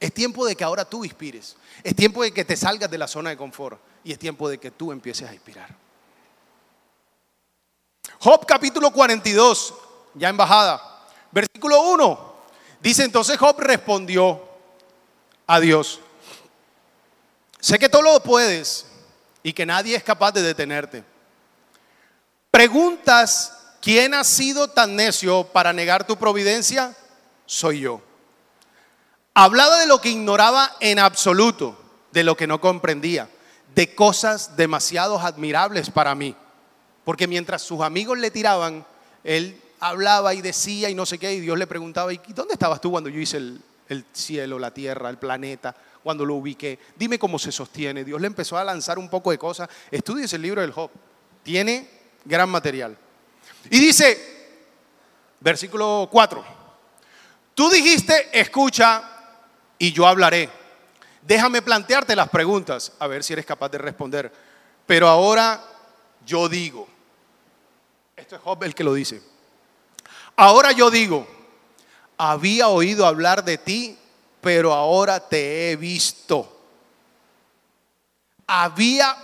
Es 0.00 0.12
tiempo 0.12 0.44
de 0.44 0.56
que 0.56 0.64
ahora 0.64 0.84
tú 0.84 1.04
inspires. 1.04 1.56
Es 1.84 1.94
tiempo 1.94 2.24
de 2.24 2.32
que 2.32 2.44
te 2.44 2.56
salgas 2.56 2.90
de 2.90 2.98
la 2.98 3.06
zona 3.06 3.30
de 3.30 3.36
confort. 3.36 3.91
Y 4.04 4.12
es 4.12 4.18
tiempo 4.18 4.48
de 4.48 4.58
que 4.58 4.70
tú 4.70 4.92
empieces 4.92 5.28
a 5.28 5.34
inspirar. 5.34 5.74
Job 8.18 8.46
capítulo 8.46 8.90
42, 8.92 9.74
ya 10.14 10.28
en 10.28 10.36
bajada. 10.36 11.02
Versículo 11.30 11.82
1. 11.82 12.32
Dice 12.80 13.04
entonces 13.04 13.38
Job 13.38 13.58
respondió 13.60 14.42
a 15.46 15.60
Dios. 15.60 16.00
Sé 17.60 17.78
que 17.78 17.88
todo 17.88 18.02
lo 18.02 18.22
puedes 18.22 18.86
y 19.42 19.52
que 19.52 19.66
nadie 19.66 19.96
es 19.96 20.02
capaz 20.02 20.32
de 20.32 20.42
detenerte. 20.42 21.04
Preguntas, 22.50 23.76
¿quién 23.80 24.14
ha 24.14 24.24
sido 24.24 24.68
tan 24.68 24.96
necio 24.96 25.44
para 25.44 25.72
negar 25.72 26.06
tu 26.06 26.16
providencia? 26.16 26.94
Soy 27.46 27.80
yo. 27.80 28.02
Hablaba 29.34 29.78
de 29.78 29.86
lo 29.86 30.00
que 30.00 30.10
ignoraba 30.10 30.76
en 30.80 30.98
absoluto, 30.98 31.80
de 32.10 32.24
lo 32.24 32.36
que 32.36 32.46
no 32.46 32.60
comprendía, 32.60 33.30
de 33.74 33.94
cosas 33.94 34.56
demasiado 34.56 35.18
admirables 35.18 35.90
para 35.90 36.14
mí. 36.14 36.34
Porque 37.04 37.26
mientras 37.26 37.62
sus 37.62 37.80
amigos 37.80 38.18
le 38.18 38.30
tiraban, 38.30 38.84
él 39.24 39.60
hablaba 39.80 40.34
y 40.34 40.40
decía 40.40 40.90
y 40.90 40.94
no 40.94 41.06
sé 41.06 41.18
qué, 41.18 41.34
y 41.34 41.40
Dios 41.40 41.58
le 41.58 41.66
preguntaba, 41.66 42.12
¿y 42.12 42.20
dónde 42.28 42.54
estabas 42.54 42.80
tú 42.80 42.90
cuando 42.90 43.10
yo 43.10 43.18
hice 43.18 43.38
el, 43.38 43.60
el 43.88 44.04
cielo, 44.12 44.58
la 44.58 44.72
tierra, 44.72 45.10
el 45.10 45.18
planeta, 45.18 45.74
cuando 46.02 46.24
lo 46.24 46.34
ubiqué? 46.34 46.78
Dime 46.96 47.18
cómo 47.18 47.38
se 47.38 47.50
sostiene. 47.50 48.04
Dios 48.04 48.20
le 48.20 48.28
empezó 48.28 48.56
a 48.56 48.64
lanzar 48.64 48.98
un 48.98 49.08
poco 49.08 49.30
de 49.30 49.38
cosas. 49.38 49.68
Estudies 49.90 50.32
el 50.34 50.42
libro 50.42 50.60
del 50.60 50.72
Job. 50.72 50.90
Tiene 51.42 51.88
gran 52.24 52.48
material. 52.48 52.96
Y 53.70 53.80
dice, 53.80 54.18
versículo 55.40 56.08
4, 56.10 56.44
tú 57.54 57.70
dijiste, 57.70 58.28
escucha 58.38 59.02
y 59.78 59.92
yo 59.92 60.06
hablaré. 60.06 60.61
Déjame 61.22 61.62
plantearte 61.62 62.16
las 62.16 62.28
preguntas, 62.28 62.92
a 62.98 63.06
ver 63.06 63.22
si 63.22 63.32
eres 63.32 63.46
capaz 63.46 63.68
de 63.70 63.78
responder. 63.78 64.32
Pero 64.86 65.08
ahora 65.08 65.62
yo 66.26 66.48
digo, 66.48 66.88
esto 68.16 68.36
es 68.36 68.42
Job 68.42 68.62
el 68.64 68.74
que 68.74 68.84
lo 68.84 68.94
dice, 68.94 69.22
ahora 70.36 70.72
yo 70.72 70.90
digo, 70.90 71.26
había 72.18 72.68
oído 72.68 73.06
hablar 73.06 73.44
de 73.44 73.58
ti, 73.58 73.96
pero 74.40 74.72
ahora 74.72 75.20
te 75.20 75.70
he 75.70 75.76
visto. 75.76 76.48
Había 78.46 79.16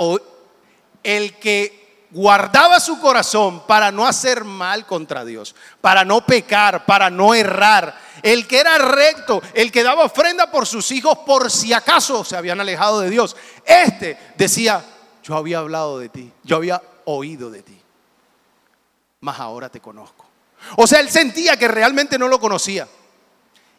el 1.03 1.35
que 1.39 2.07
guardaba 2.11 2.81
su 2.81 3.01
corazón 3.01 3.67
para 3.67 3.91
no 3.91 4.07
hacer 4.07 4.45
mal 4.45 4.87
contra 4.87 5.25
Dios, 5.25 5.55
para 5.81 6.05
no 6.05 6.25
pecar, 6.25 6.87
para 6.87 7.11
no 7.11 7.35
errar, 7.35 8.08
el 8.23 8.47
que 8.47 8.61
era 8.61 8.79
recto, 8.79 9.43
el 9.55 9.71
que 9.71 9.83
daba 9.83 10.05
ofrenda 10.05 10.51
por 10.51 10.67
sus 10.67 10.91
hijos 10.91 11.19
por 11.19 11.51
si 11.51 11.73
acaso 11.73 12.25
se 12.25 12.37
habían 12.37 12.61
alejado 12.61 13.01
de 13.01 13.11
Dios. 13.11 13.37
Este 13.65 14.19
decía, 14.37 14.85
yo 15.23 15.37
había 15.37 15.59
hablado 15.59 15.99
de 15.99 16.09
ti, 16.09 16.33
yo 16.45 16.57
había 16.57 16.83
oído 17.05 17.51
de 17.51 17.63
ti, 17.63 17.79
mas 19.21 19.39
ahora 19.39 19.69
te 19.69 19.81
conozco. 19.81 20.27
O 20.77 20.87
sea, 20.87 21.01
él 21.01 21.09
sentía 21.09 21.57
que 21.57 21.69
realmente 21.69 22.19
no 22.19 22.29
lo 22.29 22.41
conocía. 22.41 22.89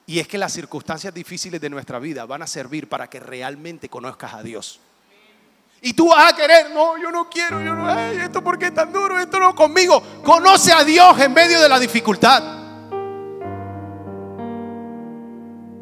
Y 0.05 0.19
es 0.19 0.27
que 0.27 0.39
las 0.39 0.53
circunstancias 0.53 1.13
difíciles 1.13 1.61
de 1.61 1.69
nuestra 1.69 1.99
vida 1.99 2.25
van 2.25 2.41
a 2.41 2.47
servir 2.47 2.89
para 2.89 3.07
que 3.07 3.19
realmente 3.19 3.89
conozcas 3.89 4.33
a 4.33 4.41
Dios. 4.41 4.79
Y 5.81 5.93
tú 5.93 6.09
vas 6.09 6.33
a 6.33 6.35
querer, 6.35 6.71
no, 6.71 6.97
yo 6.97 7.11
no 7.11 7.29
quiero, 7.29 7.61
yo 7.61 7.73
no, 7.73 7.89
esto 8.11 8.43
porque 8.43 8.65
es 8.65 8.73
tan 8.73 8.91
duro, 8.91 9.19
esto 9.19 9.39
no 9.39 9.55
conmigo. 9.55 10.01
Conoce 10.23 10.73
a 10.73 10.83
Dios 10.83 11.19
en 11.19 11.31
medio 11.31 11.61
de 11.61 11.69
la 11.69 11.79
dificultad. 11.79 12.58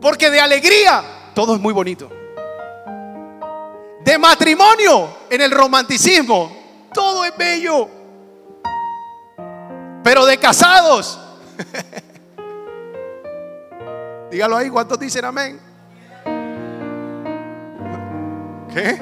Porque 0.01 0.29
de 0.29 0.39
alegría 0.39 1.03
todo 1.33 1.55
es 1.55 1.61
muy 1.61 1.73
bonito. 1.73 2.09
De 4.03 4.17
matrimonio 4.17 5.09
en 5.29 5.41
el 5.41 5.51
romanticismo 5.51 6.55
todo 6.93 7.25
es 7.25 7.35
bello. 7.37 7.89
Pero 10.03 10.25
de 10.25 10.37
casados, 10.37 11.19
dígalo 14.31 14.55
ahí, 14.55 14.69
¿cuántos 14.69 14.97
dicen 14.99 15.25
amén? 15.25 15.59
¿Qué? 18.73 18.97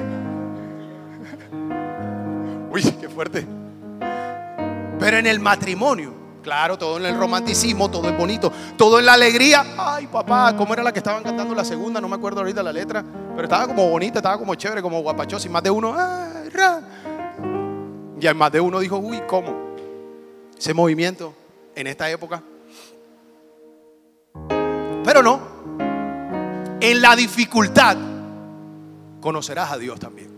Uy, 2.70 2.82
qué 3.00 3.08
fuerte. 3.08 3.46
Pero 4.98 5.18
en 5.18 5.26
el 5.26 5.38
matrimonio, 5.38 6.25
claro, 6.46 6.78
todo 6.78 6.96
en 6.98 7.06
el 7.06 7.18
romanticismo, 7.18 7.90
todo 7.90 8.08
es 8.08 8.16
bonito, 8.16 8.52
todo 8.78 9.00
en 9.00 9.06
la 9.06 9.14
alegría. 9.14 9.66
Ay, 9.76 10.06
papá, 10.06 10.54
¿cómo 10.56 10.72
era 10.74 10.84
la 10.84 10.92
que 10.92 11.00
estaban 11.00 11.24
cantando 11.24 11.56
la 11.56 11.64
segunda? 11.64 12.00
No 12.00 12.08
me 12.08 12.14
acuerdo 12.14 12.38
ahorita 12.38 12.62
la 12.62 12.72
letra, 12.72 13.04
pero 13.34 13.42
estaba 13.42 13.66
como 13.66 13.88
bonita, 13.88 14.20
estaba 14.20 14.38
como 14.38 14.54
chévere, 14.54 14.80
como 14.80 15.00
guapachosa. 15.00 15.48
Y 15.48 15.50
más 15.50 15.64
de 15.64 15.70
uno, 15.70 15.96
ay, 15.98 16.48
ra. 16.50 16.82
Y 18.20 18.34
más 18.34 18.52
de 18.52 18.60
uno 18.60 18.78
dijo, 18.78 18.96
uy, 18.96 19.22
¿cómo? 19.26 19.74
Ese 20.56 20.72
movimiento 20.72 21.34
en 21.74 21.88
esta 21.88 22.08
época. 22.08 22.40
Pero 25.04 25.22
no, 25.24 25.40
en 26.80 27.02
la 27.02 27.16
dificultad 27.16 27.96
conocerás 29.20 29.72
a 29.72 29.78
Dios 29.78 29.98
también. 29.98 30.35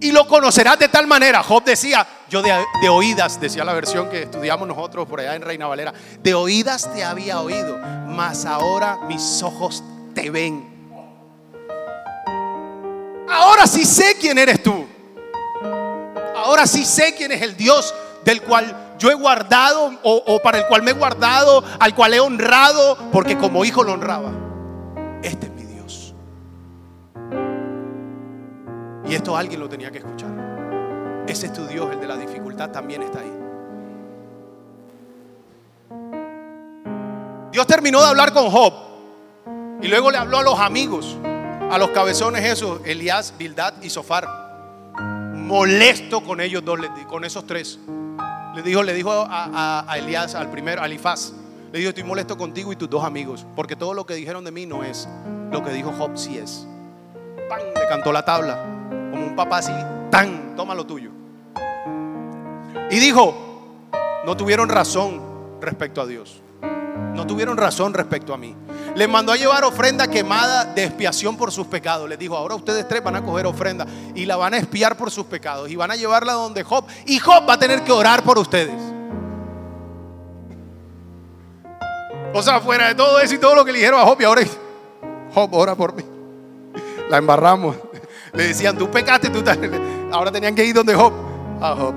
Y 0.00 0.12
lo 0.12 0.26
conocerás 0.28 0.78
de 0.78 0.88
tal 0.88 1.06
manera. 1.06 1.42
Job 1.42 1.64
decía, 1.64 2.06
yo 2.28 2.42
de, 2.42 2.88
oídas, 2.88 3.40
decía 3.40 3.64
la 3.64 3.72
versión 3.72 4.10
que 4.10 4.22
estudiamos 4.22 4.68
nosotros 4.68 5.08
por 5.08 5.20
allá 5.20 5.34
en 5.34 5.42
Reina 5.42 5.66
Valera, 5.66 5.94
de 6.22 6.34
oídas 6.34 6.92
te 6.92 7.02
había 7.02 7.40
oído, 7.40 7.78
mas 8.06 8.44
ahora 8.44 8.98
mis 9.08 9.42
ojos 9.42 9.82
te 10.14 10.30
ven. 10.30 10.76
Ahora 13.28 13.66
sí 13.66 13.84
sé 13.84 14.16
quién 14.20 14.38
eres 14.38 14.62
tú. 14.62 14.86
Ahora 16.36 16.66
sí 16.66 16.84
sé 16.84 17.14
quién 17.16 17.32
es 17.32 17.42
el 17.42 17.56
Dios 17.56 17.94
del 18.24 18.42
cual 18.42 18.94
yo 18.98 19.10
he 19.10 19.14
guardado 19.14 19.98
o, 20.02 20.22
o 20.26 20.42
para 20.42 20.58
el 20.58 20.66
cual 20.66 20.82
me 20.82 20.90
he 20.90 20.94
guardado, 20.94 21.64
al 21.80 21.94
cual 21.94 22.12
he 22.14 22.20
honrado, 22.20 22.98
porque 23.12 23.38
como 23.38 23.64
hijo 23.64 23.82
lo 23.82 23.94
honraba. 23.94 24.30
Este 25.22 25.55
Y 29.08 29.14
esto 29.14 29.36
alguien 29.36 29.60
lo 29.60 29.68
tenía 29.68 29.90
que 29.90 29.98
escuchar. 29.98 31.24
Ese 31.26 31.46
es 31.46 31.52
tu 31.52 31.66
Dios, 31.66 31.92
el 31.92 32.00
de 32.00 32.06
la 32.06 32.16
dificultad, 32.16 32.70
también 32.70 33.02
está 33.02 33.20
ahí. 33.20 33.32
Dios 37.52 37.66
terminó 37.66 38.00
de 38.02 38.08
hablar 38.08 38.32
con 38.32 38.50
Job 38.50 38.74
y 39.80 39.88
luego 39.88 40.10
le 40.10 40.18
habló 40.18 40.38
a 40.38 40.42
los 40.42 40.58
amigos, 40.58 41.16
a 41.70 41.78
los 41.78 41.90
cabezones 41.90 42.44
esos, 42.44 42.80
Elías, 42.84 43.34
Bildad 43.38 43.74
y 43.82 43.90
Sofar. 43.90 44.44
Molesto 45.34 46.24
con 46.24 46.40
ellos 46.40 46.64
dos, 46.64 46.80
con 47.08 47.24
esos 47.24 47.46
tres. 47.46 47.78
Le 48.54 48.62
dijo, 48.62 48.82
le 48.82 48.92
dijo 48.92 49.10
a, 49.10 49.86
Elías, 49.96 50.34
al 50.34 50.50
primero, 50.50 50.82
a 50.82 50.86
Elifaz, 50.86 51.32
Le 51.72 51.78
dijo, 51.78 51.90
estoy 51.90 52.04
molesto 52.04 52.36
contigo 52.36 52.72
y 52.72 52.76
tus 52.76 52.90
dos 52.90 53.04
amigos, 53.04 53.46
porque 53.54 53.76
todo 53.76 53.94
lo 53.94 54.06
que 54.06 54.14
dijeron 54.14 54.44
de 54.44 54.50
mí 54.50 54.66
no 54.66 54.82
es. 54.82 55.08
Lo 55.50 55.62
que 55.62 55.70
dijo 55.70 55.92
Job 55.92 56.16
sí 56.16 56.38
es. 56.38 56.66
¡Pam! 57.48 57.60
Le 57.60 57.88
cantó 57.88 58.12
la 58.12 58.24
tabla, 58.24 58.75
como 59.16 59.28
un 59.28 59.36
papá 59.36 59.58
así, 59.58 59.72
¡tan! 60.10 60.54
Toma 60.54 60.74
lo 60.74 60.84
tuyo. 60.84 61.10
Y 62.90 62.98
dijo, 62.98 63.34
no 64.24 64.36
tuvieron 64.36 64.68
razón 64.68 65.20
respecto 65.60 66.00
a 66.00 66.06
Dios. 66.06 66.42
No 67.14 67.26
tuvieron 67.26 67.56
razón 67.56 67.94
respecto 67.94 68.34
a 68.34 68.36
mí. 68.36 68.54
Les 68.94 69.08
mandó 69.08 69.32
a 69.32 69.36
llevar 69.36 69.64
ofrenda 69.64 70.08
quemada 70.08 70.66
de 70.66 70.84
expiación 70.84 71.36
por 71.36 71.50
sus 71.50 71.66
pecados. 71.66 72.08
Les 72.08 72.18
dijo, 72.18 72.36
ahora 72.36 72.54
ustedes 72.54 72.86
tres 72.86 73.02
van 73.02 73.16
a 73.16 73.22
coger 73.22 73.46
ofrenda 73.46 73.86
y 74.14 74.26
la 74.26 74.36
van 74.36 74.54
a 74.54 74.58
espiar 74.58 74.96
por 74.96 75.10
sus 75.10 75.24
pecados 75.26 75.70
y 75.70 75.76
van 75.76 75.90
a 75.90 75.96
llevarla 75.96 76.34
donde 76.34 76.62
Job. 76.62 76.84
Y 77.06 77.18
Job 77.18 77.48
va 77.48 77.54
a 77.54 77.58
tener 77.58 77.82
que 77.82 77.92
orar 77.92 78.22
por 78.22 78.38
ustedes. 78.38 78.80
O 82.34 82.42
sea, 82.42 82.60
fuera 82.60 82.88
de 82.88 82.94
todo 82.94 83.18
eso 83.18 83.34
y 83.34 83.38
todo 83.38 83.54
lo 83.54 83.64
que 83.64 83.72
le 83.72 83.78
dijeron 83.78 84.00
a 84.00 84.04
Job 84.04 84.20
y 84.20 84.24
ahora 84.24 84.42
Job, 85.34 85.54
ora 85.54 85.74
por 85.74 85.94
mí. 85.94 86.04
La 87.08 87.18
embarramos. 87.18 87.76
Le 88.36 88.48
decían, 88.48 88.76
tú 88.76 88.90
pecaste, 88.90 89.30
tú 89.30 89.42
ahora 90.12 90.30
tenían 90.30 90.54
que 90.54 90.64
ir 90.64 90.74
donde 90.74 90.94
Job. 90.94 91.12
A 91.58 91.70
ah, 91.70 91.76
Job, 91.76 91.94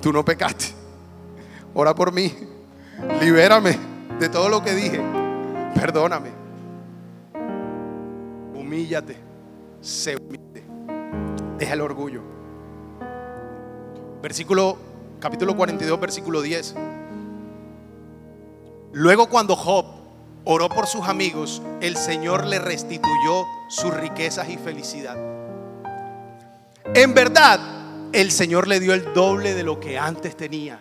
tú 0.00 0.12
no 0.12 0.24
pecaste. 0.24 0.66
Ora 1.74 1.92
por 1.92 2.12
mí. 2.12 2.32
Libérame 3.20 3.76
de 4.20 4.28
todo 4.28 4.48
lo 4.48 4.62
que 4.62 4.74
dije. 4.74 5.02
Perdóname. 5.74 6.30
Humíllate. 8.54 9.16
Se 9.80 10.16
humilde. 10.16 10.62
Deja 11.58 11.74
el 11.74 11.80
orgullo. 11.80 12.22
Versículo, 14.22 14.78
capítulo 15.18 15.56
42, 15.56 16.00
versículo 16.00 16.42
10. 16.42 16.76
Luego 18.92 19.28
cuando 19.28 19.56
Job 19.56 19.84
oró 20.44 20.68
por 20.68 20.86
sus 20.86 21.08
amigos, 21.08 21.60
el 21.80 21.96
Señor 21.96 22.46
le 22.46 22.60
restituyó 22.60 23.44
sus 23.68 23.92
riquezas 23.92 24.48
y 24.48 24.56
felicidad. 24.56 25.45
En 26.94 27.14
verdad, 27.14 27.60
el 28.12 28.30
Señor 28.30 28.68
le 28.68 28.80
dio 28.80 28.94
el 28.94 29.12
doble 29.12 29.54
de 29.54 29.62
lo 29.62 29.78
que 29.78 29.98
antes 29.98 30.36
tenía. 30.36 30.80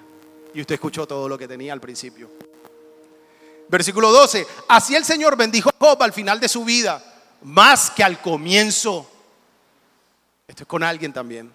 Y 0.53 0.61
usted 0.61 0.75
escuchó 0.75 1.05
todo 1.05 1.27
lo 1.27 1.37
que 1.37 1.47
tenía 1.47 1.73
al 1.73 1.81
principio. 1.81 2.29
Versículo 3.67 4.11
12. 4.11 4.45
Así 4.69 4.95
el 4.95 5.03
Señor 5.03 5.35
bendijo 5.35 5.69
a 5.69 5.75
Job 5.77 6.01
al 6.01 6.13
final 6.13 6.39
de 6.39 6.47
su 6.47 6.63
vida, 6.63 7.03
más 7.41 7.91
que 7.91 8.03
al 8.03 8.21
comienzo. 8.21 9.09
Esto 10.47 10.63
es 10.63 10.67
con 10.67 10.83
alguien 10.83 11.11
también. 11.11 11.51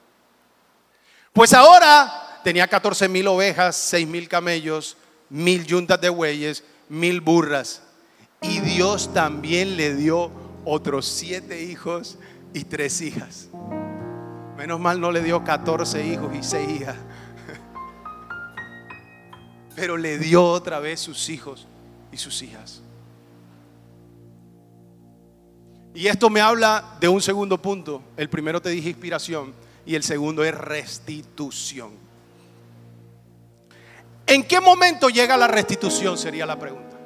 Pues 1.33 1.55
ahora 1.55 2.41
tenía 2.43 2.67
14 2.67 3.09
mil 3.09 3.29
ovejas, 3.29 3.77
6 3.77 4.07
mil 4.07 4.29
camellos, 4.29 4.97
mil 5.29 5.65
yuntas 5.65 6.01
de 6.01 6.09
bueyes, 6.09 6.65
mil 6.89 7.21
burras. 7.21 7.83
Y 8.43 8.61
Dios 8.61 9.15
también 9.15 9.77
le 9.77 9.95
dio 9.95 10.31
otros 10.65 11.07
siete 11.07 11.63
hijos 11.63 12.19
y 12.53 12.65
tres 12.65 13.01
hijas. 13.01 13.49
Menos 14.61 14.79
mal 14.79 15.01
no 15.01 15.11
le 15.11 15.23
dio 15.23 15.43
14 15.43 16.07
hijos 16.07 16.37
y 16.37 16.43
seis 16.43 16.69
hijas. 16.69 16.97
Pero 19.75 19.97
le 19.97 20.19
dio 20.19 20.45
otra 20.45 20.81
vez 20.81 21.01
sus 21.01 21.31
hijos 21.31 21.67
y 22.13 22.19
sus 22.19 22.43
hijas. 22.43 22.83
Y 25.95 26.09
esto 26.09 26.29
me 26.29 26.43
habla 26.43 26.99
de 27.01 27.09
un 27.09 27.23
segundo 27.23 27.57
punto. 27.57 28.03
El 28.19 28.29
primero 28.29 28.61
te 28.61 28.69
dije 28.69 28.91
inspiración 28.91 29.55
y 29.87 29.95
el 29.95 30.03
segundo 30.03 30.45
es 30.45 30.55
restitución. 30.55 31.93
¿En 34.27 34.43
qué 34.43 34.61
momento 34.61 35.09
llega 35.09 35.39
la 35.39 35.49
restitución? 35.49 36.19
Sería 36.19 36.45
la 36.45 36.59
pregunta. 36.59 36.99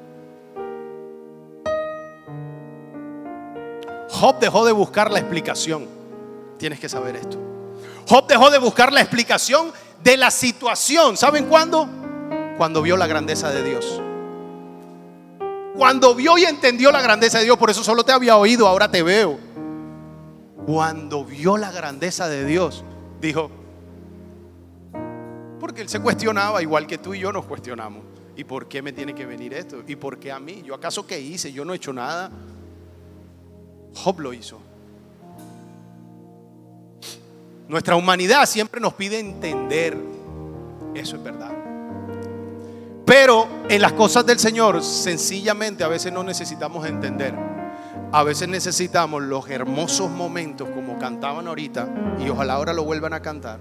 Job 4.11 4.41
dejó 4.41 4.67
de 4.67 4.73
buscar 4.73 5.13
la 5.13 5.21
explicación. 5.21 5.87
Tienes 6.59 6.81
que 6.81 6.89
saber 6.89 7.15
esto. 7.15 7.44
Job 8.09 8.27
dejó 8.27 8.51
de 8.51 8.59
buscar 8.59 8.93
la 8.93 9.01
explicación 9.01 9.73
de 10.03 10.17
la 10.17 10.31
situación. 10.31 11.17
¿Saben 11.17 11.47
cuándo? 11.47 11.89
Cuando 12.59 12.83
vio 12.83 12.97
la 12.97 13.07
grandeza 13.07 13.51
de 13.51 13.63
Dios. 13.63 14.01
Cuando 15.77 16.15
vio 16.15 16.39
y 16.39 16.45
entendió 16.45 16.93
la 16.93 17.03
grandeza 17.03 17.39
de 17.39 17.45
Dios, 17.45 17.59
por 17.59 17.71
eso 17.71 17.83
solo 17.83 18.05
te 18.05 18.13
había 18.13 18.37
oído, 18.37 18.69
ahora 18.69 18.91
te 18.91 19.03
veo. 19.03 19.39
Cuando 20.67 21.25
vio 21.25 21.57
la 21.57 21.73
grandeza 21.73 22.29
de 22.29 22.45
Dios, 22.45 22.85
dijo, 23.21 23.51
porque 25.59 25.83
él 25.83 25.89
se 25.89 26.01
cuestionaba, 26.01 26.63
igual 26.63 26.87
que 26.87 26.99
tú 26.99 27.15
y 27.15 27.21
yo 27.21 27.33
nos 27.33 27.47
cuestionamos. 27.47 28.03
¿Y 28.37 28.45
por 28.45 28.69
qué 28.69 28.83
me 28.83 28.93
tiene 28.93 29.15
que 29.15 29.27
venir 29.27 29.55
esto? 29.55 29.83
¿Y 29.87 29.97
por 29.97 30.19
qué 30.19 30.31
a 30.31 30.39
mí? 30.39 30.63
¿Yo 30.65 30.75
acaso 30.75 31.07
qué 31.07 31.19
hice? 31.19 31.53
Yo 31.53 31.65
no 31.65 31.73
he 31.73 31.77
hecho 31.77 31.93
nada. 31.93 32.31
Job 33.95 34.21
lo 34.21 34.33
hizo. 34.33 34.61
Nuestra 37.69 37.97
humanidad 37.97 38.47
siempre 38.47 38.81
nos 38.81 38.95
pide 38.95 39.19
entender. 39.19 39.97
Eso 40.95 41.17
es 41.17 41.23
verdad. 41.23 41.51
Pero 43.07 43.49
en 43.69 43.83
las 43.83 43.93
cosas 43.93 44.25
del 44.25 44.39
Señor, 44.39 44.83
sencillamente 44.83 45.85
a 45.85 45.89
veces 45.89 46.13
no 46.13 46.23
necesitamos 46.23 46.87
entender. 46.87 47.35
A 48.13 48.23
veces 48.23 48.49
necesitamos 48.49 49.23
los 49.23 49.49
hermosos 49.51 50.11
momentos 50.11 50.69
como 50.69 50.99
cantaban 50.99 51.49
ahorita 51.49 51.89
y 52.25 52.29
ojalá 52.29 52.55
ahora 52.55 52.73
lo 52.73 52.85
vuelvan 52.85 53.13
a 53.13 53.21
cantar 53.21 53.59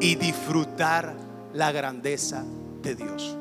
y 0.00 0.14
disfrutar 0.14 1.14
la 1.52 1.72
grandeza 1.72 2.44
de 2.82 2.94
Dios. 2.94 3.36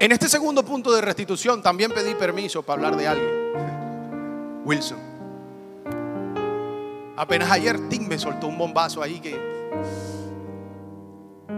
En 0.00 0.12
este 0.12 0.30
segundo 0.30 0.64
punto 0.64 0.90
de 0.92 1.02
restitución 1.02 1.60
también 1.60 1.92
pedí 1.92 2.14
permiso 2.14 2.62
para 2.62 2.76
hablar 2.76 2.96
de 2.96 3.06
alguien. 3.06 4.62
Wilson. 4.64 4.96
Apenas 7.18 7.50
ayer 7.50 7.86
Tim 7.90 8.08
me 8.08 8.18
soltó 8.18 8.46
un 8.46 8.56
bombazo 8.56 9.02
ahí 9.02 9.20
que 9.20 9.38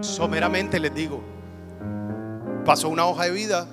someramente 0.01 0.77
les 0.77 0.93
digo, 0.93 1.21
pasó 2.65 2.89
una 2.89 3.05
hoja 3.05 3.23
de 3.23 3.31
vida 3.31 3.65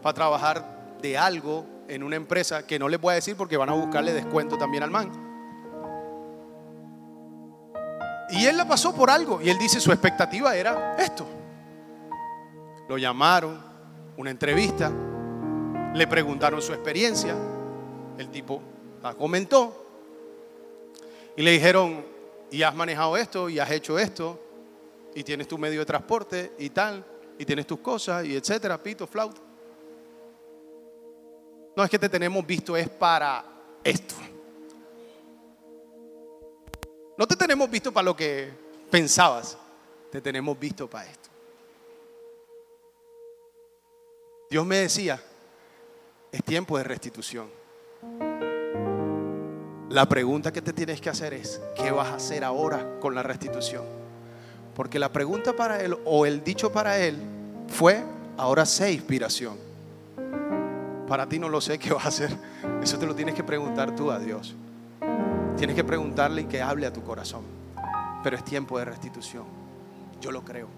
para 0.00 0.14
trabajar 0.14 0.98
de 1.02 1.18
algo 1.18 1.66
en 1.88 2.04
una 2.04 2.14
empresa 2.14 2.64
que 2.64 2.78
no 2.78 2.88
les 2.88 3.00
voy 3.00 3.10
a 3.10 3.14
decir 3.16 3.34
porque 3.34 3.56
van 3.56 3.70
a 3.70 3.72
buscarle 3.72 4.12
descuento 4.12 4.56
también 4.56 4.84
al 4.84 4.92
man. 4.92 5.10
Y 8.30 8.46
él 8.46 8.56
la 8.56 8.68
pasó 8.68 8.94
por 8.94 9.10
algo 9.10 9.42
y 9.42 9.50
él 9.50 9.58
dice 9.58 9.80
su 9.80 9.90
expectativa 9.90 10.54
era 10.54 10.94
esto. 11.00 11.26
Lo 12.88 12.96
llamaron, 12.96 13.67
una 14.18 14.32
entrevista, 14.32 14.92
le 15.94 16.06
preguntaron 16.08 16.60
su 16.60 16.72
experiencia, 16.72 17.36
el 18.18 18.28
tipo 18.30 18.60
la 19.00 19.14
comentó 19.14 19.86
y 21.36 21.42
le 21.42 21.52
dijeron, 21.52 22.04
y 22.50 22.64
has 22.64 22.74
manejado 22.74 23.16
esto, 23.16 23.48
y 23.48 23.60
has 23.60 23.70
hecho 23.70 23.96
esto, 23.96 24.36
y 25.14 25.22
tienes 25.22 25.46
tu 25.46 25.56
medio 25.56 25.78
de 25.78 25.86
transporte 25.86 26.52
y 26.58 26.70
tal, 26.70 27.04
y 27.38 27.44
tienes 27.44 27.64
tus 27.64 27.78
cosas, 27.78 28.24
y 28.24 28.34
etcétera, 28.34 28.82
pito, 28.82 29.06
flauta. 29.06 29.40
No 31.76 31.84
es 31.84 31.88
que 31.88 31.98
te 31.98 32.08
tenemos 32.08 32.44
visto, 32.44 32.76
es 32.76 32.88
para 32.88 33.44
esto. 33.84 34.16
No 37.16 37.24
te 37.24 37.36
tenemos 37.36 37.70
visto 37.70 37.92
para 37.92 38.04
lo 38.04 38.16
que 38.16 38.50
pensabas, 38.90 39.56
te 40.10 40.20
tenemos 40.20 40.58
visto 40.58 40.90
para 40.90 41.08
esto. 41.08 41.17
Dios 44.50 44.64
me 44.64 44.76
decía, 44.76 45.20
es 46.32 46.42
tiempo 46.42 46.78
de 46.78 46.84
restitución. 46.84 47.48
La 49.90 50.06
pregunta 50.06 50.52
que 50.52 50.62
te 50.62 50.72
tienes 50.72 51.00
que 51.00 51.10
hacer 51.10 51.34
es, 51.34 51.60
¿qué 51.76 51.90
vas 51.90 52.08
a 52.08 52.14
hacer 52.14 52.44
ahora 52.44 52.98
con 53.00 53.14
la 53.14 53.22
restitución? 53.22 53.84
Porque 54.74 54.98
la 54.98 55.12
pregunta 55.12 55.54
para 55.54 55.82
él 55.82 55.96
o 56.04 56.24
el 56.24 56.42
dicho 56.44 56.72
para 56.72 56.98
él 56.98 57.18
fue, 57.68 58.02
ahora 58.36 58.64
sé 58.64 58.92
inspiración. 58.92 59.56
Para 61.06 61.28
ti 61.28 61.38
no 61.38 61.48
lo 61.48 61.60
sé 61.60 61.78
qué 61.78 61.92
vas 61.92 62.04
a 62.04 62.08
hacer. 62.08 62.30
Eso 62.82 62.98
te 62.98 63.06
lo 63.06 63.14
tienes 63.14 63.34
que 63.34 63.44
preguntar 63.44 63.94
tú 63.96 64.10
a 64.10 64.18
Dios. 64.18 64.54
Tienes 65.56 65.74
que 65.74 65.84
preguntarle 65.84 66.42
y 66.42 66.44
que 66.44 66.62
hable 66.62 66.86
a 66.86 66.92
tu 66.92 67.02
corazón. 67.02 67.42
Pero 68.22 68.36
es 68.36 68.44
tiempo 68.44 68.78
de 68.78 68.84
restitución. 68.86 69.44
Yo 70.20 70.30
lo 70.32 70.44
creo. 70.44 70.77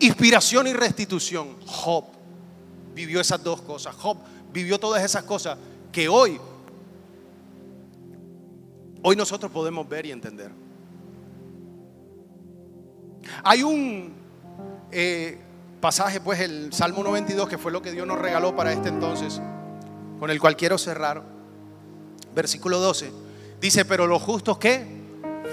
Inspiración 0.00 0.66
y 0.66 0.72
restitución. 0.72 1.56
Job 1.66 2.04
vivió 2.94 3.20
esas 3.20 3.42
dos 3.42 3.62
cosas. 3.62 3.94
Job 3.96 4.16
vivió 4.52 4.78
todas 4.78 5.02
esas 5.02 5.24
cosas 5.24 5.58
que 5.90 6.08
hoy, 6.08 6.40
hoy 9.02 9.16
nosotros 9.16 9.50
podemos 9.50 9.88
ver 9.88 10.06
y 10.06 10.12
entender. 10.12 10.50
Hay 13.44 13.62
un, 13.62 14.12
eh, 14.90 15.38
pasaje, 15.80 16.20
pues 16.20 16.40
el 16.40 16.72
Salmo 16.72 17.02
92, 17.02 17.48
que 17.48 17.58
fue 17.58 17.72
lo 17.72 17.82
que 17.82 17.90
Dios 17.90 18.06
nos 18.06 18.18
regaló 18.18 18.54
para 18.54 18.72
este 18.72 18.88
entonces, 18.88 19.40
con 20.20 20.30
el 20.30 20.40
cual 20.40 20.56
quiero 20.56 20.78
cerrar. 20.78 21.22
Versículo 22.34 22.78
12. 22.78 23.12
Dice, 23.60 23.84
pero 23.84 24.06
los 24.06 24.22
justos 24.22 24.58
que 24.58 24.86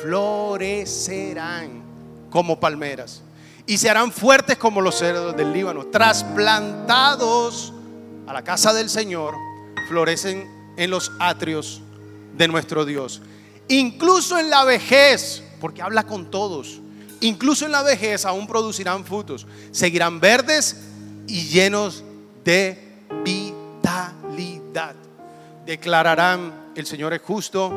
florecerán 0.01 1.81
como 2.29 2.59
palmeras 2.59 3.23
y 3.69 3.77
se 3.77 3.87
harán 3.87 4.11
fuertes 4.11 4.57
como 4.57 4.81
los 4.81 4.95
cerdos 4.97 5.37
del 5.37 5.53
Líbano, 5.53 5.85
trasplantados 5.85 7.71
a 8.25 8.33
la 8.33 8.43
casa 8.43 8.73
del 8.73 8.89
Señor, 8.89 9.35
florecen 9.87 10.49
en 10.75 10.89
los 10.89 11.11
atrios 11.19 11.79
de 12.35 12.47
nuestro 12.47 12.83
Dios. 12.83 13.21
Incluso 13.67 14.39
en 14.39 14.49
la 14.49 14.63
vejez, 14.63 15.43
porque 15.61 15.83
habla 15.83 16.07
con 16.07 16.31
todos, 16.31 16.81
incluso 17.21 17.67
en 17.67 17.71
la 17.71 17.83
vejez 17.83 18.25
aún 18.25 18.47
producirán 18.47 19.05
frutos, 19.05 19.45
seguirán 19.69 20.19
verdes 20.19 20.87
y 21.27 21.43
llenos 21.43 22.03
de 22.43 23.03
vitalidad. 23.23 24.95
Declararán, 25.67 26.71
el 26.73 26.87
Señor 26.87 27.13
es 27.13 27.21
justo, 27.21 27.71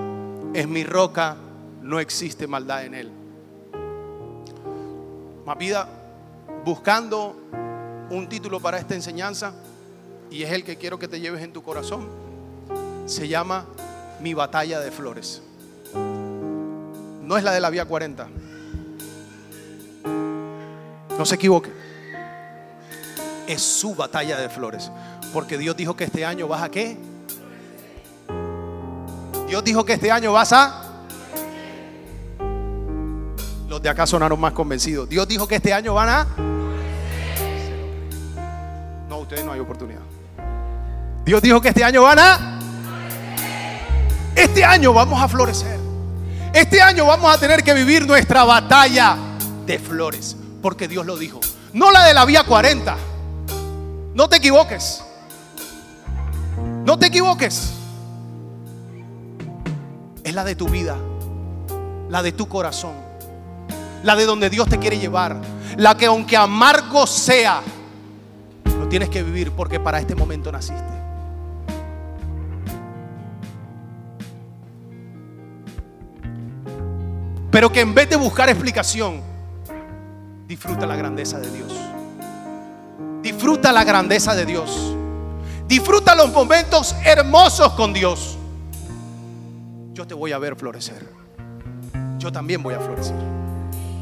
es 0.54 0.66
mi 0.66 0.84
roca, 0.84 1.36
no 1.82 2.00
existe 2.00 2.46
maldad 2.46 2.86
en 2.86 2.94
él. 2.94 3.21
Más 5.44 5.58
vida, 5.58 5.88
buscando 6.64 7.36
un 8.10 8.28
título 8.28 8.60
para 8.60 8.78
esta 8.78 8.94
enseñanza, 8.94 9.52
y 10.30 10.42
es 10.42 10.52
el 10.52 10.64
que 10.64 10.76
quiero 10.76 10.98
que 10.98 11.08
te 11.08 11.20
lleves 11.20 11.42
en 11.42 11.52
tu 11.52 11.62
corazón, 11.62 12.08
se 13.06 13.26
llama 13.26 13.66
Mi 14.20 14.34
batalla 14.34 14.80
de 14.80 14.90
flores. 14.90 15.42
No 15.94 17.36
es 17.36 17.44
la 17.44 17.52
de 17.52 17.60
la 17.60 17.70
vía 17.70 17.84
40. 17.84 18.28
No 21.18 21.26
se 21.26 21.34
equivoque. 21.34 21.72
Es 23.46 23.62
su 23.62 23.94
batalla 23.94 24.38
de 24.38 24.48
flores. 24.48 24.90
Porque 25.32 25.58
Dios 25.58 25.76
dijo 25.76 25.96
que 25.96 26.04
este 26.04 26.24
año 26.24 26.46
vas 26.46 26.62
a 26.62 26.70
qué? 26.70 26.96
Dios 29.48 29.64
dijo 29.64 29.84
que 29.84 29.94
este 29.94 30.10
año 30.10 30.32
vas 30.32 30.52
a... 30.52 30.91
Los 33.72 33.80
de 33.80 33.88
acá 33.88 34.06
sonaron 34.06 34.38
más 34.38 34.52
convencidos. 34.52 35.08
Dios 35.08 35.26
dijo 35.26 35.48
que 35.48 35.54
este 35.54 35.72
año 35.72 35.94
van 35.94 36.08
a... 36.10 36.26
No, 39.08 39.20
ustedes 39.20 39.42
no 39.46 39.52
hay 39.52 39.60
oportunidad. 39.60 40.02
Dios 41.24 41.40
dijo 41.40 41.58
que 41.62 41.68
este 41.68 41.82
año 41.82 42.02
van 42.02 42.18
a... 42.18 42.58
Este 44.36 44.62
año 44.62 44.92
vamos 44.92 45.22
a 45.22 45.26
florecer. 45.26 45.80
Este 46.52 46.82
año 46.82 47.06
vamos 47.06 47.34
a 47.34 47.38
tener 47.40 47.64
que 47.64 47.72
vivir 47.72 48.06
nuestra 48.06 48.44
batalla 48.44 49.16
de 49.64 49.78
flores. 49.78 50.36
Porque 50.60 50.86
Dios 50.86 51.06
lo 51.06 51.16
dijo. 51.16 51.40
No 51.72 51.90
la 51.90 52.04
de 52.04 52.12
la 52.12 52.26
vía 52.26 52.44
40. 52.44 52.94
No 54.12 54.28
te 54.28 54.36
equivoques. 54.36 55.02
No 56.84 56.98
te 56.98 57.06
equivoques. 57.06 57.72
Es 60.22 60.34
la 60.34 60.44
de 60.44 60.56
tu 60.56 60.68
vida. 60.68 60.98
La 62.10 62.22
de 62.22 62.32
tu 62.32 62.46
corazón. 62.46 63.01
La 64.02 64.16
de 64.16 64.26
donde 64.26 64.50
Dios 64.50 64.68
te 64.68 64.78
quiere 64.78 64.98
llevar. 64.98 65.40
La 65.76 65.96
que 65.96 66.06
aunque 66.06 66.36
amargo 66.36 67.06
sea, 67.06 67.62
lo 68.64 68.88
tienes 68.88 69.08
que 69.08 69.22
vivir 69.22 69.52
porque 69.52 69.80
para 69.80 69.98
este 69.98 70.14
momento 70.14 70.50
naciste. 70.50 70.92
Pero 77.52 77.70
que 77.70 77.80
en 77.80 77.94
vez 77.94 78.08
de 78.08 78.16
buscar 78.16 78.48
explicación, 78.48 79.20
disfruta 80.46 80.86
la 80.86 80.96
grandeza 80.96 81.38
de 81.38 81.50
Dios. 81.50 81.72
Disfruta 83.22 83.72
la 83.72 83.84
grandeza 83.84 84.34
de 84.34 84.46
Dios. 84.46 84.96
Disfruta 85.68 86.14
los 86.14 86.32
momentos 86.32 86.96
hermosos 87.04 87.74
con 87.74 87.92
Dios. 87.92 88.38
Yo 89.92 90.06
te 90.06 90.14
voy 90.14 90.32
a 90.32 90.38
ver 90.38 90.56
florecer. 90.56 91.08
Yo 92.18 92.32
también 92.32 92.62
voy 92.62 92.74
a 92.74 92.80
florecer. 92.80 93.41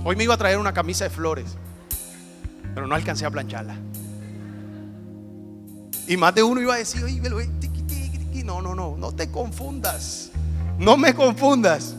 Hoy 0.05 0.17
me 0.17 0.25
iba 0.25 0.35
a 0.35 0.39
traer 0.39 0.59
una 0.59 0.73
camisa 0.73 1.05
de 1.05 1.11
flores, 1.11 1.57
pero 2.75 2.87
no 2.87 2.95
alcancé 2.95 3.27
a 3.27 3.31
plancharla. 3.31 3.77
Y 6.07 6.17
más 6.17 6.35
de 6.35 6.43
uno 6.43 6.61
iba 6.61 6.75
a 6.75 6.79
decir, 6.79 7.05
no, 8.45 8.61
no, 8.61 8.75
no, 8.75 8.97
no 8.97 9.13
te 9.13 9.31
confundas. 9.31 10.31
No 10.79 10.97
me 10.97 11.15
confundas. 11.15 11.95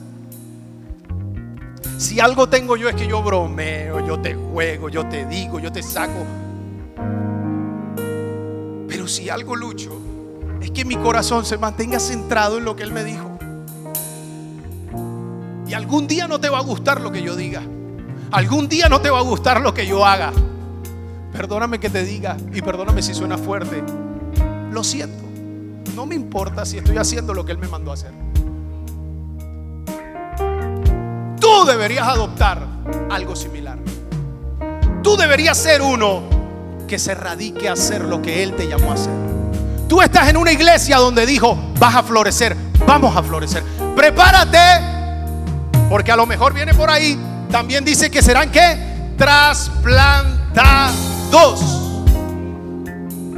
Si 1.98 2.20
algo 2.20 2.50
tengo 2.50 2.76
yo 2.76 2.90
es 2.90 2.96
que 2.96 3.08
yo 3.08 3.22
bromeo, 3.22 4.06
yo 4.06 4.20
te 4.20 4.34
juego, 4.34 4.90
yo 4.90 5.08
te 5.08 5.26
digo, 5.26 5.60
yo 5.60 5.72
te 5.72 5.84
saco. 5.84 6.26
Pero 8.88 9.08
si 9.08 9.30
algo 9.30 9.56
lucho, 9.56 9.92
es 10.62 10.72
que 10.72 10.84
mi 10.84 10.98
corazón 10.98 11.46
se 11.46 11.58
mantenga 11.58 12.00
centrado 12.00 12.58
en 12.58 12.66
lo 12.66 12.76
que 12.76 12.84
Él 12.84 12.92
me 12.92 13.04
dijo. 13.04 13.38
Y 15.68 15.74
algún 15.74 16.08
día 16.08 16.28
no 16.28 16.40
te 16.40 16.50
va 16.50 16.58
a 16.58 16.64
gustar 16.64 17.00
lo 17.00 17.12
que 17.12 17.22
yo 17.22 17.36
diga. 17.36 17.64
Algún 18.32 18.70
día 18.70 18.88
no 18.88 19.02
te 19.02 19.10
va 19.10 19.20
a 19.20 19.24
gustar 19.24 19.60
lo 19.60 19.74
que 19.74 19.86
yo 19.86 20.06
haga. 20.06 20.32
Perdóname 21.34 21.80
que 21.80 21.90
te 21.90 22.06
diga 22.06 22.38
y 22.54 22.62
perdóname 22.62 23.02
si 23.02 23.14
suena 23.14 23.38
fuerte. 23.38 23.84
Lo 24.72 24.86
siento. 24.86 25.22
No 25.96 26.06
me 26.06 26.16
importa 26.16 26.66
si 26.66 26.78
estoy 26.78 26.98
haciendo 26.98 27.34
lo 27.34 27.44
que 27.44 27.52
Él 27.52 27.58
me 27.58 27.68
mandó 27.68 27.92
a 27.92 27.96
hacer. 27.96 28.12
Tú 31.42 31.66
deberías 31.66 32.08
adoptar 32.08 32.66
algo 33.10 33.36
similar. 33.36 33.78
Tú 35.04 35.18
deberías 35.18 35.58
ser 35.58 35.82
uno 35.82 36.22
que 36.88 37.00
se 37.00 37.14
radique 37.14 37.68
a 37.68 37.74
hacer 37.74 38.06
lo 38.06 38.22
que 38.22 38.44
Él 38.44 38.56
te 38.56 38.66
llamó 38.68 38.92
a 38.92 38.94
hacer. 38.94 39.14
Tú 39.90 40.02
estás 40.02 40.30
en 40.30 40.38
una 40.38 40.54
iglesia 40.54 40.98
donde 40.98 41.26
dijo, 41.26 41.58
vas 41.80 41.96
a 41.96 42.04
florecer, 42.04 42.56
vamos 42.88 43.14
a 43.14 43.22
florecer. 43.24 43.62
Prepárate, 43.94 44.58
porque 45.90 46.14
a 46.14 46.16
lo 46.16 46.26
mejor 46.26 46.54
viene 46.54 46.74
por 46.74 46.90
ahí. 46.90 47.20
También 47.52 47.84
dice 47.84 48.10
que 48.10 48.22
serán 48.22 48.50
que 48.50 48.78
trasplantados 49.18 51.82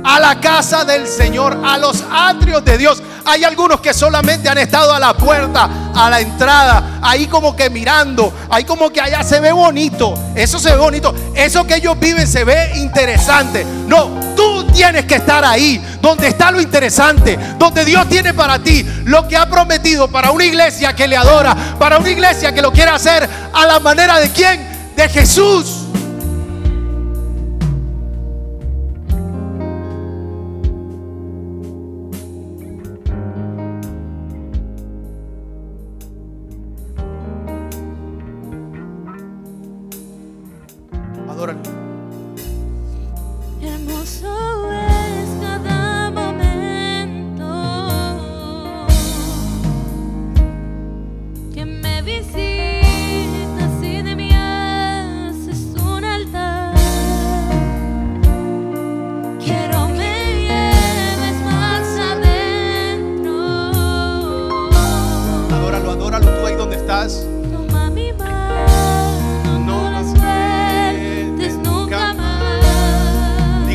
a 0.03 0.19
la 0.19 0.39
casa 0.39 0.85
del 0.85 1.07
Señor, 1.07 1.59
a 1.63 1.77
los 1.77 2.03
atrios 2.11 2.63
de 2.63 2.77
Dios. 2.77 3.01
Hay 3.25 3.43
algunos 3.43 3.79
que 3.79 3.93
solamente 3.93 4.49
han 4.49 4.57
estado 4.57 4.93
a 4.93 4.99
la 4.99 5.15
puerta, 5.15 5.69
a 5.95 6.09
la 6.09 6.19
entrada, 6.19 6.99
ahí 7.01 7.27
como 7.27 7.55
que 7.55 7.69
mirando, 7.69 8.33
ahí 8.49 8.65
como 8.65 8.91
que 8.91 8.99
allá 8.99 9.23
se 9.23 9.39
ve 9.39 9.51
bonito, 9.51 10.13
eso 10.35 10.59
se 10.59 10.71
ve 10.71 10.77
bonito, 10.77 11.15
eso 11.33 11.65
que 11.65 11.77
ellos 11.77 11.97
viven 11.99 12.27
se 12.27 12.43
ve 12.43 12.73
interesante. 12.75 13.65
No, 13.87 14.09
tú 14.35 14.62
tienes 14.73 15.05
que 15.05 15.15
estar 15.15 15.45
ahí, 15.45 15.81
donde 16.01 16.27
está 16.27 16.51
lo 16.51 16.59
interesante, 16.59 17.37
donde 17.57 17.85
Dios 17.85 18.07
tiene 18.09 18.33
para 18.33 18.59
ti 18.59 18.85
lo 19.05 19.27
que 19.27 19.37
ha 19.37 19.49
prometido 19.49 20.07
para 20.09 20.31
una 20.31 20.45
iglesia 20.45 20.93
que 20.93 21.07
le 21.07 21.15
adora, 21.15 21.55
para 21.79 21.97
una 21.99 22.09
iglesia 22.09 22.53
que 22.53 22.61
lo 22.61 22.71
quiere 22.71 22.91
hacer 22.91 23.29
a 23.53 23.65
la 23.65 23.79
manera 23.79 24.19
de 24.19 24.29
quién, 24.29 24.93
de 24.95 25.07
Jesús. 25.09 25.82